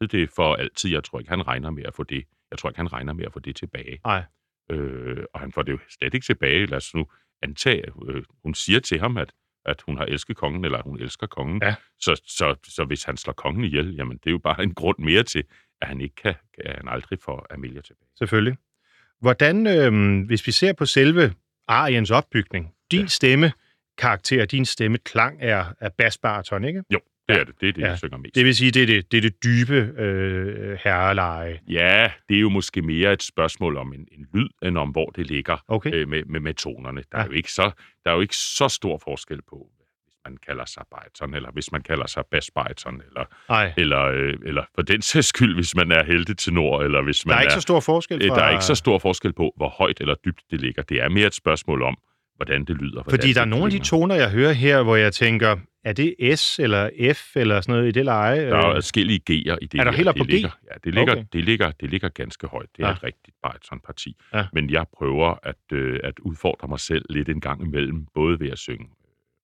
mistet 0.00 0.12
det 0.20 0.30
for 0.36 0.54
altid. 0.54 0.90
Jeg 0.90 1.04
tror 1.04 1.18
ikke, 1.18 1.30
han 1.30 1.46
regner 1.46 1.70
med 1.70 1.82
at 1.84 1.94
få 1.94 2.02
det. 2.02 2.24
Jeg 2.50 2.58
tror 2.58 2.70
ikke, 2.70 2.78
han 2.78 2.92
regner 2.92 3.12
med 3.12 3.24
at 3.24 3.32
få 3.32 3.38
det 3.38 3.56
tilbage. 3.56 3.98
Nej. 4.04 4.22
Øh, 4.70 5.24
og 5.34 5.40
han 5.40 5.52
får 5.52 5.62
det 5.62 5.72
jo 5.72 5.78
slet 6.00 6.14
ikke 6.14 6.24
tilbage. 6.26 6.66
Lad 6.66 6.76
os 6.76 6.94
nu 6.94 7.06
antage, 7.42 7.82
øh, 8.08 8.22
hun 8.42 8.54
siger 8.54 8.80
til 8.80 9.00
ham, 9.00 9.16
at, 9.16 9.32
at 9.66 9.82
hun 9.86 9.96
har 9.98 10.04
elsket 10.04 10.36
kongen, 10.36 10.64
eller 10.64 10.78
at 10.78 10.84
hun 10.84 11.00
elsker 11.00 11.26
kongen. 11.26 11.60
Ja. 11.62 11.74
Så, 12.00 12.22
så, 12.26 12.54
så 12.68 12.84
hvis 12.84 13.04
han 13.04 13.16
slår 13.16 13.32
kongen 13.32 13.64
ihjel, 13.64 13.94
jamen 13.94 14.16
det 14.16 14.26
er 14.26 14.30
jo 14.30 14.38
bare 14.38 14.62
en 14.62 14.74
grund 14.74 14.98
mere 14.98 15.22
til, 15.22 15.44
at 15.82 15.88
han 15.88 16.00
ikke 16.00 16.14
kan, 16.14 16.34
at 16.58 16.76
han 16.76 16.88
aldrig 16.88 17.18
får 17.24 17.46
Amelia 17.50 17.80
tilbage. 17.80 18.08
Selvfølgelig. 18.18 18.56
Hvordan, 19.20 19.66
øh, 19.66 20.26
hvis 20.26 20.46
vi 20.46 20.52
ser 20.52 20.72
på 20.72 20.86
selve 20.86 21.34
ariens 21.68 22.10
opbygning, 22.10 22.72
din 22.90 23.00
Ja. 23.00 23.06
stemme 23.06 23.52
karakter, 23.98 24.44
din 24.44 24.64
stemme 24.64 24.98
klang 24.98 25.38
er, 25.42 25.64
er 25.80 25.88
basbaraton, 25.88 26.64
ikke? 26.64 26.82
Jo, 26.92 26.98
det 27.28 27.34
Ja. 27.34 27.40
er 27.40 27.44
det. 27.44 27.54
Det 27.60 27.68
er 27.68 27.72
det, 27.72 27.82
Ja. 27.82 27.88
jeg 27.88 27.98
synger 27.98 28.16
mest. 28.18 28.34
Det 28.34 28.44
vil 28.44 28.56
sige, 28.56 28.70
det 28.70 28.82
er 28.82 28.86
det, 28.86 29.12
det, 29.12 29.18
er 29.18 29.22
det 29.22 29.44
dybe 29.44 30.00
øh, 30.02 30.78
herreleje. 30.84 31.60
Ja, 31.68 32.10
det 32.28 32.36
er 32.36 32.40
jo 32.40 32.48
måske 32.48 32.82
mere 32.82 33.12
et 33.12 33.22
spørgsmål 33.22 33.76
om 33.76 33.92
en, 33.92 34.00
en 34.12 34.26
lyd, 34.34 34.48
end 34.62 34.78
om 34.78 34.88
hvor 34.88 35.06
det 35.10 35.26
ligger 35.26 35.56
Okay. 35.68 35.90
øh, 35.94 36.08
med, 36.08 36.24
med, 36.24 36.40
med 36.40 36.54
tonerne. 36.54 37.02
Der, 37.12 37.18
ja. 37.18 37.24
Er 37.24 37.26
jo 37.26 37.32
ikke 37.32 37.52
så, 37.52 37.70
der 38.04 38.10
er 38.10 38.14
jo 38.14 38.20
ikke 38.20 38.36
så 38.36 38.68
stor 38.68 38.98
forskel 39.04 39.40
på, 39.50 39.66
hvis 40.06 40.14
man 40.24 40.36
kalder 40.46 40.64
sig 40.64 40.82
bariton, 40.90 41.34
eller 41.34 41.50
hvis 41.52 41.72
man 41.72 41.82
kalder 41.82 42.06
sig 42.06 42.24
basbariton, 42.30 43.02
eller, 43.08 43.24
Nej, 43.48 43.72
eller, 43.76 44.02
øh, 44.04 44.34
eller 44.44 44.64
for 44.74 44.82
den 44.82 45.02
sags 45.02 45.26
skyld, 45.26 45.54
hvis 45.54 45.74
man 45.76 45.92
er 45.92 46.04
heltetenor, 46.04 46.82
eller 46.82 47.02
hvis 47.02 47.18
der 47.18 47.28
man 47.30 47.38
er 47.38 47.42
ikke 47.42 47.52
så 47.54 47.60
stor 47.60 47.80
forskel 47.80 48.22
øh, 48.22 48.28
fra... 48.28 48.36
der 48.36 48.42
er 48.44 48.50
ikke 48.50 48.64
så 48.64 48.74
stor 48.74 48.98
forskel 48.98 49.32
på, 49.32 49.52
hvor 49.56 49.68
højt 49.68 50.00
eller 50.00 50.14
dybt 50.24 50.40
det 50.50 50.60
ligger. 50.60 50.82
Det 50.82 51.02
er 51.02 51.08
mere 51.08 51.26
et 51.26 51.34
spørgsmål 51.34 51.82
om, 51.82 51.96
hvordan 52.36 52.64
det 52.64 52.76
lyder. 52.76 52.92
hvordan 53.02 53.10
Fordi 53.10 53.32
der 53.32 53.40
er 53.40 53.44
nogle 53.44 53.64
af 53.64 53.70
de 53.70 53.78
toner, 53.78 54.14
jeg 54.14 54.30
hører 54.30 54.52
her, 54.52 54.82
hvor 54.82 54.96
jeg 54.96 55.12
tænker, 55.12 55.56
er 55.88 55.92
det 55.92 56.38
S 56.38 56.58
eller 56.58 57.12
F 57.14 57.36
eller 57.36 57.60
sådan 57.60 57.72
noget 57.74 57.88
i 57.88 57.90
det 57.90 58.04
leje? 58.04 58.50
Der 58.50 58.56
er 58.56 58.66
jo 58.68 58.72
Øh, 58.72 58.78
G'er 58.78 59.58
i 59.62 59.66
det 59.66 59.80
Er 59.80 59.84
der 59.84 59.92
helt 59.92 60.08
på 60.18 60.24
G? 60.24 60.26
ligger, 60.28 60.50
Ja, 60.70 60.74
det 60.84 60.94
ligger, 60.94 61.12
Okay. 61.12 61.24
det, 61.32 61.44
ligger, 61.44 61.70
det 61.70 61.90
ligger 61.90 62.08
ganske 62.08 62.46
højt. 62.46 62.68
Det 62.76 62.82
er 62.82 62.86
Ja. 62.86 62.92
et 62.92 63.02
rigtigt 63.04 63.36
baritonparti. 63.42 64.16
Ja. 64.34 64.46
Men 64.52 64.70
jeg 64.70 64.86
prøver 64.96 65.34
at, 65.42 65.56
øh, 65.72 66.00
at 66.04 66.18
udfordre 66.18 66.68
mig 66.68 66.80
selv 66.80 67.04
lidt 67.10 67.28
en 67.28 67.40
gang 67.40 67.62
imellem, 67.62 68.06
både 68.14 68.40
ved 68.40 68.50
at 68.50 68.58
synge 68.58 68.86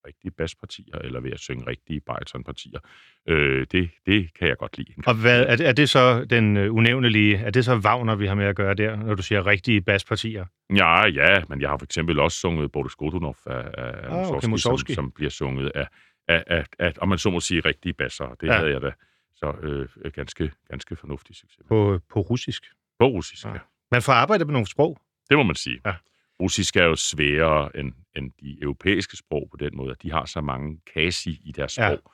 rigtige 0.07 0.31
baspartier, 0.31 0.99
eller 0.99 1.21
ved 1.21 1.31
at 1.33 1.41
synge 1.41 1.67
rigtige 1.67 2.01
baritonpartier. 2.01 2.79
Øh, 3.29 3.67
det, 3.73 3.91
det 4.07 4.31
kan 4.39 4.49
jeg 4.49 4.57
godt 4.57 4.79
lide. 4.79 4.93
Og 5.07 5.15
hvad, 5.15 5.45
er, 5.47 5.57
det, 5.57 5.69
er 5.69 5.73
det 5.73 5.89
så 5.91 6.25
den 6.25 6.57
øh, 6.57 6.75
unævnelige, 6.75 7.37
er 7.37 7.51
det 7.51 7.65
så 7.65 7.75
Wagner, 7.77 8.15
vi 8.17 8.27
har 8.27 8.35
med 8.35 8.45
at 8.47 8.57
gøre 8.57 8.75
der, 8.75 8.97
når 8.97 9.15
du 9.15 9.23
siger 9.23 9.47
rigtige 9.47 9.81
baspartier? 9.81 10.45
Ja, 10.77 11.07
ja, 11.09 11.43
men 11.49 11.61
jeg 11.61 11.69
har 11.69 11.77
for 11.77 11.85
eksempel 11.85 12.19
også 12.21 12.39
sunget 12.39 12.73
Boris 12.73 12.95
Godunov 12.95 13.37
af, 13.47 13.65
af 13.79 13.93
Ah, 14.21 14.31
okay, 14.31 14.49
Mussorgsky. 14.49 14.89
som, 14.91 14.95
som 14.95 15.11
bliver 15.11 15.31
sunget 15.31 15.73
af, 15.75 15.87
af, 16.33 16.45
af, 16.47 16.65
af, 16.79 16.93
om 16.99 17.09
man 17.09 17.19
så 17.19 17.31
må 17.31 17.41
sige, 17.41 17.61
rigtige 17.61 17.93
basser. 17.93 18.35
Det 18.35 18.47
Ja. 18.47 18.53
ja. 18.53 18.59
havde 18.59 18.71
jeg 18.73 18.81
da 18.81 18.93
så 19.35 19.53
øh, 19.63 20.13
ganske, 20.13 20.53
ganske 20.69 20.97
fornuftig 20.97 21.37
succes. 21.37 21.65
På, 21.69 22.01
på 22.11 22.21
russisk. 22.21 22.65
På 22.99 23.07
russisk, 23.07 23.45
Ja. 23.45 23.53
ja. 23.53 23.59
Man 23.93 24.03
får 24.03 24.13
arbejdet 24.13 24.47
med 24.47 24.53
nogle 24.53 24.67
sprog. 24.67 24.99
Det 25.31 25.37
må 25.39 25.43
man 25.43 25.57
sige. 25.57 25.81
Ja. 25.87 25.95
Russisk 26.41 26.77
er 26.77 26.85
jo 26.85 26.97
sværere 26.97 27.77
end, 27.77 27.93
end 28.17 28.31
de 28.41 28.63
europæiske 28.63 29.17
sprog 29.17 29.49
på 29.51 29.57
den 29.57 29.77
måde, 29.77 29.91
at 29.91 30.03
de 30.03 30.11
har 30.13 30.25
så 30.25 30.41
mange 30.41 30.81
kasi 30.95 31.41
i 31.45 31.53
deres 31.53 31.79
Ja. 31.79 31.97
sprog, 31.97 32.13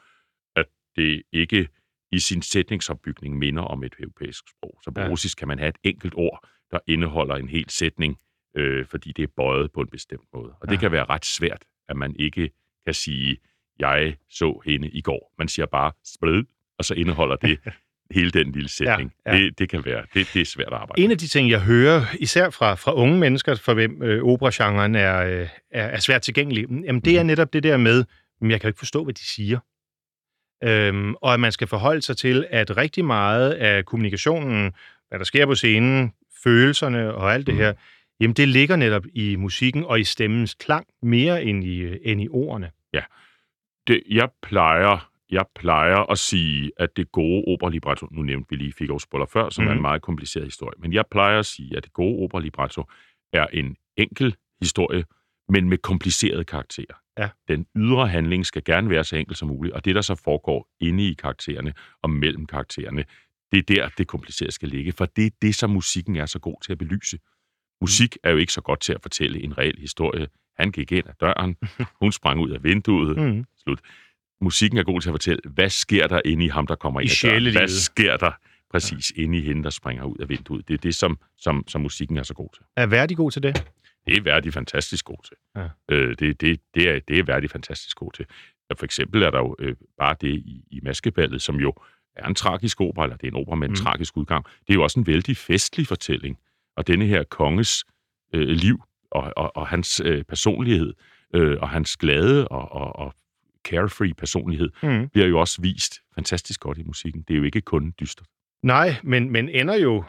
at 0.57 0.67
det 0.97 1.23
ikke 1.33 1.69
i 2.13 2.19
sin 2.19 2.43
sætningsopbygning 2.43 3.39
minder 3.39 3.63
om 3.63 3.85
et 3.85 3.95
europæisk 3.99 4.45
sprog. 4.49 4.79
Så 4.85 4.91
på 4.91 5.01
Ja. 5.01 5.07
ja. 5.07 5.11
russisk 5.13 5.39
kan 5.39 5.49
man 5.49 5.59
have 5.59 5.69
et 5.69 5.79
enkelt 5.85 6.15
ord, 6.17 6.49
der 6.71 6.79
indeholder 6.87 7.37
en 7.37 7.49
hel 7.49 7.71
sætning, 7.71 8.19
øh, 8.57 8.87
fordi 8.87 9.13
det 9.13 9.23
er 9.23 9.27
bøjet 9.37 9.73
på 9.73 9.81
en 9.81 9.89
bestemt 9.89 10.25
måde. 10.33 10.53
Og 10.61 10.69
det 10.69 10.75
Ja. 10.75 10.81
kan 10.81 10.93
være 10.93 11.05
ret 11.05 11.25
svært, 11.25 11.65
at 11.89 11.97
man 11.97 12.17
ikke 12.19 12.51
kan 12.85 12.95
sige, 12.95 13.37
jeg 13.79 14.15
så 14.31 14.61
hende 14.67 14.89
i 14.91 15.01
går. 15.01 15.35
Man 15.39 15.49
siger 15.49 15.67
bare, 15.67 15.93
spred, 16.07 16.43
og 16.79 16.85
så 16.85 16.95
indeholder 16.95 17.37
det 17.37 17.59
hele 18.17 18.31
den 18.31 18.53
lille 18.53 18.69
sætning. 18.69 19.13
Ja, 19.27 19.37
ja. 19.37 19.43
Det, 19.43 19.59
det 19.59 19.69
kan 19.69 19.85
være, 19.85 20.03
det, 20.15 20.31
det 20.35 20.41
er 20.41 20.45
svært 20.47 20.67
at 20.67 20.73
arbejde 20.73 21.03
En 21.03 21.11
af 21.11 21.19
de 21.19 21.27
ting, 21.27 21.51
jeg 21.51 21.61
hører, 21.61 22.05
især 22.21 22.51
fra, 22.51 22.75
fra 22.75 22.95
unge 22.95 23.19
mennesker, 23.19 23.55
for 23.55 23.75
hvem 23.75 24.03
øh, 24.03 24.23
operagenren 24.25 24.95
er, 24.95 25.19
øh, 25.19 25.49
er, 25.71 25.83
er 25.85 25.99
svært 26.01 26.23
tilgængelig, 26.23 26.67
jamen 26.71 27.01
det 27.01 27.17
er 27.19 27.21
Mhm. 27.23 27.27
netop 27.27 27.53
det 27.53 27.63
der 27.63 27.77
med, 27.77 28.05
at 28.43 28.51
jeg 28.51 28.61
kan 28.61 28.69
jo 28.69 28.71
ikke 28.71 28.79
forstå, 28.79 29.05
hvad 29.05 29.15
de 29.15 29.25
siger. 29.25 29.59
Øhm, 30.65 31.15
og 31.15 31.35
at 31.35 31.41
man 31.41 31.53
skal 31.53 31.67
forholde 31.67 32.03
sig 32.03 32.17
til, 32.17 32.47
at 32.51 32.77
rigtig 32.77 33.05
meget 33.05 33.51
af 33.53 33.85
kommunikationen, 33.85 34.73
hvad 35.09 35.19
der 35.19 35.25
sker 35.25 35.47
på 35.47 35.55
scenen, 35.55 36.13
følelserne 36.45 37.15
og 37.15 37.35
alt 37.35 37.47
det 37.47 37.55
Mhm. 37.55 37.63
her, 37.63 37.73
jamen 38.21 38.35
det 38.35 38.49
ligger 38.49 38.77
netop 38.77 39.05
i 39.15 39.37
musikken 39.37 39.85
og 39.85 40.01
i 40.01 40.05
stemmens 40.05 40.55
klang, 40.55 40.87
mere 41.03 41.45
end 41.45 41.65
i, 41.65 41.79
øh, 41.79 41.97
end 42.03 42.21
i 42.23 42.29
ordene. 42.31 42.71
Det, 43.89 44.03
jeg 44.11 44.29
plejer 44.43 45.11
jeg 45.31 45.45
plejer 45.55 46.11
at 46.11 46.19
sige, 46.19 46.73
at 46.77 46.97
det 46.97 47.13
gode 47.13 47.45
operalibretto, 47.47 48.07
nu 48.11 48.23
nævnte 48.23 48.47
vi 48.51 48.57
lige 48.57 48.73
Figaro 48.73 48.99
Spoller 48.99 49.27
før, 49.27 49.51
som 49.51 49.65
mm. 49.65 49.69
er 49.69 49.73
en 49.73 49.77
Mhm. 49.77 49.83
meget 49.83 50.03
kompliceret 50.03 50.45
historie, 50.47 50.75
men 50.79 50.93
jeg 50.93 51.05
plejer 51.11 51.39
at 51.39 51.47
sige, 51.47 51.77
at 51.77 51.85
det 51.85 51.93
gode 51.93 52.25
operalibretto 52.25 52.85
er 53.33 53.47
en 53.47 53.77
enkel 53.97 54.37
historie, 54.63 55.05
men 55.49 55.69
med 55.69 55.79
komplicerede 55.79 56.45
karakterer. 56.45 56.95
Ja. 57.19 57.29
Den 57.49 57.67
ydre 57.77 58.09
handling 58.09 58.47
skal 58.47 58.65
gerne 58.65 58.91
være 58.91 59.05
så 59.05 59.17
enkel 59.17 59.37
som 59.37 59.49
muligt, 59.49 59.75
og 59.75 59.85
det, 59.85 59.95
der 59.95 60.01
så 60.01 60.15
foregår 60.15 60.69
inde 60.81 61.11
i 61.11 61.15
karaktererne 61.15 61.73
og 62.03 62.11
mellem 62.11 62.47
karaktererne, 62.47 63.05
det 63.53 63.59
er 63.59 63.63
der, 63.75 63.89
det 63.99 64.07
komplicerede 64.07 64.53
skal 64.53 64.69
ligge, 64.69 64.93
for 64.93 65.07
det 65.07 65.27
er 65.27 65.31
det, 65.43 65.55
som 65.55 65.71
musikken 65.71 66.17
er 66.17 66.27
så 66.27 66.39
god 66.39 66.57
til 66.65 66.73
at 66.73 66.79
belyse. 66.79 67.19
Musik 67.81 68.17
er 68.25 68.31
jo 68.31 68.37
ikke 68.37 68.53
så 68.53 68.61
godt 68.61 68.81
til 68.81 68.93
at 68.93 69.03
fortælle 69.03 69.43
en 69.43 69.59
reel 69.59 69.79
historie. 69.79 70.29
Han 70.59 70.73
gik 70.73 70.93
ind 70.93 71.09
ad 71.09 71.15
døren, 71.21 71.57
hun 72.03 72.13
sprang 72.13 72.41
ud 72.41 72.51
af 72.51 72.65
vinduet. 72.65 73.17
Mm. 73.17 73.45
Slut. 73.63 73.81
Musikken 74.41 74.79
er 74.79 74.83
god 74.83 75.01
til 75.01 75.09
at 75.09 75.13
fortælle, 75.13 75.41
hvad 75.45 75.71
sker 75.71 76.07
der 76.07 76.21
inde 76.25 76.45
i 76.45 76.49
ham, 76.49 76.67
der 76.67 76.75
kommer 76.75 77.01
ind 77.01 77.11
I 77.11 77.27
ad 77.27 77.31
døren? 77.31 77.53
Hvad 77.53 77.69
sker 77.69 78.17
der 78.17 78.33
præcis 78.71 79.13
inde 79.17 79.39
i 79.39 79.41
hende, 79.41 79.65
der 79.65 79.71
springer 79.71 80.05
ud 80.05 80.17
af 80.19 80.29
vinduet? 80.29 80.69
Det 80.69 80.75
er 80.75 80.79
det, 80.79 80.95
som, 80.95 81.19
som, 81.39 81.65
som 81.69 81.81
musikken 81.81 82.17
er 82.17 82.23
så 82.23 82.35
god 82.35 82.49
til. 82.55 82.63
Er 82.77 82.87
Verdi 82.87 83.15
god 83.15 83.31
til 83.31 83.43
det? 83.43 83.71
Det 84.07 84.17
er 84.17 84.23
Verdi 84.23 84.51
fantastisk 84.51 85.05
god 85.05 85.19
til. 85.25 85.37
Ja. 85.57 85.69
Øh, 85.89 86.17
det, 86.19 86.41
det, 86.41 86.61
det, 86.75 86.89
er, 86.89 87.01
det 87.09 87.19
er 87.19 87.23
Verdi 87.23 87.49
fantastisk 87.49 87.97
god 87.97 88.13
til. 88.13 88.27
For 88.79 88.85
eksempel 88.85 89.23
er 89.23 89.31
der 89.31 89.39
jo 89.39 89.57
øh, 89.59 89.75
bare 89.99 90.17
det 90.21 90.29
i, 90.29 90.65
i 90.71 90.81
Maskeballet, 90.83 91.43
som 91.43 91.57
jo 91.57 91.75
er 92.17 92.29
en 92.29 92.35
tragisk 92.35 92.81
opera, 92.81 93.05
eller 93.05 93.17
det 93.17 93.27
er 93.27 93.31
en 93.31 93.37
opera 93.37 93.57
med 93.57 93.69
en 93.69 93.73
mm. 93.73 93.77
tragisk 93.77 94.17
udgang. 94.17 94.45
Det 94.45 94.71
er 94.71 94.75
jo 94.75 94.83
også 94.83 95.01
en 95.01 95.07
vældig 95.07 95.37
festlig 95.37 95.87
fortælling. 95.87 96.39
Og 96.77 96.87
denne 96.87 97.07
her 97.07 97.25
konges 97.25 97.85
øh, 98.35 98.49
liv 98.49 98.83
og, 99.11 99.33
og, 99.37 99.57
og 99.57 99.67
hans 99.67 100.01
øh, 100.05 100.25
personlighed, 100.25 100.93
øh, 101.35 101.57
og 101.61 101.69
hans 101.69 101.97
glade 101.97 102.49
og, 102.49 102.73
og, 102.73 102.97
og 102.97 103.15
carefree 103.69 104.15
personlighed, 104.15 104.71
Mm. 104.83 105.09
bliver 105.09 105.27
jo 105.27 105.41
også 105.41 105.63
vist 105.63 105.95
fantastisk 106.15 106.61
godt 106.61 106.79
i 106.79 106.83
musikken. 106.83 107.23
Det 107.29 107.35
er 107.35 107.39
jo 107.39 107.45
ikke 107.45 107.61
kun 107.61 107.95
dystert. 108.01 108.27
Nej, 108.63 108.95
men, 109.03 109.31
men 109.31 109.49
ender 109.49 109.75
jo, 109.77 110.05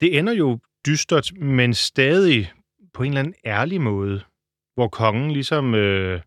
det 0.00 0.18
ender 0.18 0.32
jo 0.32 0.58
dystert, 0.86 1.30
men 1.36 1.74
stadig 1.74 2.52
på 2.94 3.02
en 3.02 3.08
eller 3.10 3.20
anden 3.20 3.34
ærlig 3.44 3.80
måde, 3.80 4.20
hvor 4.74 4.88
kongen 4.88 5.30
ligesom, 5.30 5.74
øh, 5.74 6.20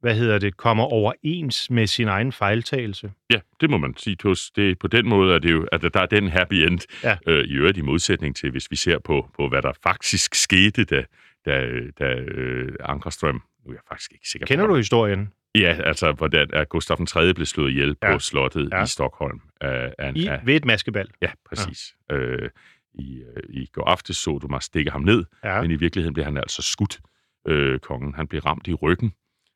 hvad 0.00 0.14
hedder 0.16 0.38
det, 0.38 0.56
kommer 0.56 0.84
overens 0.84 1.70
med 1.70 1.86
sin 1.86 2.08
egen 2.08 2.32
fejltagelse. 2.32 3.12
Ja, 3.30 3.40
det 3.60 3.70
må 3.70 3.78
man 3.78 3.94
sige. 3.96 4.16
Tos. 4.16 4.50
Det, 4.50 4.78
på 4.78 4.86
den 4.88 5.08
måde 5.08 5.34
er 5.34 5.38
det 5.38 5.52
jo, 5.52 5.66
at 5.72 5.82
der 5.82 6.00
er 6.00 6.06
den 6.06 6.28
happy 6.28 6.54
end, 6.54 6.80
Ja. 7.04 7.16
øh, 7.26 7.44
i 7.44 7.52
øvrigt 7.52 7.78
i 7.78 7.80
modsætning 7.80 8.36
til, 8.36 8.50
hvis 8.50 8.70
vi 8.70 8.76
ser 8.76 8.98
på, 8.98 9.28
på 9.36 9.48
hvad 9.48 9.62
der 9.62 9.72
faktisk 9.82 10.34
skete, 10.34 10.84
da, 10.84 11.04
da, 11.46 11.70
da 11.98 12.14
øh, 12.14 12.72
Ankerstrøm, 12.80 13.42
nu 13.64 13.70
er 13.70 13.74
jeg 13.74 13.82
faktisk 13.88 14.12
ikke 14.12 14.28
sikker 14.28 14.46
Kender 14.46 14.64
på, 14.66 14.70
du 14.70 14.76
historien? 14.76 15.32
Ja, 15.54 15.76
altså, 15.84 16.12
hvordan 16.12 16.48
at 16.52 16.68
Gustav 16.68 16.96
den 16.96 17.06
3. 17.06 17.34
blev 17.34 17.46
slået 17.46 17.70
ihjel 17.70 17.96
Ja. 18.02 18.12
på 18.12 18.18
slottet 18.18 18.68
Ja. 18.72 18.76
ja. 18.76 18.82
i 18.82 18.86
Stockholm. 18.86 19.40
Af, 19.60 19.94
af, 19.98 20.12
I, 20.16 20.26
af, 20.26 20.40
ved 20.46 20.56
et 20.56 20.64
maskebal. 20.64 21.08
ja, 21.22 21.30
præcis. 21.46 21.94
Ja. 22.10 22.16
Øh, 22.16 22.50
I, 22.94 23.22
øh, 23.36 23.42
I 23.48 23.66
går 23.72 23.84
aftes 23.84 24.16
så 24.16 24.38
du 24.38 24.48
mig 24.48 24.62
stikke 24.62 24.90
ham 24.90 25.00
ned, 25.00 25.24
Ja. 25.44 25.54
ja. 25.54 25.62
men 25.62 25.70
i 25.70 25.76
virkeligheden 25.76 26.14
blev 26.14 26.24
han 26.24 26.36
altså 26.36 26.62
skudt, 26.62 27.00
øh, 27.48 27.78
kongen. 27.78 28.14
Han 28.14 28.26
blev 28.28 28.40
ramt 28.42 28.68
i 28.68 28.74
ryggen 28.74 29.12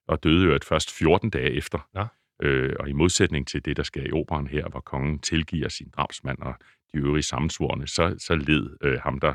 og 0.08 0.24
døde 0.24 0.44
jo 0.44 0.54
et 0.54 0.64
først 0.64 0.98
14 0.98 1.30
dage 1.30 1.50
efter. 1.50 1.88
Nå. 1.94 2.06
Øh, 2.42 2.72
og 2.80 2.88
i 2.88 2.92
modsætning 2.92 3.48
til 3.48 3.64
det, 3.64 3.76
der 3.76 3.82
sker 3.82 4.02
i 4.02 4.12
operan 4.12 4.46
her, 4.46 4.68
hvor 4.68 4.80
kongen 4.80 5.18
tilgiver 5.18 5.68
sin 5.68 5.88
drabsmand 5.96 6.38
og 6.38 6.54
de 6.92 6.98
øvrige 6.98 7.22
sammensvorne, 7.22 7.86
så, 7.88 8.14
så 8.18 8.34
led 8.34 8.76
øh, 8.82 8.98
ham, 9.00 9.20
der 9.20 9.34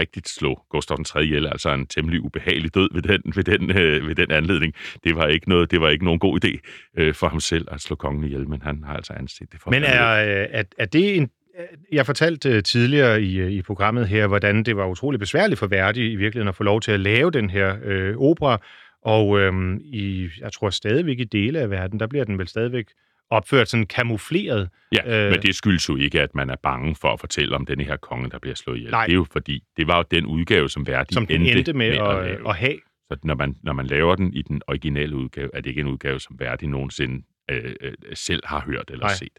rigtigt 0.00 0.28
slog 0.28 0.64
Gustav 0.70 0.96
den 0.96 1.04
3. 1.04 1.24
ihjel, 1.24 1.46
altså 1.46 1.70
en 1.70 1.86
temmelig 1.86 2.20
ubehagelig 2.24 2.74
død 2.74 2.88
ved 2.94 3.02
den, 3.02 3.32
ved 3.36 3.44
den, 3.44 3.70
øh, 3.78 4.08
ved 4.08 4.14
den 4.14 4.30
anledning. 4.30 4.74
Det 5.04 5.16
var 5.16 5.26
ikke 5.26 5.48
noget, 5.48 5.70
det 5.70 5.80
var 5.80 5.88
ikke 5.88 6.04
nogen 6.04 6.20
god 6.20 6.44
idé 6.44 6.58
øh, 6.98 7.14
for 7.14 7.28
ham 7.28 7.40
selv 7.40 7.68
at 7.70 7.80
slå 7.80 7.96
kongen 7.96 8.24
ihjel, 8.24 8.48
men 8.48 8.62
han 8.62 8.84
har 8.84 8.94
altså 8.94 9.12
anset 9.12 9.52
det 9.52 9.60
for 9.60 9.70
Men 9.70 9.82
er, 9.82 10.10
øh, 10.10 10.46
er, 10.50 10.62
er 10.78 10.86
det 10.86 11.16
en... 11.16 11.30
Jeg 11.92 12.06
fortalte 12.06 12.50
øh, 12.50 12.62
tidligere 12.62 13.22
i, 13.22 13.38
øh, 13.38 13.50
i 13.50 13.62
programmet 13.62 14.08
her, 14.08 14.26
hvordan 14.26 14.62
det 14.62 14.76
var 14.76 14.86
utrolig 14.86 15.20
besværligt 15.20 15.58
for 15.58 15.66
Verdi 15.66 16.12
i 16.12 16.16
virkeligheden 16.16 16.48
at 16.48 16.54
få 16.54 16.62
lov 16.62 16.80
til 16.80 16.92
at 16.92 17.00
lave 17.00 17.30
den 17.30 17.50
her 17.50 17.76
øh, 17.84 18.16
opera, 18.16 18.62
og 19.02 19.40
øhm, 19.40 19.80
i, 19.84 20.28
jeg 20.40 20.52
tror 20.52 20.70
stadigvæk 20.70 21.20
i 21.20 21.24
dele 21.24 21.58
af 21.58 21.70
verden, 21.70 22.00
der 22.00 22.06
bliver 22.06 22.24
den 22.24 22.38
vel 22.38 22.48
stadigvæk 22.48 22.86
opført 23.30 23.68
sådan 23.68 23.86
kamufleret. 23.86 24.68
Ja, 24.96 25.24
Øh. 25.26 25.30
men 25.30 25.42
det 25.42 25.54
skyldes 25.54 25.88
jo 25.88 25.96
ikke, 25.96 26.20
at 26.20 26.34
man 26.34 26.50
er 26.50 26.56
bange 26.62 26.96
for 26.96 27.08
at 27.08 27.20
fortælle 27.20 27.56
om 27.56 27.66
denne 27.66 27.84
her 27.84 27.96
konge, 27.96 28.30
der 28.30 28.38
bliver 28.38 28.54
slået 28.54 28.76
ihjel. 28.76 28.90
Nej. 28.90 29.06
Det 29.06 29.12
er 29.12 29.16
jo 29.16 29.26
fordi, 29.32 29.62
det 29.76 29.86
var 29.86 29.96
jo 29.96 30.04
den 30.10 30.26
udgave, 30.26 30.68
som 30.68 30.86
Verdi 30.86 31.14
som 31.14 31.26
den 31.26 31.42
endte 31.46 31.72
med, 31.72 31.86
at, 31.86 32.16
at, 32.16 32.24
lave. 32.24 32.48
at 32.48 32.56
have. 32.56 32.78
Så 33.12 33.18
når 33.24 33.34
man, 33.34 33.56
når 33.62 33.72
man 33.72 33.86
laver 33.86 34.14
den 34.14 34.34
i 34.34 34.42
den 34.42 34.62
originale 34.66 35.16
udgave, 35.16 35.50
er 35.54 35.60
det 35.60 35.66
ikke 35.70 35.80
en 35.80 35.86
udgave, 35.86 36.20
som 36.20 36.36
Verdi 36.40 36.66
nogensinde 36.66 37.24
øh, 37.50 37.74
øh, 37.80 37.92
selv 38.14 38.42
har 38.44 38.60
hørt 38.60 38.90
eller 38.90 39.06
Nej. 39.06 39.14
set. 39.14 39.38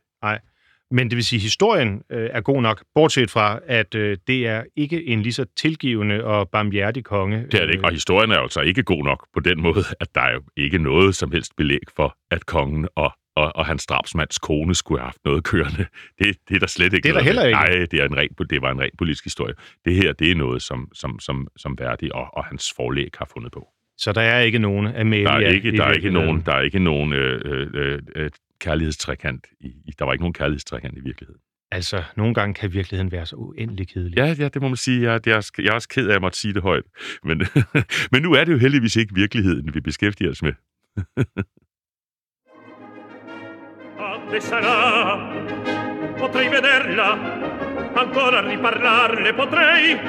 Men 0.94 1.10
det 1.10 1.16
vil 1.16 1.26
sige, 1.26 1.38
at 1.38 1.42
historien 1.42 2.02
øh, 2.10 2.30
er 2.34 2.42
god 2.42 2.62
nok, 2.62 2.84
bortset 2.96 3.32
fra, 3.32 3.60
at 3.68 3.96
øh, 3.96 4.18
det 4.28 4.48
er 4.48 4.64
ikke 4.76 5.06
en 5.06 5.22
lige 5.22 5.34
så 5.34 5.46
tilgivende 5.58 6.24
og 6.24 6.50
barmhjertig 6.50 7.04
konge. 7.04 7.46
Det 7.52 7.54
er 7.54 7.66
det 7.66 7.74
ikke. 7.74 7.86
Og 7.86 7.92
historien 7.92 8.32
er 8.32 8.38
altså 8.38 8.62
ikke 8.62 8.84
god 8.84 9.04
nok 9.04 9.28
på 9.34 9.40
den 9.40 9.62
måde, 9.62 9.84
at 10.00 10.16
der 10.16 10.22
er 10.22 10.34
jo 10.34 10.42
ikke 10.58 10.78
noget 10.78 11.16
som 11.16 11.32
helst 11.32 11.56
belæg 11.58 11.80
for, 11.96 12.18
at 12.32 12.46
kongen 12.46 12.88
og, 12.96 13.12
og, 13.42 13.56
og 13.56 13.66
hans 13.66 13.86
drabsmands 13.86 14.38
kone 14.38 14.76
skulle 14.76 15.00
have 15.00 15.06
haft 15.06 15.26
noget 15.26 15.44
kørende. 15.44 15.86
Det, 16.20 16.38
det 16.50 16.56
er 16.56 16.60
der 16.60 16.68
slet 16.68 16.94
ikke 16.94 17.04
Det 17.04 17.10
er 17.10 17.18
der 17.18 17.24
heller 17.24 17.42
med. 17.42 17.50
ikke. 17.50 17.60
Nej, 17.60 17.86
det, 17.92 17.94
er 17.94 18.06
en 18.06 18.18
ren, 18.18 18.30
det 18.50 18.62
var 18.62 18.72
en 18.72 18.82
ren 18.82 18.90
politisk 18.98 19.24
historie. 19.24 19.54
Det 19.86 19.96
her, 19.96 20.14
det 20.14 20.32
er 20.32 20.36
noget, 20.36 20.62
som, 20.62 20.88
som, 20.94 21.20
som, 21.20 21.48
som 21.58 21.78
Verdi 21.80 22.10
og, 22.14 22.28
og 22.34 22.46
hans 22.46 22.74
forlæg 22.76 23.10
har 23.18 23.30
fundet 23.34 23.52
på. 23.52 23.68
Så 23.98 24.12
der 24.12 24.22
er 24.22 24.40
ikke 24.40 24.60
nogen 24.60 24.88
Amelia 24.88 25.24
Der 25.26 25.32
er 25.32 25.50
ikke, 25.50 25.78
der 25.78 25.84
er 25.84 25.92
ikke 25.92 26.10
nogen, 26.10 26.42
der 26.46 26.54
er 26.54 26.62
ikke 26.62 26.80
nogen 26.80 27.14
øh, 27.14 27.42
øh, 27.46 27.68
øh, 27.74 28.00
øh, 28.16 28.30
kærlighedstrekant. 28.60 29.48
I, 29.60 29.72
der 30.00 30.06
var 30.06 30.14
ikke 30.14 30.24
nogen 30.24 30.34
kærlighedstrekant 30.34 30.98
i 30.98 31.02
virkeligheden. 31.02 31.42
Altså, 31.72 32.04
nogle 32.18 32.34
gange 32.34 32.54
kan 32.54 32.74
virkeligheden 32.74 33.12
være 33.12 33.26
så 33.26 33.36
uendelig 33.36 33.88
kedelig. 33.88 34.18
Ja, 34.18 34.36
ja, 34.40 34.48
det 34.48 34.62
må 34.62 34.68
man 34.68 34.78
sige. 34.78 35.12
Jeg, 35.12 35.28
jeg, 35.28 35.38
er, 35.38 35.52
jeg 35.58 35.68
er 35.68 35.74
også 35.74 35.90
ked 35.90 36.04
af, 36.06 36.10
at 36.10 36.14
jeg 36.14 36.22
måtte 36.22 36.40
sige 36.40 36.54
det 36.54 36.62
højt. 36.62 36.84
Men, 37.24 37.38
men 38.12 38.22
nu 38.22 38.34
er 38.34 38.44
det 38.44 38.52
jo 38.52 38.58
heldigvis 38.58 38.96
ikke 38.96 39.16
virkeligheden, 39.16 39.74
vi 39.74 39.80
beskæftiger 39.82 40.32
os 40.32 40.42
med. 40.42 40.54
le 44.32 44.42
sarà, 44.42 45.18
potrei 46.20 46.48
vederla, 46.50 47.10
ancora 47.94 48.42
riparlarle 48.42 49.34
potrei, 49.34 50.00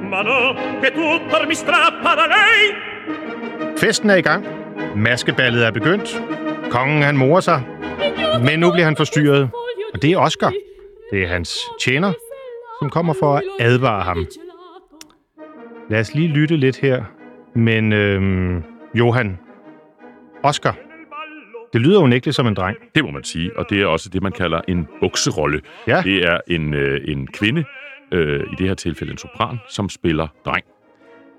ma 0.00 0.22
no, 0.22 0.54
che 0.80 0.92
tutto 0.92 1.46
mi 1.46 1.54
strappa 1.54 2.14
da 2.14 2.26
lei. 2.26 2.74
Festen 3.76 4.10
er 4.10 4.16
i 4.16 4.22
gang. 4.22 4.44
Maskeballet 4.94 5.62
er 5.62 5.70
begyndt. 5.70 6.22
Kongen 6.70 7.02
han 7.02 7.16
morer 7.16 7.40
sig. 7.40 7.62
Men 8.44 8.58
nu 8.58 8.72
bliver 8.72 8.84
han 8.84 8.96
forstyrret. 8.96 9.50
Og 9.94 10.02
det 10.02 10.12
er 10.12 10.18
Oscar. 10.18 10.52
Det 11.10 11.22
er 11.22 11.28
hans 11.28 11.58
tjener, 11.80 12.12
som 12.78 12.90
kommer 12.90 13.12
for 13.12 13.34
at 13.36 13.42
advare 13.60 14.02
ham. 14.02 14.26
Lad 15.90 16.00
os 16.00 16.14
lige 16.14 16.28
lytte 16.28 16.56
lidt 16.56 16.76
her. 16.76 17.04
Men 17.54 17.92
øhm, 17.92 18.62
Johan, 18.94 19.38
Oscar, 20.42 20.76
det 21.76 21.86
lyder 21.86 22.00
unægteligt 22.00 22.36
som 22.36 22.46
en 22.46 22.54
dreng. 22.54 22.76
Det 22.94 23.04
må 23.04 23.10
man 23.10 23.24
sige, 23.24 23.50
og 23.58 23.66
det 23.70 23.82
er 23.82 23.86
også 23.86 24.08
det, 24.08 24.22
man 24.22 24.32
kalder 24.32 24.60
en 24.68 24.86
bukserolle. 25.00 25.60
Ja. 25.86 26.02
Det 26.04 26.24
er 26.26 26.40
en, 26.48 26.74
øh, 26.74 27.00
en 27.08 27.26
kvinde, 27.26 27.64
øh, 28.12 28.40
i 28.40 28.54
det 28.58 28.66
her 28.66 28.74
tilfælde 28.74 29.12
en 29.12 29.18
sopran, 29.18 29.58
som 29.68 29.88
spiller 29.88 30.28
dreng. 30.44 30.64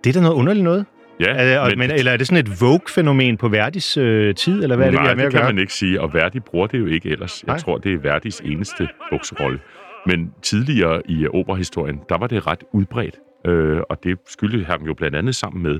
Det 0.03 0.09
er 0.09 0.13
da 0.13 0.19
noget 0.21 0.35
underligt 0.35 0.63
noget. 0.63 0.85
Ja, 1.19 1.25
Er, 1.25 1.69
det, 1.69 1.77
men, 1.77 1.91
eller 1.91 2.11
er 2.11 2.17
det 2.17 2.27
sådan 2.27 2.45
et 2.45 2.61
Vogue-fænomen 2.61 3.37
på 3.37 3.47
Verdis 3.47 3.97
øh, 3.97 4.35
tid, 4.35 4.63
eller 4.63 4.75
hvad 4.75 4.87
er 4.87 4.91
det, 4.91 4.99
vi 5.01 5.05
har 5.07 5.15
med 5.15 5.23
det 5.23 5.31
kan 5.33 5.41
gøre? 5.41 5.53
man 5.53 5.59
ikke 5.61 5.73
sige, 5.73 6.01
og 6.01 6.13
Verdi 6.13 6.39
bruger 6.39 6.67
det 6.67 6.79
jo 6.79 6.85
ikke 6.85 7.09
ellers. 7.09 7.43
Jeg 7.47 7.51
Nej. 7.51 7.59
tror, 7.59 7.77
det 7.77 7.93
er 7.93 7.97
Verdis 7.97 8.39
eneste 8.45 8.87
bukserolle. 9.11 9.59
Men 10.05 10.31
tidligere 10.41 11.01
i 11.05 11.23
øh, 11.23 11.29
operahistorien, 11.33 11.99
der 12.09 12.17
var 12.17 12.27
det 12.27 12.47
ret 12.47 12.63
udbredt, 12.73 13.15
øh, 13.47 13.79
og 13.89 14.03
det 14.03 14.17
skyldte 14.27 14.63
ham 14.63 14.81
jo 14.85 14.93
blandt 14.93 15.15
andet 15.17 15.35
sammen 15.35 15.63
med, 15.63 15.79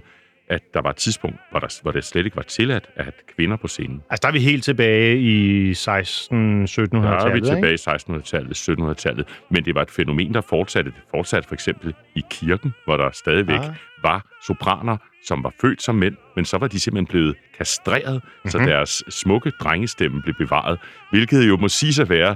at 0.50 0.62
der 0.74 0.82
var 0.82 0.90
et 0.90 0.96
tidspunkt, 0.96 1.38
hvor, 1.52 1.60
der, 1.60 1.80
hvor 1.82 1.92
det 1.92 2.04
slet 2.04 2.26
ikke 2.26 2.36
var 2.38 2.42
tilladt 2.44 2.90
at 2.96 3.04
have 3.04 3.14
kvinder 3.36 3.58
på 3.58 3.68
scenen. 3.68 4.04
Altså, 4.10 4.20
der 4.22 4.28
er 4.28 4.32
vi 4.32 4.40
helt 4.40 4.64
tilbage 4.64 5.18
i 5.20 5.72
16-1700-tallet, 5.72 6.92
Der 6.92 7.10
er 7.30 7.34
vi 7.34 7.42
tilbage 7.42 7.74
i 7.74 7.76
1600-tallet, 7.76 8.58
1700-tallet, 8.70 9.28
men 9.52 9.66
det 9.66 9.76
var 9.76 9.82
et 9.82 9.92
fænomen, 9.92 10.34
der 10.34 10.42
fortsatte. 10.42 10.92
Det 10.92 11.00
fortsatte 11.12 11.48
for 11.48 11.54
eksempel 11.56 11.94
i 12.16 12.22
kirken, 12.30 12.74
hvor 12.86 12.98
der 12.98 13.10
stadigvæk 13.14 13.60
Ah. 13.60 13.76
var 14.04 14.26
sopraner, 14.48 14.98
som 15.26 15.44
var 15.44 15.54
født 15.62 15.82
som 15.82 15.96
mænd, 15.96 16.16
men 16.36 16.46
så 16.46 16.58
var 16.58 16.68
de 16.68 16.80
simpelthen 16.80 17.06
blevet 17.08 17.36
kastreret, 17.58 18.14
mm-hmm. 18.24 18.50
så 18.52 18.58
Mhm. 18.58 18.68
deres 18.68 19.04
smukke 19.10 19.52
drengestemme 19.60 20.22
blev 20.22 20.36
bevaret, 20.38 20.80
hvilket 21.12 21.48
jo 21.48 21.58
må 21.58 21.68
sige 21.68 22.02
at 22.02 22.10
være 22.10 22.36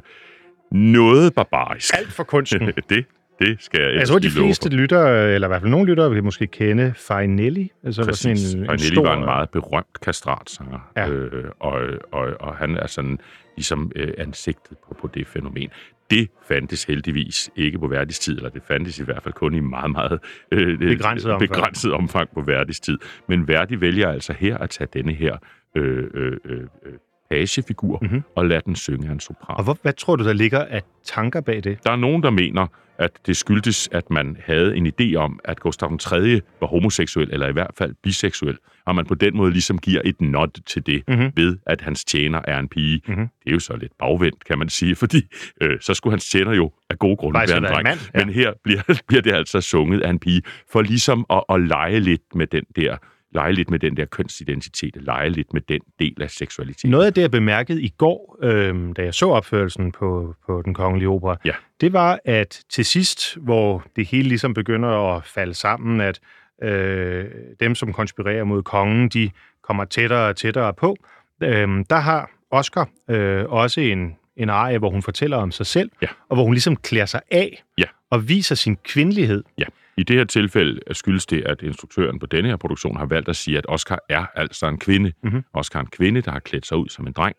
noget 0.72 1.34
barbarisk. 1.34 1.93
Alt 1.97 2.14
for 2.14 2.24
kunsten. 2.24 2.62
det, 2.89 3.05
det 3.42 3.58
skal 3.64 3.80
jeg 3.80 3.86
Jeg 3.88 3.94
ellers 3.94 4.10
tror, 4.10 4.20
de 4.20 4.30
fleste 4.30 4.70
for. 4.70 4.78
lytter, 4.78 5.06
eller 5.06 5.48
i 5.48 5.50
hvert 5.50 5.62
fald 5.62 5.72
nogle 5.72 5.86
lyttere, 5.88 6.12
vil 6.12 6.24
måske 6.24 6.48
kende 6.48 6.94
Farinelli. 6.98 7.72
Altså, 7.84 8.04
var 8.06 8.12
sådan 8.12 8.34
Præcis. 8.36 8.54
en, 8.54 8.60
en 8.60 8.66
Farinelli 8.66 8.96
stor, 8.96 9.04
var 9.08 9.18
en 9.18 9.26
meget 9.26 9.50
berømt 9.50 10.00
kastratsanger, 10.02 10.92
Ja. 10.98 11.10
øh, 11.10 11.44
og, 11.60 11.82
og, 12.12 12.28
og 12.39 12.56
han 12.56 12.78
er 12.78 12.88
sådan 12.88 13.20
ligesom 13.58 13.92
øh, 13.96 14.14
ansigtet 14.18 14.78
på, 14.88 14.96
på 15.02 15.08
det 15.14 15.28
fænomen. 15.28 15.70
Det 16.12 16.30
fandtes 16.48 16.84
heldigvis 16.84 17.50
ikke 17.56 17.80
på 17.80 17.88
Verdis 17.88 18.20
tid, 18.20 18.38
eller 18.38 18.50
det 18.50 18.62
fandtes 18.68 19.00
i 19.00 19.04
hvert 19.04 19.24
fald 19.24 19.34
kun 19.34 19.54
i 19.56 19.60
meget, 19.60 19.92
meget 19.92 20.20
øh, 20.52 20.78
Begrænset 20.80 21.32
omfang. 21.32 21.50
begrænset 21.50 21.94
omfang 21.94 22.30
på 22.34 22.42
Verdis 22.42 22.80
tid. 22.80 22.98
Men 23.28 23.48
Verdi 23.48 23.82
vælger 23.82 24.10
altså 24.12 24.34
her 24.34 24.58
at 24.58 24.70
tage 24.70 24.88
denne 24.94 25.14
her 25.14 25.38
øh, 25.78 26.04
øh, 26.14 26.38
øh, 26.46 26.60
øh, 26.86 26.94
pagefigur 27.32 27.98
Mhm. 28.02 28.08
mm-hmm. 28.12 28.24
og 28.36 28.46
lade 28.46 28.62
den 28.66 28.76
synge 28.76 29.12
en 29.12 29.20
sopran. 29.20 29.58
Og 29.58 29.64
hvor, 29.64 29.78
hvad 29.82 29.94
tror 29.94 30.16
du, 30.16 30.24
der 30.24 30.34
ligger 30.34 30.66
af 30.66 30.82
tanker 31.04 31.42
bag 31.42 31.64
det? 31.64 31.78
Der 31.84 31.92
er 31.92 31.96
nogen, 31.96 32.24
der 32.24 32.30
mener, 32.30 32.68
at 32.98 33.12
det 33.26 33.38
skyldtes, 33.38 33.90
at 33.92 34.10
man 34.12 34.38
havde 34.46 34.78
en 34.78 34.88
idé 34.88 35.16
om, 35.16 35.40
at 35.46 35.60
Gustav 35.60 35.98
3. 35.98 36.42
var 36.62 36.68
homoseksuel, 36.68 37.30
eller 37.32 37.48
i 37.48 37.52
hvert 37.52 37.72
fald 37.78 37.96
biseksuel, 38.04 38.58
og 38.86 38.96
man 38.96 39.06
på 39.06 39.16
den 39.16 39.38
måde 39.38 39.52
ligesom 39.52 39.78
giver 39.78 40.02
et 40.06 40.22
nod 40.22 40.62
til 40.66 40.86
det, 40.86 41.04
Mhm. 41.08 41.18
mm-hmm. 41.18 41.32
ved 41.36 41.58
at 41.66 41.82
hans 41.82 42.06
tjener 42.06 42.42
er 42.48 42.60
en 42.60 42.68
pige. 42.68 43.02
Mhm. 43.08 43.12
Mm-hmm. 43.16 43.28
Det 43.44 43.50
er 43.50 43.54
jo 43.54 43.60
så 43.60 43.76
lidt 43.76 43.92
bagvendt, 44.00 44.46
kan 44.46 44.60
man 44.60 44.70
sige, 44.70 44.96
fordi 44.96 45.22
øh, 45.62 45.78
så 45.82 45.94
skulle 45.94 46.12
hans 46.12 46.30
tjener 46.30 46.54
jo 46.54 46.72
af 46.90 47.00
gode 47.00 47.16
grunde 47.18 47.38
Faktisk 47.40 47.54
være 47.62 47.70
en 47.70 47.74
dreng. 47.74 47.84
mand, 47.84 48.00
ja. 48.16 48.26
Men 48.26 48.34
her 48.34 48.52
bliver, 48.64 48.82
bliver 49.08 49.22
det 49.22 49.34
altså 49.34 49.62
sunget 49.62 50.02
af 50.02 50.10
en 50.10 50.20
pige, 50.20 50.42
for 50.72 50.82
ligesom 50.82 51.26
at, 51.30 51.44
at 51.50 51.62
lege 51.62 52.00
lidt 52.00 52.36
med 52.36 52.48
den 52.48 52.64
der 52.76 52.98
lege 53.32 53.54
lidt 53.54 53.70
med 53.70 53.80
den 53.80 53.98
der 53.98 54.06
kønsidentitet, 54.06 54.96
lege 55.02 55.30
lidt 55.30 55.54
med 55.54 55.62
den 55.62 55.82
del 56.00 56.22
af 56.22 56.30
seksualiteten. 56.30 56.90
Noget 56.90 57.06
af 57.06 57.14
det, 57.14 57.22
jeg 57.22 57.32
bemærkede 57.32 57.82
i 57.82 57.90
går, 57.98 58.38
øh, 58.44 58.76
da 58.98 59.04
jeg 59.04 59.14
så 59.14 59.30
opførelsen 59.30 59.92
på, 59.92 60.36
på 60.46 60.62
Den 60.66 60.74
Kongelige 60.74 61.10
Opera, 61.10 61.36
Ja. 61.46 61.52
det 61.82 61.94
var, 61.94 62.20
at 62.26 62.60
til 62.70 62.86
sidst, 62.86 63.38
hvor 63.38 63.84
det 63.96 64.06
hele 64.08 64.28
ligesom 64.30 64.54
begynder 64.54 65.16
at 65.16 65.26
falde 65.26 65.54
sammen, 65.54 66.02
at 66.02 66.20
øh, 66.64 67.26
dem, 67.60 67.76
som 67.76 67.94
konspirerer 67.94 68.44
mod 68.44 68.64
kongen, 68.64 69.10
de 69.10 69.30
kommer 69.64 69.86
tættere 69.86 70.30
og 70.30 70.36
tættere 70.36 70.74
på, 70.74 70.96
øh, 71.44 71.68
der 71.90 72.00
har 72.00 72.30
Oscar 72.52 72.90
øh, 73.10 73.46
også 73.50 73.82
en, 73.82 74.16
en 74.38 74.50
arie, 74.50 74.78
hvor 74.78 74.90
hun 74.90 75.02
fortæller 75.02 75.38
om 75.38 75.52
sig 75.52 75.66
selv, 75.66 75.92
Ja. 76.02 76.08
og 76.30 76.36
hvor 76.36 76.44
hun 76.44 76.54
ligesom 76.54 76.76
klæder 76.76 77.06
sig 77.06 77.22
af 77.32 77.64
Ja. 77.78 77.84
og 78.10 78.30
viser 78.30 78.56
sin 78.56 78.78
kvindelighed. 78.84 79.44
Ja. 79.58 79.64
I 79.98 80.04
det 80.04 80.16
her 80.16 80.24
tilfælde 80.24 80.80
skyldes 80.92 81.26
det, 81.26 81.44
at 81.46 81.62
instruktøren 81.62 82.20
på 82.20 82.26
denne 82.26 82.50
her 82.50 82.56
produktion 82.56 82.98
har 82.98 83.06
valgt 83.06 83.30
at 83.30 83.36
sige, 83.36 83.58
at 83.58 83.66
Oscar 83.70 84.00
er 84.10 84.26
altså 84.36 84.68
en 84.68 84.78
kvinde. 84.78 85.14
Mhm. 85.24 85.44
Oscar 85.54 85.80
er 85.80 85.84
en 85.84 85.89
kvinde, 85.89 86.22
der 86.22 86.32
har 86.32 86.39
klædt 86.39 86.66
sig 86.66 86.78
ud 86.78 86.89
som 86.89 87.08
en 87.08 87.14
dreng. 87.14 87.36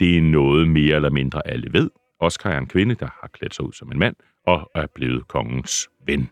Det 0.00 0.18
er 0.18 0.22
noget 0.22 0.68
mere 0.68 0.96
eller 0.96 1.10
mindre 1.10 1.46
alle 1.48 1.72
ved. 1.72 1.90
Oscar 2.20 2.50
er 2.50 2.58
en 2.58 2.66
kvinde, 2.66 2.94
der 2.94 3.08
har 3.20 3.30
klædt 3.32 3.54
sig 3.54 3.64
ud 3.64 3.72
som 3.72 3.92
en 3.92 3.98
mand 3.98 4.16
og 4.46 4.70
er 4.74 4.86
blevet 4.94 5.28
kongens 5.28 5.88
ven. 6.06 6.30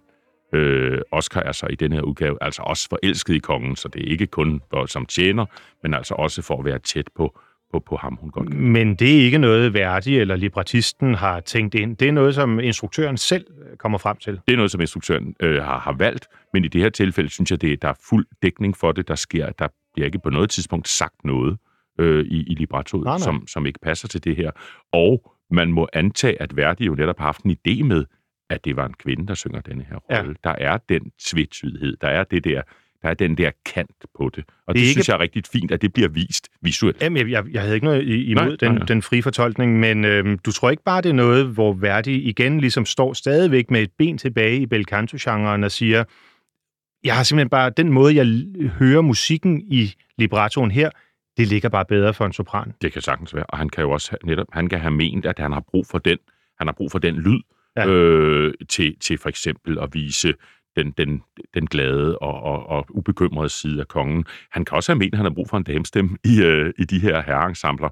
Øh, 0.54 1.00
Oscar 1.12 1.40
er 1.40 1.52
så 1.52 1.66
i 1.70 1.74
denne 1.74 1.96
her 1.96 2.02
udgave 2.02 2.38
altså 2.40 2.62
også 2.62 2.88
forelsket 2.88 3.34
i 3.34 3.38
kongen, 3.38 3.76
så 3.76 3.88
det 3.88 4.02
er 4.02 4.10
ikke 4.10 4.26
kun 4.26 4.60
for, 4.70 4.86
som 4.86 5.06
tjener, 5.06 5.46
men 5.82 5.94
altså 5.94 6.14
også 6.14 6.42
for 6.42 6.58
at 6.58 6.64
være 6.64 6.78
tæt 6.78 7.08
på, 7.14 7.38
på, 7.72 7.78
på 7.80 7.96
ham, 7.96 8.18
hun 8.20 8.30
godt 8.30 8.50
kan. 8.50 8.60
Men 8.60 8.94
det 8.94 9.20
er 9.20 9.24
ikke 9.24 9.38
noget, 9.38 9.74
Verdi 9.74 10.18
eller 10.18 10.36
librettisten 10.36 11.14
har 11.14 11.40
tænkt 11.40 11.74
ind. 11.74 11.96
Det 11.96 12.08
er 12.08 12.12
noget, 12.12 12.34
som 12.34 12.60
instruktøren 12.60 13.16
selv 13.16 13.46
øh, 13.70 13.76
kommer 13.76 13.98
frem 13.98 14.16
til. 14.16 14.40
Det 14.46 14.52
er 14.52 14.56
noget, 14.56 14.70
som 14.70 14.80
instruktøren 14.80 15.34
øh, 15.40 15.62
har, 15.62 15.78
har 15.78 15.92
valgt, 15.92 16.26
men 16.52 16.64
i 16.64 16.68
det 16.68 16.80
her 16.80 16.88
tilfælde 16.90 17.30
synes 17.30 17.50
jeg, 17.50 17.60
det, 17.60 17.82
der 17.82 17.88
er 17.88 17.94
fuld 18.08 18.26
dækning 18.42 18.76
for 18.76 18.92
det. 18.92 19.08
Der 19.08 19.14
sker, 19.14 19.50
der 19.50 19.68
bliver 19.94 20.06
ikke 20.06 20.18
på 20.18 20.30
noget 20.30 20.50
tidspunkt 20.50 20.88
sagt 20.88 21.24
noget 21.24 21.58
øh, 22.00 22.24
i, 22.24 22.42
i 22.42 22.54
librettoet, 22.54 23.04
Nej, 23.04 23.12
nej. 23.12 23.18
som, 23.24 23.46
som 23.46 23.66
ikke 23.66 23.78
passer 23.82 24.08
til 24.08 24.24
det 24.24 24.36
her. 24.36 24.50
Og 24.92 25.32
man 25.50 25.72
må 25.72 25.88
antage, 25.92 26.42
at 26.42 26.56
Verdi 26.56 26.84
jo 26.84 26.94
netop 26.94 27.18
har 27.18 27.24
haft 27.24 27.42
en 27.42 27.50
idé 27.68 27.82
med, 27.84 28.04
at 28.50 28.64
det 28.64 28.76
var 28.76 28.86
en 28.86 28.94
kvinde, 28.94 29.26
der 29.26 29.34
synger 29.34 29.60
denne 29.60 29.84
her 29.90 29.98
Ja. 30.10 30.18
rolle. 30.18 30.36
Der 30.44 30.54
er 30.58 30.78
den 30.88 31.10
tvetydighed, 31.20 31.96
der 32.00 32.08
er 32.08 32.24
det 32.24 32.44
der, 32.44 32.62
der 33.02 33.08
er 33.08 33.14
den 33.14 33.36
der 33.36 33.50
kant 33.66 33.90
på 34.18 34.30
det. 34.36 34.44
Og 34.66 34.74
det, 34.74 34.80
Det 34.80 34.80
ikke- 34.80 34.92
synes 34.92 35.08
jeg 35.08 35.14
er 35.14 35.20
rigtig 35.20 35.42
fint, 35.52 35.70
at 35.72 35.82
det 35.82 35.92
bliver 35.92 36.08
vist 36.08 36.48
visuelt. 36.62 37.02
Jamen, 37.02 37.18
jeg, 37.18 37.28
jeg, 37.30 37.44
jeg 37.52 37.62
havde 37.62 37.74
ikke 37.74 37.84
noget 37.84 38.08
imod 38.08 38.34
Nej, 38.34 38.56
den, 38.60 38.70
nej, 38.70 38.78
nej. 38.78 38.86
den 38.86 39.02
frie 39.02 39.22
fortolkning, 39.22 39.80
men 39.80 40.04
øhm, 40.04 40.38
du 40.38 40.52
tror 40.52 40.70
ikke 40.70 40.82
bare, 40.82 41.02
det 41.02 41.08
er 41.08 41.12
noget, 41.14 41.46
hvor 41.46 41.72
Verdi 41.72 42.14
igen 42.14 42.60
ligesom 42.60 42.84
står 42.86 43.12
stadigvæk 43.12 43.70
med 43.70 43.82
et 43.82 43.90
ben 43.98 44.18
tilbage 44.18 44.56
i 44.60 44.66
bel 44.66 44.84
canto-genren 44.84 45.64
og 45.64 45.70
siger, 45.70 46.04
jeg 47.04 47.16
har 47.16 47.22
simpelthen 47.22 47.48
bare, 47.50 47.70
den 47.76 47.92
måde, 47.92 48.14
jeg 48.16 48.44
hører 48.78 49.00
musikken 49.00 49.62
i 49.66 49.94
librettoen 50.18 50.70
her, 50.70 50.90
det 51.36 51.46
ligger 51.48 51.68
bare 51.68 51.84
bedre 51.84 52.14
for 52.14 52.26
en 52.26 52.32
sopran. 52.32 52.72
Det 52.82 52.92
kan 52.92 53.02
sagtens 53.02 53.34
være, 53.34 53.44
og 53.46 53.58
han 53.58 53.68
kan 53.68 53.82
jo 53.82 53.90
også 53.90 54.16
netop, 54.24 54.46
han 54.52 54.68
kan 54.68 54.80
have 54.80 54.90
ment, 54.94 55.26
at 55.26 55.38
han 55.38 55.52
har 55.52 55.60
brug 55.70 55.86
for 55.86 55.98
den, 55.98 56.18
han 56.58 56.66
har 56.66 56.72
brug 56.74 56.90
for 56.90 56.98
den 56.98 57.16
lyd, 57.16 57.40
ja. 57.76 57.86
øh, 57.88 58.54
til, 58.68 58.96
til 59.00 59.18
for 59.18 59.28
eksempel 59.28 59.78
at 59.78 59.88
vise 59.92 60.34
den, 60.76 60.90
den, 60.90 61.22
den 61.54 61.66
glade 61.66 62.18
og, 62.18 62.42
og, 62.42 62.66
og 62.66 62.86
ubekymrede 62.90 63.48
side 63.48 63.80
af 63.80 63.88
kongen. 63.88 64.24
Han 64.50 64.64
kan 64.64 64.76
også 64.76 64.92
have 64.92 64.98
ment, 64.98 65.14
at 65.14 65.18
han 65.18 65.24
har 65.26 65.34
brug 65.34 65.48
for 65.48 65.56
en 65.56 65.62
damestemme 65.64 66.16
i, 66.24 66.42
øh, 66.42 66.72
i 66.78 66.84
de 66.84 66.98
her 67.00 67.22
herreensembler. 67.22 67.88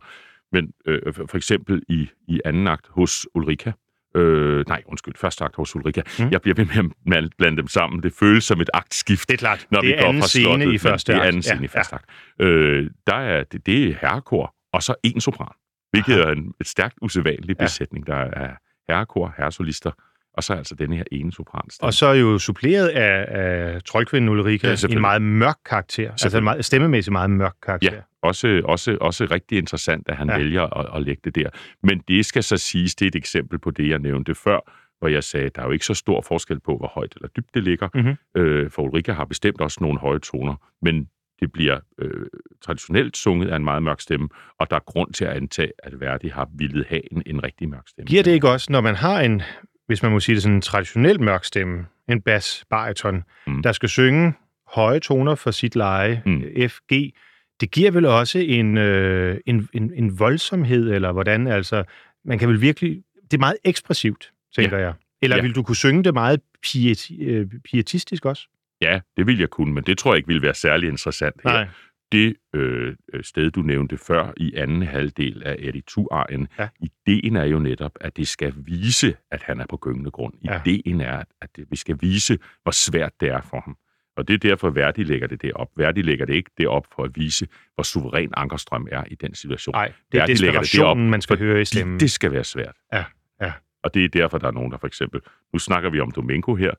Men 0.53 0.73
øh, 0.87 1.15
for 1.15 1.27
for 1.31 1.37
eksempel 1.37 1.83
i, 1.89 2.09
i 2.29 2.41
anden 2.45 2.67
akt 2.69 2.87
hos 2.89 3.27
Ulrika, 3.35 3.73
Øh, 4.17 4.65
nej, 4.69 4.83
undskyld, 4.87 5.15
første 5.17 5.45
akt 5.45 5.57
hos 5.57 5.77
Ulrika. 5.77 6.03
Mm. 6.19 6.31
Jeg 6.31 6.43
bliver 6.43 6.55
ved 6.55 6.67
med 7.07 7.17
at 7.17 7.25
blande 7.39 7.57
dem 7.57 7.69
sammen. 7.69 8.03
Det 8.03 8.13
føles 8.13 8.45
som 8.45 8.61
et 8.61 8.71
aktskift. 8.75 9.29
Det 9.29 9.35
er 9.35 9.39
klart. 9.39 9.67
når 9.71 9.81
det 9.81 9.89
vi 9.89 9.93
er 9.95 10.01
går 10.01 10.09
anden 10.09 10.23
fra 10.23 10.29
scene 10.29 10.75
i 10.75 10.79
første 10.79 11.13
Det 11.13 11.17
er 11.19 11.23
akt. 11.23 11.29
anden 11.29 11.43
scene 11.43 11.59
Ja, 11.61 11.65
i 11.65 11.69
første 11.69 11.95
akt. 11.95 12.05
Øh, 12.41 12.91
der 13.07 13.15
er, 13.15 13.45
det, 13.45 13.67
det 13.67 13.89
er 13.89 13.95
herrekor, 14.01 14.55
og 14.73 14.83
så 14.83 14.95
en 15.03 15.21
sopran. 15.21 15.53
Hvilket 15.91 16.13
Aha. 16.13 16.23
er 16.23 16.33
en 16.33 16.53
et 16.61 16.67
stærkt 16.67 16.95
usædvanlig 17.03 17.57
Ja. 17.61 17.65
besætning. 17.65 18.07
Der 18.07 18.15
er 18.17 18.55
herrekor, 18.89 19.35
herresolister, 19.37 19.91
og 20.35 20.43
så 20.45 20.55
altså 20.55 20.75
denne 20.75 20.97
her 20.97 21.05
ene 21.13 21.33
sopran. 21.33 21.63
Og 21.83 21.95
så 21.95 22.07
er 22.07 22.15
jo 22.15 22.39
suppleret 22.39 22.89
af, 22.89 23.25
af 23.29 23.83
troldkvinden 23.83 24.29
Ulrika 24.29 24.69
Ja, 24.69 24.89
en 24.91 25.01
meget 25.01 25.23
mørk 25.23 25.57
karakter. 25.67 26.11
Altså 26.11 26.39
en 26.39 26.45
meget, 26.45 26.65
stemmemæssigt 26.65 27.13
meget 27.13 27.31
mørk 27.31 27.55
karakter. 27.63 27.95
Ja, 27.95 28.01
også, 28.23 28.61
også, 28.65 28.99
også 29.01 29.25
rigtig 29.31 29.59
interessant, 29.59 30.09
at 30.09 30.17
han 30.17 30.29
Ja. 30.29 30.37
vælger 30.37 30.79
at, 30.79 30.97
at 30.97 31.03
lægge 31.03 31.21
det 31.25 31.35
der. 31.35 31.49
Men 31.83 32.03
det 32.09 32.27
skal 32.27 32.43
så 32.43 32.57
siges, 32.57 32.95
det 32.95 33.05
er 33.07 33.09
et 33.09 33.17
eksempel 33.17 33.59
på 33.59 33.71
det, 33.71 33.89
jeg 33.89 33.99
nævnte 33.99 34.35
før, 34.35 34.61
hvor 34.99 35.09
jeg 35.09 35.25
sagde, 35.25 35.47
at 35.47 35.57
der 35.57 35.63
er 35.63 35.67
jo 35.67 35.73
ikke 35.73 35.85
så 35.87 35.95
stor 35.95 36.21
forskel 36.21 36.61
på, 36.61 36.77
hvor 36.77 36.91
højt 36.95 37.13
eller 37.17 37.29
dybt 37.29 37.55
det 37.55 37.65
ligger. 37.65 37.89
Mhm. 37.95 38.17
Øh, 38.43 38.71
for 38.71 38.83
Ulrika 38.83 39.13
har 39.13 39.25
bestemt 39.25 39.61
også 39.61 39.79
nogle 39.81 39.99
høje 39.99 40.19
toner, 40.19 40.55
men 40.83 41.09
det 41.41 41.53
bliver 41.53 41.81
øh, 41.99 42.27
traditionelt 42.65 43.17
sunget 43.17 43.49
af 43.49 43.57
en 43.57 43.65
meget 43.65 43.83
mørk 43.83 44.01
stemme, 44.01 44.29
og 44.59 44.71
der 44.71 44.77
er 44.77 44.81
grund 44.87 45.13
til 45.13 45.25
at 45.25 45.37
antage, 45.37 45.73
at 45.79 46.01
Verdi 46.01 46.29
har 46.29 46.49
ville 46.55 46.85
have 46.89 47.13
en, 47.13 47.23
en 47.27 47.45
rigtig 47.45 47.69
mørk 47.69 47.89
stemme. 47.89 48.07
Giver 48.07 48.23
det 48.23 48.31
ikke 48.31 48.49
også, 48.49 48.73
når 48.73 48.81
man 48.81 48.95
har 48.95 49.21
en, 49.21 49.43
hvis 49.91 50.03
man 50.03 50.13
må 50.13 50.21
sige 50.21 50.35
det 50.35 50.43
sådan 50.43 50.57
en 50.57 50.63
traditionel 50.63 51.21
mørk 51.21 51.45
stemme, 51.45 51.87
en 52.09 52.21
bas, 52.21 52.65
bariton, 52.71 53.23
mm. 53.47 53.63
Der 53.63 53.73
skal 53.73 53.89
synge 53.89 54.33
høje 54.67 55.01
toner 55.01 55.35
for 55.35 55.51
sit 55.51 55.77
leje, 55.77 56.23
mm. 56.27 56.33
Mm. 56.33 56.69
F, 56.69 56.79
G, 56.93 57.15
det 57.61 57.71
giver 57.71 57.91
vel 57.91 58.07
også 58.07 58.39
en, 58.39 58.79
øh, 58.79 59.39
en, 59.47 59.69
en, 59.73 59.93
en 59.95 60.19
voldsomhed, 60.19 60.93
eller 60.93 61.13
hvordan, 61.13 61.47
altså, 61.47 61.85
man 62.25 62.39
kan 62.39 62.49
vel 62.49 62.61
virkelig, 62.61 63.03
det 63.23 63.35
er 63.35 63.39
meget 63.39 63.57
ekspressivt, 63.65 64.31
tænker 64.57 64.79
ja. 64.79 64.85
jeg. 64.85 64.95
Eller 65.23 65.37
ja. 65.37 65.43
Vil 65.43 65.55
du 65.55 65.63
kunne 65.63 65.77
synge 65.77 66.05
det 66.05 66.15
meget 66.15 66.41
piet, 66.63 67.11
øh, 67.21 67.47
pietistisk 67.65 68.25
også? 68.25 68.49
Ja, 68.83 69.01
det 69.17 69.27
vil 69.27 69.39
jeg 69.39 69.51
kunne, 69.51 69.75
men 69.75 69.85
det 69.85 69.99
tror 69.99 70.13
jeg 70.13 70.17
ikke 70.17 70.27
ville 70.27 70.43
være 70.43 70.55
særlig 70.55 70.89
interessant 70.89 71.35
her. 71.45 71.67
Det 72.13 72.37
øh, 72.55 72.97
øh, 73.13 73.25
sted, 73.25 73.51
du 73.51 73.61
nævnte 73.63 73.99
før 73.99 74.33
i 74.37 74.55
anden 74.55 74.83
halvdel 74.83 75.43
af 75.43 75.57
Eritu-arien, 75.59 76.49
Ja. 76.59 76.69
ideen 76.81 77.37
er 77.37 77.45
jo 77.45 77.59
netop, 77.59 77.93
at 78.01 78.17
det 78.17 78.29
skal 78.29 78.55
vise, 78.57 79.17
at 79.31 79.43
han 79.43 79.61
er 79.61 79.67
på 79.71 79.77
gyngende 79.77 80.11
grund. 80.11 80.35
Ja. 80.45 80.61
Ideen 80.67 81.01
er, 81.01 81.23
at 81.41 81.57
det, 81.57 81.67
vi 81.71 81.77
skal 81.77 81.97
vise, 82.01 82.39
hvor 82.63 82.73
svært 82.73 83.13
det 83.21 83.29
er 83.29 83.41
for 83.41 83.61
ham. 83.61 83.77
Og 84.17 84.29
det 84.29 84.35
er 84.35 84.39
derfor, 84.39 84.71
Verdi 84.71 85.03
lægger 85.03 85.27
det 85.27 85.43
derop. 85.43 85.69
Verdi 85.77 86.03
lægger 86.03 86.27
det 86.27 86.35
ikke 86.35 86.51
derop 86.59 86.87
for 86.95 87.03
at 87.05 87.11
vise, 87.15 87.47
hvor 87.75 87.83
suveræn 87.83 88.31
Ankerstrøm 88.37 88.89
er 88.91 89.05
i 89.11 89.15
den 89.15 89.35
situation. 89.35 89.73
Nej, 89.73 89.93
det 90.13 90.19
er 90.19 90.23
Verdi 90.23 90.35
lægger 90.35 90.61
det 90.61 90.67
desperationen, 90.67 91.11
man 91.11 91.21
skal 91.23 91.39
høre 91.39 91.61
i 91.61 91.65
stemmen. 91.65 92.01
Det 92.01 92.11
skal 92.11 92.33
være 92.33 92.45
svært. 92.45 92.77
Ja, 92.93 93.05
ja. 93.43 93.53
Og 93.83 93.95
det 93.95 94.05
er 94.05 94.09
derfor, 94.09 94.39
der 94.39 94.47
er 94.47 94.53
nogen, 94.53 94.73
der 94.73 94.79
for 94.79 94.87
eksempel... 94.87 95.21
Nu 95.53 95.59
snakker 95.59 95.91
vi 95.91 96.01
om 96.01 96.11
Domingo 96.11 96.55
her. 96.55 96.71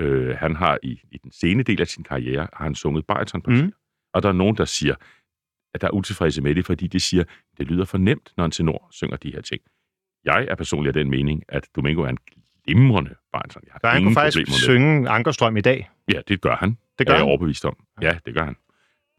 Øh, 0.00 0.36
han 0.36 0.56
har 0.56 0.78
i, 0.82 1.00
i 1.12 1.18
den 1.22 1.32
sene 1.32 1.62
del 1.62 1.80
af 1.80 1.86
sin 1.86 2.04
karriere, 2.04 2.48
har 2.52 2.64
han 2.64 2.74
sunget 2.74 3.06
baritonpartier. 3.06 3.64
Mm. 3.64 3.72
Og 4.14 4.22
der 4.22 4.28
er 4.28 4.32
nogen, 4.32 4.56
der 4.56 4.64
siger, 4.64 4.94
at 5.74 5.80
der 5.80 5.86
er 5.86 5.90
utilfredse 5.90 6.42
med 6.42 6.54
det, 6.54 6.66
fordi 6.66 6.86
de 6.86 7.00
siger, 7.00 7.24
det 7.58 7.66
lyder 7.66 7.84
for 7.84 7.98
nemt, 7.98 8.32
når 8.36 8.44
en 8.44 8.50
tenor 8.50 8.88
synger 8.90 9.16
de 9.16 9.32
her 9.32 9.40
ting. 9.40 9.62
Jeg 10.24 10.46
er 10.50 10.54
personligt 10.54 10.96
af 10.96 11.02
den 11.04 11.10
mening, 11.10 11.42
at 11.48 11.68
Domingo 11.76 12.02
er 12.02 12.08
en 12.08 12.18
glimrende 12.66 13.14
bariton. 13.32 13.62
Jeg 13.66 13.72
har 13.72 13.80
Så 13.82 13.88
han 13.88 14.02
kunne 14.02 14.14
faktisk 14.14 14.62
synge 14.64 15.08
Ankerstrøm 15.10 15.56
i 15.56 15.60
dag. 15.60 15.90
Ja, 16.12 16.20
det 16.28 16.40
gør 16.40 16.56
han. 16.56 16.78
Det 16.98 17.06
gør 17.06 17.14
er 17.14 17.16
jeg 17.16 17.22
han. 17.24 17.28
overbevist 17.28 17.64
om. 17.64 17.76
Ja, 18.02 18.18
det 18.26 18.34
gør 18.34 18.44
han. 18.44 18.56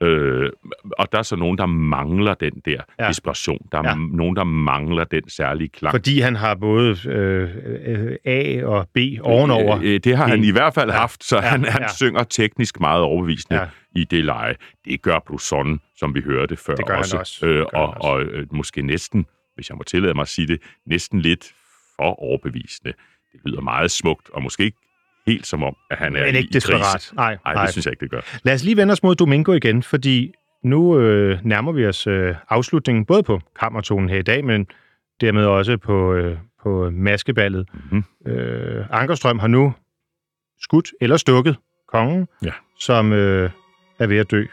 Øh, 0.03 0.49
og 0.99 1.11
der 1.11 1.17
er 1.17 1.21
så 1.23 1.35
nogen, 1.35 1.57
der 1.57 1.65
mangler 1.65 2.33
den 2.33 2.61
der 2.65 2.81
Ja. 2.99 3.07
desperation. 3.07 3.67
Der 3.71 3.77
er 3.77 3.87
Ja. 3.89 3.95
nogen, 3.95 4.35
der 4.35 4.43
mangler 4.43 5.03
den 5.03 5.29
særlige 5.29 5.69
klang. 5.69 5.93
Fordi 5.93 6.19
han 6.19 6.35
har 6.35 6.55
både 6.55 7.09
øh, 7.09 7.49
øh, 7.85 8.15
A 8.25 8.65
og 8.65 8.87
B 8.93 8.97
ovenover. 9.21 9.77
Øh, 9.77 9.93
øh, 9.93 9.99
det 10.03 10.17
har 10.17 10.27
han 10.27 10.37
En- 10.39 10.43
i 10.45 10.51
hvert 10.51 10.73
fald 10.73 10.89
Ja. 10.89 10.95
haft, 10.97 11.23
så 11.23 11.35
Ja, 11.35 11.41
han, 11.41 11.63
han 11.65 11.81
ja. 11.81 11.87
synger 11.87 12.23
teknisk 12.23 12.79
meget 12.79 13.01
overbevisende 13.01 13.59
Ja. 13.59 13.67
i 13.95 14.03
det 14.03 14.25
leje. 14.25 14.55
Det 14.85 15.01
gør 15.01 15.19
Blusson, 15.25 15.81
som 15.97 16.15
vi 16.15 16.21
hørte 16.21 16.55
før 16.55 16.75
Det 16.75 16.85
gør 16.85 16.93
han 16.93 16.99
også. 17.03 17.17
også. 17.17 17.45
Øh, 17.45 17.55
gør 17.55 17.57
han 17.57 17.67
og 17.73 18.11
og 18.11 18.21
øh, 18.23 18.47
måske 18.51 18.81
næsten, 18.81 19.25
hvis 19.55 19.69
jeg 19.69 19.77
må 19.77 19.83
tillade 19.83 20.13
mig 20.13 20.21
at 20.21 20.27
sige 20.27 20.47
det, 20.47 20.61
næsten 20.85 21.21
lidt 21.21 21.51
for 21.95 22.19
overbevisende. 22.23 22.93
Det 23.31 23.41
lyder 23.45 23.61
meget 23.61 23.91
smukt, 23.91 24.29
og 24.33 24.43
måske 24.43 24.63
ikke 24.63 24.77
helt 25.27 25.47
som 25.47 25.63
om, 25.63 25.75
at 25.91 25.97
han 25.97 26.15
er 26.15 26.25
Men 26.25 26.35
i, 26.35 26.37
ikke 26.37 26.49
i 26.49 26.53
desperat. 26.53 26.81
krise. 26.93 27.15
Nej, 27.15 27.37
Nej, 27.45 27.63
det 27.63 27.71
synes 27.71 27.85
jeg 27.85 27.91
ikke, 27.93 28.01
det 28.01 28.11
gør. 28.11 28.21
Lad 28.43 28.53
os 28.53 28.63
lige 28.63 28.77
vende 28.77 28.91
os 28.91 29.03
mod 29.03 29.15
Domingo 29.15 29.53
igen, 29.53 29.83
fordi 29.83 30.33
nu 30.63 30.99
øh, 30.99 31.39
nærmer 31.43 31.71
vi 31.71 31.85
os 31.85 32.07
øh, 32.07 32.35
afslutningen, 32.49 33.05
både 33.05 33.23
på 33.23 33.41
kammertonen 33.59 34.09
her 34.09 34.17
i 34.17 34.21
dag, 34.21 34.45
men 34.45 34.67
dermed 35.21 35.45
også 35.45 35.77
på, 35.77 36.13
øh, 36.13 36.37
på 36.63 36.89
maskeballet. 36.89 37.69
Mm-hmm. 37.73 38.31
Øh, 38.33 38.85
Ankerstrøm 38.91 39.39
har 39.39 39.47
nu 39.47 39.73
skudt 40.61 40.91
eller 41.01 41.17
stukket 41.17 41.55
kongen, 41.87 42.27
Ja. 42.43 42.51
som 42.79 43.13
øh, 43.13 43.49
er 43.99 44.07
ved 44.07 44.17
at 44.17 44.31
dø. 44.31 44.45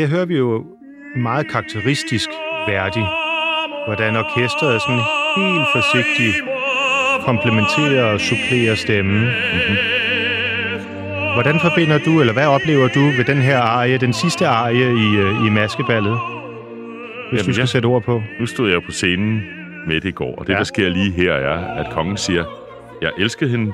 Her 0.00 0.06
hører 0.06 0.24
vi 0.24 0.36
jo 0.36 0.64
meget 1.16 1.50
karakteristisk 1.50 2.28
værdig, 2.68 3.06
hvordan 3.86 4.16
orkestret 4.16 4.82
sådan 4.82 5.00
helt 5.36 5.66
forsigtigt 5.74 6.36
komplementerer 7.24 8.04
og 8.04 8.20
supplerer 8.20 8.74
stemmen. 8.74 9.20
Mm-hmm. 9.20 9.76
Hvordan 11.34 11.60
forbinder 11.60 11.98
du, 11.98 12.20
eller 12.20 12.32
hvad 12.32 12.46
oplever 12.46 12.88
du 12.88 13.00
ved 13.00 13.24
den 13.24 13.36
her 13.42 13.58
arie, 13.58 13.98
den 13.98 14.12
sidste 14.12 14.46
arie 14.46 14.86
i, 15.06 15.16
øh, 15.16 15.46
i 15.46 15.50
maskeballet? 15.50 16.18
Hvis 17.30 17.38
Jamen, 17.38 17.46
du 17.46 17.52
skal 17.52 17.62
jeg- 17.62 17.68
sætte 17.68 17.86
ord 17.86 18.02
på. 18.02 18.22
Nu 18.40 18.46
stod 18.46 18.70
jeg 18.70 18.82
på 18.82 18.90
scenen 18.92 19.42
med 19.86 19.94
det 20.00 20.08
i 20.08 20.12
går, 20.12 20.34
og 20.34 20.46
det, 20.46 20.48
Ja. 20.48 20.54
ja. 20.54 20.58
der 20.58 20.64
sker 20.64 20.88
lige 20.88 21.10
her, 21.12 21.32
er, 21.32 21.74
at 21.84 21.86
kongen 21.92 22.16
siger, 22.16 22.44
jeg 23.02 23.10
elskede 23.18 23.50
hende, 23.50 23.72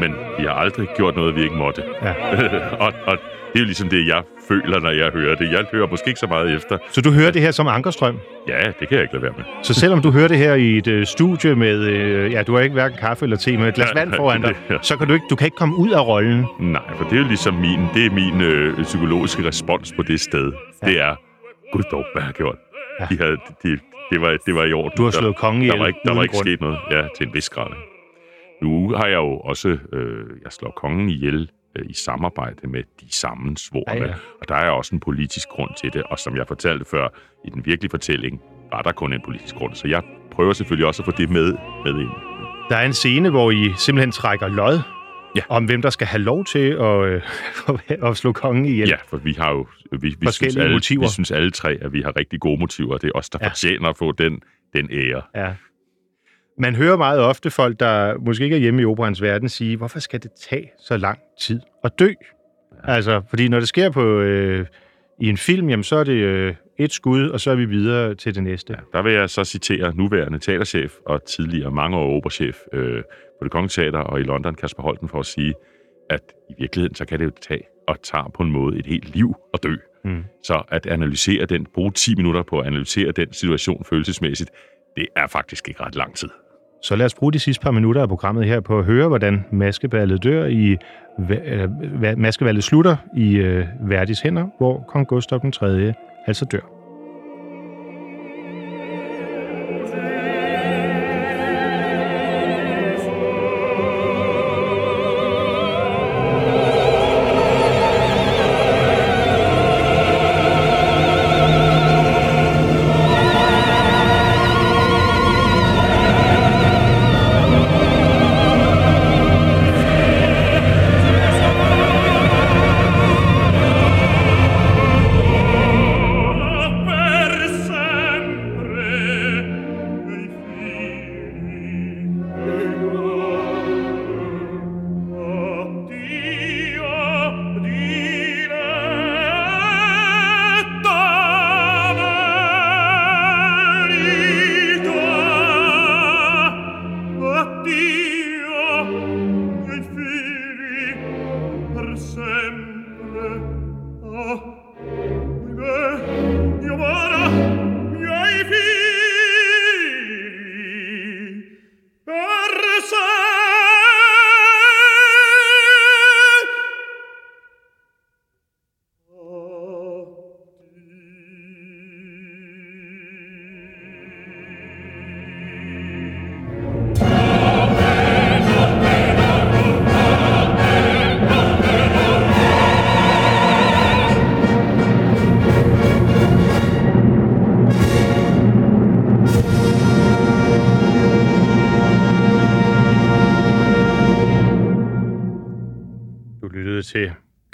men 0.00 0.14
vi 0.38 0.44
har 0.44 0.50
aldrig 0.52 0.88
gjort 0.96 1.16
noget, 1.16 1.34
vi 1.34 1.42
ikke 1.42 1.54
måtte. 1.56 1.82
Ja. 2.02 2.12
og, 2.84 2.92
og 3.06 3.18
det 3.52 3.54
er 3.54 3.60
jo 3.60 3.64
ligesom 3.64 3.88
det, 3.88 4.06
jeg 4.06 4.22
føler, 4.48 4.80
når 4.80 4.90
jeg 4.90 5.10
hører 5.12 5.34
det. 5.34 5.52
Jeg 5.52 5.64
hører 5.72 5.86
måske 5.90 6.08
ikke 6.08 6.20
så 6.20 6.26
meget 6.26 6.54
efter. 6.56 6.78
Så 6.90 7.00
du 7.00 7.10
hører 7.12 7.30
det 7.30 7.42
her 7.42 7.50
som 7.50 7.66
Ankerstrøm? 7.68 8.18
Ja, 8.48 8.58
det 8.80 8.88
kan 8.88 8.92
jeg 8.96 9.02
ikke 9.02 9.14
lade 9.14 9.22
være 9.22 9.32
med. 9.36 9.44
Så 9.62 9.74
selvom 9.74 10.02
du 10.02 10.10
hører 10.10 10.28
det 10.28 10.38
her 10.38 10.54
i 10.54 10.78
et 10.78 10.86
øh, 10.86 11.06
studie 11.06 11.54
med, 11.54 11.78
øh, 11.80 12.32
ja, 12.32 12.42
du 12.42 12.54
har 12.54 12.60
ikke 12.60 12.72
hverken 12.72 12.98
kaffe 12.98 13.24
eller 13.24 13.36
te, 13.36 13.56
men 13.56 13.66
et 13.66 13.74
glas 13.74 13.88
Ja, 13.94 13.98
vand 14.00 14.12
foran 14.14 14.42
dig, 14.42 14.54
ja. 14.70 14.76
så 14.82 14.96
kan 14.96 15.06
du 15.08 15.14
ikke, 15.14 15.26
du 15.30 15.36
kan 15.36 15.44
ikke 15.44 15.56
komme 15.56 15.76
ud 15.76 15.90
af 15.90 16.06
rollen. 16.06 16.46
Nej, 16.60 16.82
for 16.96 17.04
det 17.04 17.12
er 17.12 17.22
jo 17.22 17.28
ligesom 17.28 17.54
min, 17.54 17.80
det 17.94 18.06
er 18.06 18.10
min 18.10 18.40
øh, 18.42 18.82
psykologiske 18.82 19.46
respons 19.46 19.92
på 19.96 20.02
det 20.02 20.20
sted. 20.20 20.52
Ja. 20.82 20.86
Det 20.88 21.00
er, 21.00 21.14
gud 21.72 21.82
dog, 21.90 22.04
hvad 22.12 22.22
har 22.22 22.28
jeg 22.28 22.34
gjort? 22.34 22.56
Ja. 23.00 23.04
Ja. 23.10 23.14
De 23.14 23.18
havde, 23.22 23.36
de, 23.62 23.78
det, 24.10 24.20
var, 24.20 24.36
det 24.46 24.54
var 24.54 24.64
i 24.64 24.72
orden. 24.72 24.92
Du 24.96 25.04
har 25.04 25.10
slået 25.10 25.36
kongen 25.36 25.62
ihjel 25.62 25.72
Der 25.74 25.78
var 25.80 25.86
ikke, 25.86 26.00
der 26.04 26.14
var 26.14 26.22
ikke 26.22 26.32
grund. 26.34 26.46
sket 26.46 26.60
noget. 26.60 26.78
Ja, 26.90 27.02
til 27.16 27.26
en 27.26 27.34
vis 27.34 27.48
grad. 27.48 27.66
Nu 28.62 28.92
har 28.96 29.06
jeg 29.06 29.16
jo 29.16 29.38
også, 29.38 29.68
øh, 29.92 30.24
jeg 30.44 30.52
slår 30.52 30.70
kongen 30.70 31.08
ihjel 31.08 31.50
øh, 31.78 31.84
i 31.88 31.92
samarbejde 31.94 32.68
med 32.68 32.82
de 33.00 33.06
sammensvorene. 33.10 34.00
Ja, 34.00 34.04
Ja, 34.06 34.08
ja. 34.10 34.14
Og 34.40 34.48
der 34.48 34.54
er 34.54 34.70
også 34.70 34.94
en 34.94 35.00
politisk 35.00 35.48
grund 35.48 35.70
til 35.80 35.92
det. 35.92 36.02
Og 36.02 36.18
som 36.18 36.36
jeg 36.36 36.44
fortalte 36.48 36.84
før, 36.84 37.08
i 37.44 37.50
den 37.50 37.66
virkelige 37.66 37.90
fortælling, 37.90 38.40
var 38.72 38.82
der 38.82 38.92
kun 38.92 39.12
en 39.12 39.20
politisk 39.24 39.54
grund. 39.54 39.74
Så 39.74 39.88
jeg 39.88 40.02
prøver 40.30 40.52
selvfølgelig 40.52 40.86
også 40.86 41.02
at 41.02 41.04
få 41.06 41.12
det 41.18 41.30
med, 41.30 41.56
med 41.84 42.00
ind. 42.00 42.10
Der 42.70 42.76
er 42.76 42.86
en 42.86 42.92
scene, 42.92 43.30
hvor 43.30 43.50
I 43.50 43.72
simpelthen 43.76 44.12
trækker 44.12 44.48
lod 44.48 44.78
Ja. 45.36 45.42
om, 45.48 45.64
hvem 45.64 45.82
der 45.82 45.90
skal 45.90 46.06
have 46.06 46.22
lov 46.22 46.44
til 46.44 46.68
at, 46.80 47.04
øh, 47.04 47.22
at 48.10 48.16
slå 48.16 48.32
kongen 48.32 48.64
ihjel. 48.64 48.88
Ja, 48.88 48.96
for 49.08 49.16
vi 49.16 49.32
har 49.32 49.50
jo 49.50 49.66
vi, 50.00 50.16
vi 50.20 50.30
synes, 50.30 50.56
alle, 50.56 50.72
motiver. 50.72 51.02
vi 51.02 51.08
synes 51.12 51.30
alle 51.30 51.50
tre, 51.50 51.78
at 51.80 51.92
vi 51.92 52.02
har 52.02 52.16
rigtig 52.18 52.40
gode 52.40 52.60
motiver, 52.60 52.94
og 52.94 53.02
det 53.02 53.08
er 53.14 53.18
os, 53.18 53.30
der 53.30 53.38
ja. 53.42 53.48
fortjener 53.48 53.88
at 53.88 53.96
få 53.96 54.12
den, 54.12 54.40
den 54.72 54.88
ære. 54.92 55.22
Ja. 55.34 55.52
Man 56.58 56.74
hører 56.74 56.96
meget 56.96 57.20
ofte 57.20 57.50
folk, 57.50 57.80
der 57.80 58.18
måske 58.18 58.44
ikke 58.44 58.56
er 58.56 58.60
hjemme 58.60 58.82
i 58.82 58.84
operans 58.84 59.22
verden, 59.22 59.48
sige, 59.48 59.76
hvorfor 59.76 59.98
skal 59.98 60.22
det 60.22 60.30
tage 60.32 60.70
så 60.78 60.96
lang 60.96 61.18
tid 61.40 61.60
at 61.84 61.98
dø? 61.98 62.08
Ja. 62.86 62.92
Altså, 62.92 63.22
fordi 63.28 63.48
når 63.48 63.58
det 63.58 63.68
sker 63.68 63.90
på, 63.90 64.20
øh, 64.20 64.66
i 65.20 65.28
en 65.28 65.36
film, 65.36 65.68
jamen, 65.68 65.84
så 65.84 65.96
er 65.96 66.04
det 66.04 66.12
øh, 66.12 66.54
et 66.78 66.92
skud, 66.92 67.28
og 67.28 67.40
så 67.40 67.50
er 67.50 67.54
vi 67.54 67.64
videre 67.64 68.14
til 68.14 68.34
det 68.34 68.42
næste. 68.42 68.72
Ja, 68.72 68.98
der 68.98 69.02
vil 69.02 69.12
jeg 69.12 69.30
så 69.30 69.44
citere 69.44 69.96
nuværende 69.96 70.38
teaterchef 70.38 70.94
og 71.06 71.24
tidligere 71.24 71.70
mange 71.70 71.96
år 71.96 72.16
operachef 72.16 72.58
øh, 72.72 73.02
på 73.38 73.44
det 73.44 73.50
Kongelige 73.52 73.82
Teater 73.82 73.98
og 73.98 74.20
i 74.20 74.22
London, 74.22 74.54
Kasper 74.54 74.82
Holten, 74.82 75.08
for 75.08 75.20
at 75.20 75.26
sige, 75.26 75.54
at 76.10 76.20
i 76.50 76.54
virkeligheden, 76.58 76.94
så 76.94 77.04
kan 77.04 77.18
det 77.18 77.24
jo 77.24 77.30
tage 77.40 77.62
og 77.88 78.02
tager 78.02 78.30
på 78.34 78.42
en 78.42 78.50
måde 78.50 78.78
et 78.78 78.86
helt 78.86 79.14
liv 79.14 79.34
at 79.54 79.62
dø. 79.62 79.76
Mm. 80.04 80.24
Så 80.42 80.62
at 80.68 80.86
analysere 80.86 81.46
den, 81.46 81.66
bruge 81.74 81.92
10 81.92 82.14
minutter 82.14 82.42
på 82.42 82.60
at 82.60 82.66
analysere 82.66 83.12
den 83.12 83.32
situation 83.32 83.84
følelsesmæssigt, 83.84 84.50
det 84.96 85.06
er 85.16 85.26
faktisk 85.26 85.68
ikke 85.68 85.82
ret 85.82 85.94
lang 85.94 86.14
tid. 86.14 86.28
Så 86.82 86.96
lad 86.96 87.06
os 87.06 87.14
bruge 87.14 87.32
de 87.32 87.38
sidste 87.38 87.62
par 87.62 87.70
minutter 87.70 88.02
af 88.02 88.08
programmet 88.08 88.44
her 88.46 88.60
på 88.60 88.78
at 88.78 88.84
høre, 88.84 89.08
hvordan 89.08 89.44
maskeballet 89.50 90.24
dør 90.24 90.46
i 90.46 90.76
øh, 91.30 91.68
maskeballet 92.16 92.64
slutter 92.64 92.96
i 93.14 93.36
øh, 93.36 93.66
Verdis 93.80 94.20
hænder, 94.20 94.46
hvor 94.58 94.84
kong 94.88 95.06
Gustav 95.06 95.38
den 95.42 95.52
3. 95.52 95.94
altså 96.26 96.44
dør. 96.44 96.77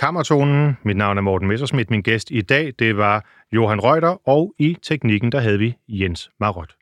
Kammertonen. 0.04 0.76
Mit 0.82 0.96
navn 0.96 1.18
er 1.18 1.22
Morten 1.22 1.48
Messersmith. 1.48 1.90
Min 1.90 2.02
gæst 2.02 2.30
i 2.30 2.40
dag, 2.40 2.72
det 2.78 2.96
var 2.96 3.24
Johan 3.52 3.80
Reuter, 3.84 4.28
og 4.28 4.54
i 4.58 4.76
teknikken, 4.82 5.32
der 5.32 5.40
havde 5.40 5.58
vi 5.58 5.76
Jens 5.88 6.30
Marot. 6.40 6.74